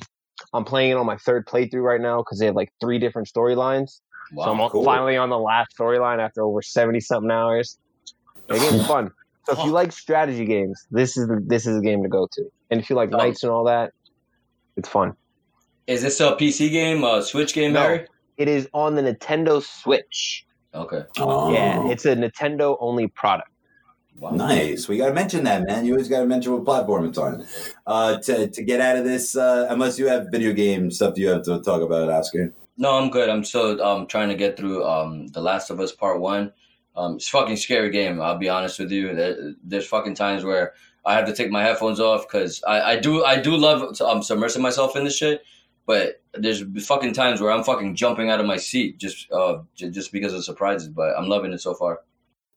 I'm 0.52 0.64
playing 0.64 0.92
it 0.92 0.96
on 0.96 1.07
my 1.07 1.16
third 1.18 1.46
playthrough 1.46 1.83
right 1.83 2.00
now 2.00 2.18
because 2.18 2.38
they 2.38 2.46
have 2.46 2.55
like 2.55 2.70
three 2.81 2.98
different 2.98 3.29
storylines. 3.29 4.00
Wow. 4.32 4.44
so 4.44 4.50
I'm 4.64 4.70
cool. 4.70 4.84
finally 4.84 5.16
on 5.16 5.30
the 5.30 5.38
last 5.38 5.76
storyline 5.78 6.18
after 6.18 6.42
over 6.42 6.62
70 6.62 7.00
something 7.00 7.30
hours. 7.30 7.78
The 8.48 8.58
game's 8.58 8.86
fun. 8.94 9.10
So 9.46 9.52
if 9.52 9.64
you 9.64 9.70
like 9.70 9.92
strategy 9.92 10.44
games, 10.44 10.86
this 10.90 11.16
is 11.16 11.28
the 11.28 11.40
this 11.46 11.66
is 11.66 11.76
the 11.76 11.82
game 11.82 12.02
to 12.02 12.08
go 12.08 12.26
to. 12.32 12.44
And 12.70 12.80
if 12.80 12.90
you 12.90 12.96
like 12.96 13.10
knights 13.10 13.44
and 13.44 13.52
all 13.52 13.64
that, 13.64 13.92
it's 14.76 14.88
fun. 14.88 15.14
Is 15.86 16.02
this 16.02 16.18
a 16.20 16.32
PC 16.32 16.70
game, 16.70 17.04
a 17.04 17.22
Switch 17.22 17.54
game, 17.54 17.72
No. 17.72 17.80
Harry? 17.80 18.06
It 18.38 18.48
is 18.48 18.68
on 18.74 18.96
the 18.96 19.02
Nintendo 19.02 19.62
Switch. 19.62 20.44
Okay. 20.74 21.05
Oh, 21.18 21.53
Yeah, 21.53 21.88
it's 21.88 22.05
a 22.05 22.16
Nintendo 22.16 22.76
only 22.80 23.07
product. 23.07 23.51
Wow. 24.18 24.30
nice. 24.30 24.88
We 24.88 24.96
got 24.98 25.09
to 25.09 25.14
mention 25.14 25.44
that, 25.44 25.64
man. 25.66 25.84
You 25.84 25.92
always 25.92 26.09
got 26.09 26.20
to 26.20 26.26
mention 26.26 26.53
what 26.53 26.64
platform 26.64 27.05
it's 27.07 27.18
on. 27.18 27.46
Uh, 27.86 28.16
to 28.18 28.48
to 28.48 28.62
get 28.62 28.80
out 28.80 28.96
of 28.96 29.05
this, 29.05 29.36
uh, 29.36 29.66
unless 29.70 29.98
you 29.98 30.09
have 30.09 30.26
video 30.32 30.53
game 30.53 30.90
stuff 30.90 31.16
you 31.18 31.28
have 31.28 31.42
to 31.44 31.61
talk 31.61 31.82
about, 31.82 32.09
Oscar. 32.11 32.53
No, 32.79 32.99
I'm 32.99 33.11
good. 33.11 33.29
I'm 33.29 33.45
still 33.45 33.83
um 33.83 34.07
trying 34.07 34.29
to 34.29 34.35
get 34.35 34.57
through 34.57 34.85
um 34.85 35.29
The 35.29 35.41
Last 35.41 35.70
of 35.70 35.81
Us 35.81 35.93
Part 35.93 36.20
One. 36.20 36.53
Um, 36.97 37.16
it's 37.16 37.29
a 37.29 37.31
fucking 37.31 37.57
scary 37.57 37.91
game. 37.91 38.20
I'll 38.20 38.39
be 38.39 38.49
honest 38.49 38.79
with 38.79 38.91
you. 38.91 39.55
There's 39.62 39.87
fucking 39.87 40.14
times 40.14 40.45
where 40.45 40.72
I 41.05 41.14
have 41.14 41.27
to 41.27 41.35
take 41.35 41.51
my 41.51 41.62
headphones 41.62 42.01
off 42.01 42.27
because 42.27 42.62
I, 42.66 42.93
I 42.93 42.97
do 42.97 43.24
I 43.24 43.39
do 43.41 43.57
love 43.57 43.83
um 44.01 44.20
submersing 44.20 44.61
myself 44.61 44.97
in 44.97 45.05
this 45.05 45.16
shit. 45.16 45.43
But 45.87 46.20
there's 46.35 46.64
fucking 46.87 47.12
times 47.14 47.41
where 47.41 47.53
I'm 47.53 47.62
fucking 47.62 47.95
jumping 47.95 48.29
out 48.29 48.41
of 48.41 48.47
my 48.47 48.57
seat 48.57 48.99
just 48.99 49.31
uh 49.33 49.59
j- 49.74 49.91
just 49.91 50.12
because 50.12 50.35
of 50.35 50.45
surprises. 50.45 50.89
But 50.89 51.14
I'm 51.16 51.29
loving 51.29 51.53
it 51.53 51.61
so 51.61 51.74
far. 51.74 52.01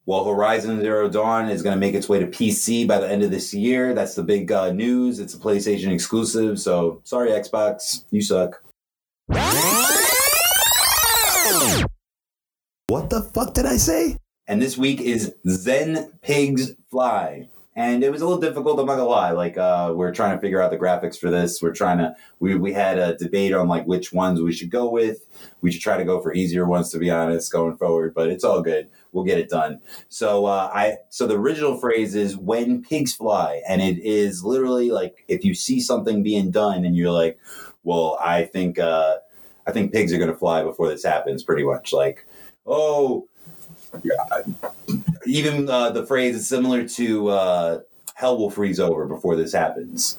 Well, 0.06 0.24
Horizon 0.24 0.80
Zero 0.80 1.08
Dawn 1.08 1.48
is 1.48 1.62
going 1.62 1.76
to 1.76 1.78
make 1.78 1.94
its 1.94 2.08
way 2.08 2.18
to 2.18 2.26
PC 2.26 2.88
by 2.88 2.98
the 2.98 3.08
end 3.08 3.22
of 3.22 3.30
this 3.30 3.54
year. 3.54 3.94
That's 3.94 4.14
the 4.14 4.24
big 4.24 4.50
uh, 4.50 4.72
news. 4.72 5.20
It's 5.20 5.34
a 5.34 5.38
PlayStation 5.38 5.92
exclusive. 5.92 6.58
So 6.58 7.00
sorry, 7.04 7.30
Xbox, 7.30 8.04
you 8.10 8.22
suck. 8.22 8.60
What 12.90 13.08
the 13.08 13.22
fuck 13.22 13.54
did 13.54 13.66
I 13.66 13.76
say? 13.76 14.16
And 14.48 14.60
this 14.60 14.76
week 14.76 15.00
is 15.00 15.32
Zen 15.48 16.10
Pigs 16.22 16.72
Fly 16.90 17.48
and 17.76 18.02
it 18.02 18.10
was 18.10 18.20
a 18.20 18.26
little 18.26 18.40
difficult. 18.40 18.80
I'm 18.80 18.86
not 18.86 18.96
gonna 18.96 19.08
lie. 19.08 19.30
Like 19.30 19.56
uh, 19.56 19.92
we're 19.94 20.12
trying 20.12 20.36
to 20.36 20.40
figure 20.40 20.60
out 20.60 20.72
the 20.72 20.76
graphics 20.76 21.16
for 21.16 21.30
this. 21.30 21.62
We're 21.62 21.72
trying 21.72 21.98
to 21.98 22.16
we 22.40 22.56
we 22.56 22.72
had 22.72 22.98
a 22.98 23.16
debate 23.16 23.52
on 23.52 23.68
like 23.68 23.86
which 23.86 24.12
ones 24.12 24.42
we 24.42 24.52
should 24.52 24.70
go 24.70 24.90
with. 24.90 25.24
We 25.60 25.70
should 25.70 25.82
try 25.82 25.98
to 25.98 26.04
go 26.04 26.20
for 26.20 26.34
easier 26.34 26.66
ones 26.66 26.90
to 26.90 26.98
be 26.98 27.10
honest 27.10 27.52
going 27.52 27.76
forward, 27.76 28.12
but 28.12 28.28
it's 28.28 28.42
all 28.42 28.60
good. 28.60 28.90
We'll 29.12 29.22
get 29.22 29.38
it 29.38 29.48
done. 29.48 29.80
So 30.08 30.46
uh, 30.46 30.68
I 30.74 30.96
so 31.10 31.28
the 31.28 31.36
original 31.36 31.78
phrase 31.78 32.16
is 32.16 32.36
when 32.36 32.82
pigs 32.82 33.14
fly, 33.14 33.62
and 33.68 33.80
it 33.80 34.00
is 34.00 34.42
literally 34.42 34.90
like 34.90 35.24
if 35.28 35.44
you 35.44 35.54
see 35.54 35.78
something 35.78 36.24
being 36.24 36.50
done 36.50 36.84
and 36.84 36.96
you're 36.96 37.12
like, 37.12 37.38
well, 37.84 38.18
I 38.20 38.46
think 38.46 38.80
uh, 38.80 39.18
I 39.64 39.70
think 39.70 39.92
pigs 39.92 40.12
are 40.12 40.18
gonna 40.18 40.34
fly 40.34 40.64
before 40.64 40.88
this 40.88 41.04
happens. 41.04 41.44
Pretty 41.44 41.62
much 41.62 41.92
like, 41.92 42.26
oh. 42.66 43.26
Even 45.26 45.68
uh, 45.68 45.90
the 45.90 46.06
phrase 46.06 46.36
is 46.36 46.48
similar 46.48 46.86
to 46.88 47.28
uh, 47.28 47.80
"hell 48.14 48.38
will 48.38 48.50
freeze 48.50 48.78
over" 48.78 49.06
before 49.06 49.36
this 49.36 49.52
happens. 49.52 50.18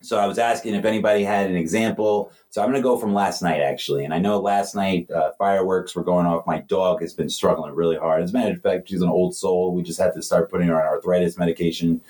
So 0.00 0.18
I 0.18 0.26
was 0.26 0.38
asking 0.38 0.74
if 0.74 0.84
anybody 0.84 1.24
had 1.24 1.50
an 1.50 1.56
example. 1.56 2.32
So 2.50 2.62
I'm 2.62 2.70
going 2.70 2.80
to 2.80 2.82
go 2.82 2.96
from 2.96 3.12
last 3.12 3.42
night 3.42 3.60
actually, 3.60 4.04
and 4.04 4.14
I 4.14 4.18
know 4.18 4.38
last 4.38 4.74
night 4.74 5.10
uh, 5.10 5.32
fireworks 5.36 5.94
were 5.94 6.04
going 6.04 6.26
off. 6.26 6.46
My 6.46 6.60
dog 6.60 7.02
has 7.02 7.12
been 7.12 7.28
struggling 7.28 7.74
really 7.74 7.96
hard. 7.96 8.22
As 8.22 8.30
a 8.30 8.32
matter 8.32 8.54
of 8.54 8.62
fact, 8.62 8.88
she's 8.88 9.02
an 9.02 9.08
old 9.08 9.34
soul. 9.34 9.74
We 9.74 9.82
just 9.82 9.98
had 9.98 10.14
to 10.14 10.22
start 10.22 10.50
putting 10.50 10.68
her 10.68 10.80
on 10.80 10.86
arthritis 10.86 11.36
medication. 11.36 12.00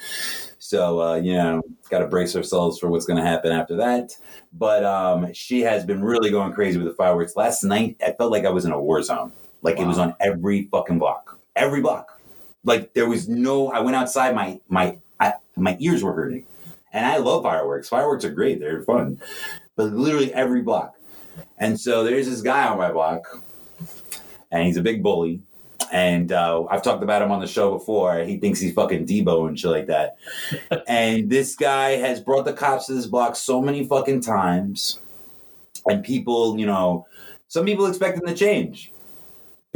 So 0.58 1.00
uh, 1.00 1.14
you 1.16 1.34
know, 1.34 1.62
got 1.90 2.00
to 2.00 2.06
brace 2.06 2.36
ourselves 2.36 2.78
for 2.78 2.88
what's 2.88 3.06
going 3.06 3.22
to 3.22 3.28
happen 3.28 3.50
after 3.50 3.76
that. 3.76 4.12
But 4.52 4.84
um, 4.84 5.32
she 5.32 5.60
has 5.62 5.84
been 5.84 6.02
really 6.02 6.30
going 6.30 6.52
crazy 6.52 6.78
with 6.78 6.86
the 6.86 6.94
fireworks. 6.94 7.34
Last 7.34 7.64
night, 7.64 7.96
I 8.04 8.12
felt 8.12 8.30
like 8.30 8.44
I 8.44 8.50
was 8.50 8.64
in 8.64 8.72
a 8.72 8.80
war 8.80 9.02
zone. 9.02 9.32
Like 9.66 9.78
wow. 9.78 9.84
it 9.84 9.86
was 9.88 9.98
on 9.98 10.14
every 10.20 10.68
fucking 10.70 11.00
block, 11.00 11.40
every 11.56 11.80
block. 11.80 12.20
Like 12.62 12.94
there 12.94 13.08
was 13.08 13.28
no. 13.28 13.72
I 13.72 13.80
went 13.80 13.96
outside. 13.96 14.32
My 14.32 14.60
my 14.68 14.98
I, 15.18 15.34
my 15.56 15.76
ears 15.80 16.04
were 16.04 16.12
hurting, 16.12 16.46
and 16.92 17.04
I 17.04 17.16
love 17.16 17.42
fireworks. 17.42 17.88
Fireworks 17.88 18.24
are 18.24 18.30
great. 18.30 18.60
They're 18.60 18.82
fun, 18.82 19.20
but 19.74 19.92
literally 19.92 20.32
every 20.32 20.62
block. 20.62 20.94
And 21.58 21.80
so 21.80 22.04
there's 22.04 22.28
this 22.28 22.42
guy 22.42 22.68
on 22.68 22.78
my 22.78 22.92
block, 22.92 23.42
and 24.52 24.64
he's 24.64 24.76
a 24.76 24.82
big 24.82 25.02
bully. 25.02 25.42
And 25.92 26.30
uh, 26.30 26.64
I've 26.70 26.82
talked 26.82 27.02
about 27.02 27.22
him 27.22 27.32
on 27.32 27.40
the 27.40 27.48
show 27.48 27.76
before. 27.76 28.20
He 28.20 28.38
thinks 28.38 28.60
he's 28.60 28.72
fucking 28.72 29.04
Debo 29.08 29.48
and 29.48 29.58
shit 29.58 29.72
like 29.72 29.88
that. 29.88 30.16
and 30.86 31.28
this 31.28 31.56
guy 31.56 31.96
has 31.96 32.20
brought 32.20 32.44
the 32.44 32.52
cops 32.52 32.86
to 32.86 32.94
this 32.94 33.06
block 33.06 33.34
so 33.34 33.60
many 33.60 33.84
fucking 33.84 34.20
times. 34.20 35.00
And 35.86 36.04
people, 36.04 36.56
you 36.56 36.66
know, 36.66 37.06
some 37.48 37.64
people 37.64 37.86
expect 37.86 38.18
him 38.18 38.26
to 38.26 38.34
change 38.34 38.92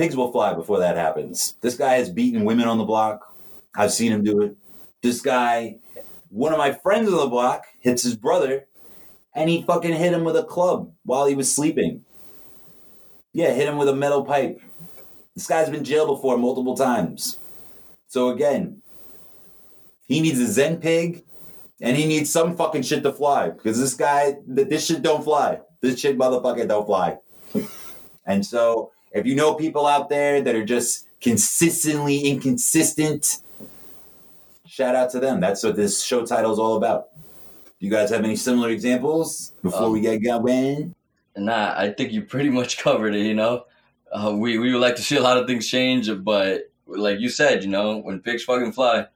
pigs 0.00 0.16
will 0.16 0.32
fly 0.32 0.54
before 0.54 0.78
that 0.78 0.96
happens. 0.96 1.56
This 1.60 1.76
guy 1.76 1.96
has 1.96 2.08
beaten 2.08 2.46
women 2.46 2.66
on 2.66 2.78
the 2.78 2.84
block. 2.84 3.36
I've 3.76 3.92
seen 3.92 4.10
him 4.10 4.24
do 4.24 4.40
it. 4.40 4.56
This 5.02 5.20
guy, 5.20 5.76
one 6.30 6.52
of 6.52 6.58
my 6.58 6.72
friends 6.72 7.12
on 7.12 7.18
the 7.18 7.26
block, 7.26 7.66
hits 7.80 8.02
his 8.02 8.16
brother, 8.16 8.66
and 9.34 9.50
he 9.50 9.60
fucking 9.60 9.92
hit 9.92 10.14
him 10.14 10.24
with 10.24 10.38
a 10.38 10.44
club 10.44 10.90
while 11.04 11.26
he 11.26 11.34
was 11.34 11.54
sleeping. 11.54 12.02
Yeah, 13.34 13.52
hit 13.52 13.68
him 13.68 13.76
with 13.76 13.90
a 13.90 13.94
metal 13.94 14.24
pipe. 14.24 14.58
This 15.34 15.46
guy's 15.46 15.68
been 15.68 15.84
jailed 15.84 16.08
before 16.08 16.38
multiple 16.38 16.76
times. 16.76 17.36
So 18.08 18.30
again, 18.30 18.80
he 20.06 20.22
needs 20.22 20.38
a 20.40 20.46
Zen 20.46 20.78
pig, 20.78 21.24
and 21.82 21.94
he 21.94 22.06
needs 22.06 22.30
some 22.30 22.56
fucking 22.56 22.82
shit 22.82 23.02
to 23.02 23.12
fly 23.12 23.50
because 23.50 23.78
this 23.78 23.92
guy, 23.92 24.36
this 24.46 24.86
shit 24.86 25.02
don't 25.02 25.22
fly. 25.22 25.60
This 25.82 26.00
shit 26.00 26.16
motherfucker 26.16 26.66
don't 26.66 26.86
fly. 26.86 27.18
and 28.26 28.44
so 28.44 28.92
if 29.12 29.26
you 29.26 29.34
know 29.34 29.54
people 29.54 29.86
out 29.86 30.08
there 30.08 30.40
that 30.42 30.54
are 30.54 30.64
just 30.64 31.08
consistently 31.20 32.20
inconsistent, 32.20 33.38
shout 34.66 34.94
out 34.94 35.10
to 35.10 35.20
them. 35.20 35.40
That's 35.40 35.62
what 35.62 35.76
this 35.76 36.02
show 36.02 36.24
title 36.24 36.52
is 36.52 36.58
all 36.58 36.76
about. 36.76 37.08
Do 37.80 37.86
you 37.86 37.90
guys 37.90 38.10
have 38.10 38.24
any 38.24 38.36
similar 38.36 38.70
examples 38.70 39.52
before 39.62 39.84
um, 39.84 39.92
we 39.92 40.00
get 40.00 40.18
going? 40.18 40.94
Nah, 41.36 41.74
I 41.76 41.90
think 41.90 42.12
you 42.12 42.22
pretty 42.22 42.50
much 42.50 42.78
covered 42.78 43.14
it. 43.14 43.24
You 43.24 43.34
know, 43.34 43.64
uh, 44.12 44.34
we 44.36 44.58
we 44.58 44.72
would 44.72 44.82
like 44.82 44.96
to 44.96 45.02
see 45.02 45.16
a 45.16 45.22
lot 45.22 45.38
of 45.38 45.46
things 45.46 45.68
change, 45.68 46.10
but 46.22 46.70
like 46.86 47.20
you 47.20 47.28
said, 47.28 47.64
you 47.64 47.70
know, 47.70 47.98
when 47.98 48.20
pigs 48.20 48.44
fucking 48.44 48.72
fly, 48.72 49.06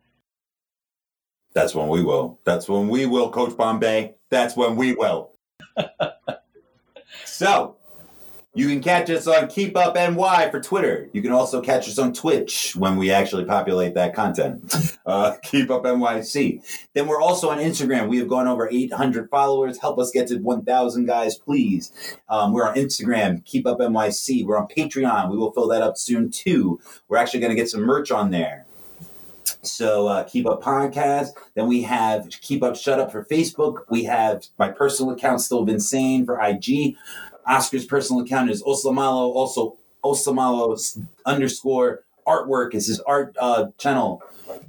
that's 1.52 1.74
when 1.74 1.88
we 1.88 2.02
will. 2.02 2.40
That's 2.44 2.68
when 2.68 2.88
we 2.88 3.06
will, 3.06 3.30
Coach 3.30 3.56
Bombay. 3.56 4.16
That's 4.28 4.56
when 4.56 4.76
we 4.76 4.94
will. 4.94 5.32
so 7.24 7.76
you 8.54 8.68
can 8.68 8.80
catch 8.80 9.10
us 9.10 9.26
on 9.26 9.48
Keep 9.48 9.76
Up 9.76 9.96
NY 9.96 10.48
for 10.50 10.60
Twitter. 10.60 11.08
You 11.12 11.22
can 11.22 11.32
also 11.32 11.60
catch 11.60 11.88
us 11.88 11.98
on 11.98 12.12
Twitch 12.12 12.76
when 12.76 12.96
we 12.96 13.10
actually 13.10 13.44
populate 13.44 13.94
that 13.94 14.14
content. 14.14 14.74
Uh, 15.06 15.36
Keep 15.42 15.70
Up 15.70 15.82
NYC. 15.82 16.62
Then 16.94 17.06
we're 17.06 17.20
also 17.20 17.50
on 17.50 17.58
Instagram. 17.58 18.08
We 18.08 18.16
have 18.16 18.26
gone 18.26 18.48
over 18.48 18.70
800 18.72 19.28
followers. 19.28 19.78
Help 19.78 19.98
us 19.98 20.10
get 20.10 20.28
to 20.28 20.38
1,000 20.38 21.04
guys, 21.04 21.36
please. 21.36 21.92
Um, 22.30 22.54
we're 22.54 22.66
on 22.66 22.74
Instagram, 22.74 23.44
Keep 23.44 23.66
Up 23.66 23.80
NYC. 23.80 24.46
We're 24.46 24.56
on 24.56 24.66
Patreon. 24.66 25.30
We 25.30 25.36
will 25.36 25.52
fill 25.52 25.68
that 25.68 25.82
up 25.82 25.98
soon 25.98 26.30
too. 26.30 26.80
We're 27.06 27.18
actually 27.18 27.40
going 27.40 27.50
to 27.50 27.54
get 27.54 27.68
some 27.68 27.82
merch 27.82 28.10
on 28.10 28.30
there. 28.30 28.64
So 29.60 30.08
uh, 30.08 30.24
keep 30.24 30.46
up 30.46 30.62
podcast. 30.62 31.30
Then 31.54 31.66
we 31.66 31.82
have 31.82 32.28
keep 32.40 32.62
up 32.62 32.76
shut 32.76 32.98
up 32.98 33.12
for 33.12 33.24
Facebook. 33.24 33.80
We 33.90 34.04
have 34.04 34.46
my 34.58 34.70
personal 34.70 35.12
account 35.12 35.40
still 35.40 35.68
insane 35.68 36.24
for 36.24 36.40
IG. 36.40 36.96
Oscar's 37.46 37.84
personal 37.84 38.22
account 38.22 38.50
is 38.50 38.62
Osamalo, 38.62 39.34
also 39.34 39.76
Osamalo 40.04 40.98
underscore 41.26 42.04
artwork 42.26 42.74
is 42.74 42.86
his 42.86 43.00
art 43.00 43.36
uh, 43.40 43.66
channel. 43.78 44.22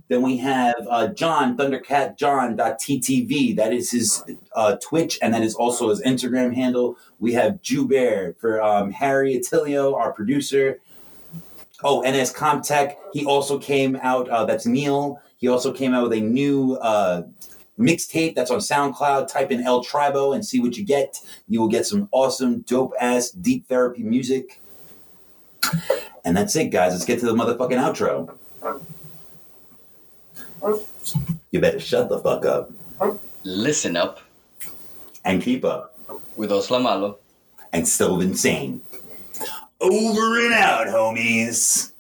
Then 0.08 0.22
we 0.22 0.38
have 0.38 0.76
uh, 0.90 1.08
John 1.08 1.58
Thundercat 1.58 2.18
John 2.18 2.56
TTV. 2.58 3.56
That 3.56 3.74
is 3.74 3.92
his 3.92 4.24
uh, 4.56 4.78
Twitch, 4.78 5.18
and 5.22 5.34
that 5.34 5.42
is 5.42 5.56
also 5.56 5.90
his 5.90 6.02
Instagram 6.02 6.54
handle. 6.54 6.98
We 7.20 7.34
have 7.34 7.62
Jew 7.62 7.88
Bear 7.88 8.36
for 8.40 8.62
um, 8.62 8.92
Harry 8.92 9.36
Attilio, 9.36 9.96
our 9.96 10.14
producer. 10.14 10.80
Oh, 11.84 12.02
NS 12.02 12.34
Comtech. 12.34 12.96
He 13.14 13.26
also 13.26 13.60
came 13.60 13.98
out. 14.02 14.30
Uh, 14.30 14.46
that's 14.46 14.66
Neil. 14.66 15.22
He 15.38 15.48
also 15.48 15.74
came 15.74 15.94
out 15.94 16.04
with 16.04 16.18
a 16.18 16.22
new 16.22 16.76
uh, 16.76 17.24
mixtape 17.80 18.36
that's 18.36 18.52
on 18.52 18.60
SoundCloud. 18.60 19.28
Type 19.28 19.52
in 19.52 19.64
El 19.64 19.84
Tribo 19.84 20.34
and 20.34 20.46
see 20.46 20.60
what 20.60 20.78
you 20.78 20.86
get. 20.86 21.20
You 21.48 21.60
will 21.62 21.68
get 21.68 21.86
some 21.86 22.10
awesome, 22.12 22.62
dope 22.62 22.94
ass 23.00 23.32
deep 23.32 23.68
therapy 23.68 24.04
music. 24.04 24.62
And 26.24 26.36
that's 26.36 26.56
it, 26.56 26.66
guys. 26.66 26.94
Let's 26.94 27.06
get 27.06 27.20
to 27.20 27.26
the 27.26 27.34
motherfucking 27.34 27.72
outro. 27.78 28.38
You 31.52 31.60
better 31.60 31.80
shut 31.80 32.10
the 32.10 32.20
fuck 32.20 32.46
up. 32.46 32.72
Listen 33.44 33.96
up. 33.96 34.20
And 35.24 35.42
keep 35.42 35.64
up. 35.64 35.98
With 36.36 36.52
Oslamalo. 36.52 37.18
And 37.74 37.88
still 37.88 38.22
insane. 38.22 38.82
Over 39.82 40.46
and 40.46 40.54
out, 40.54 40.88
homies. 40.88 41.92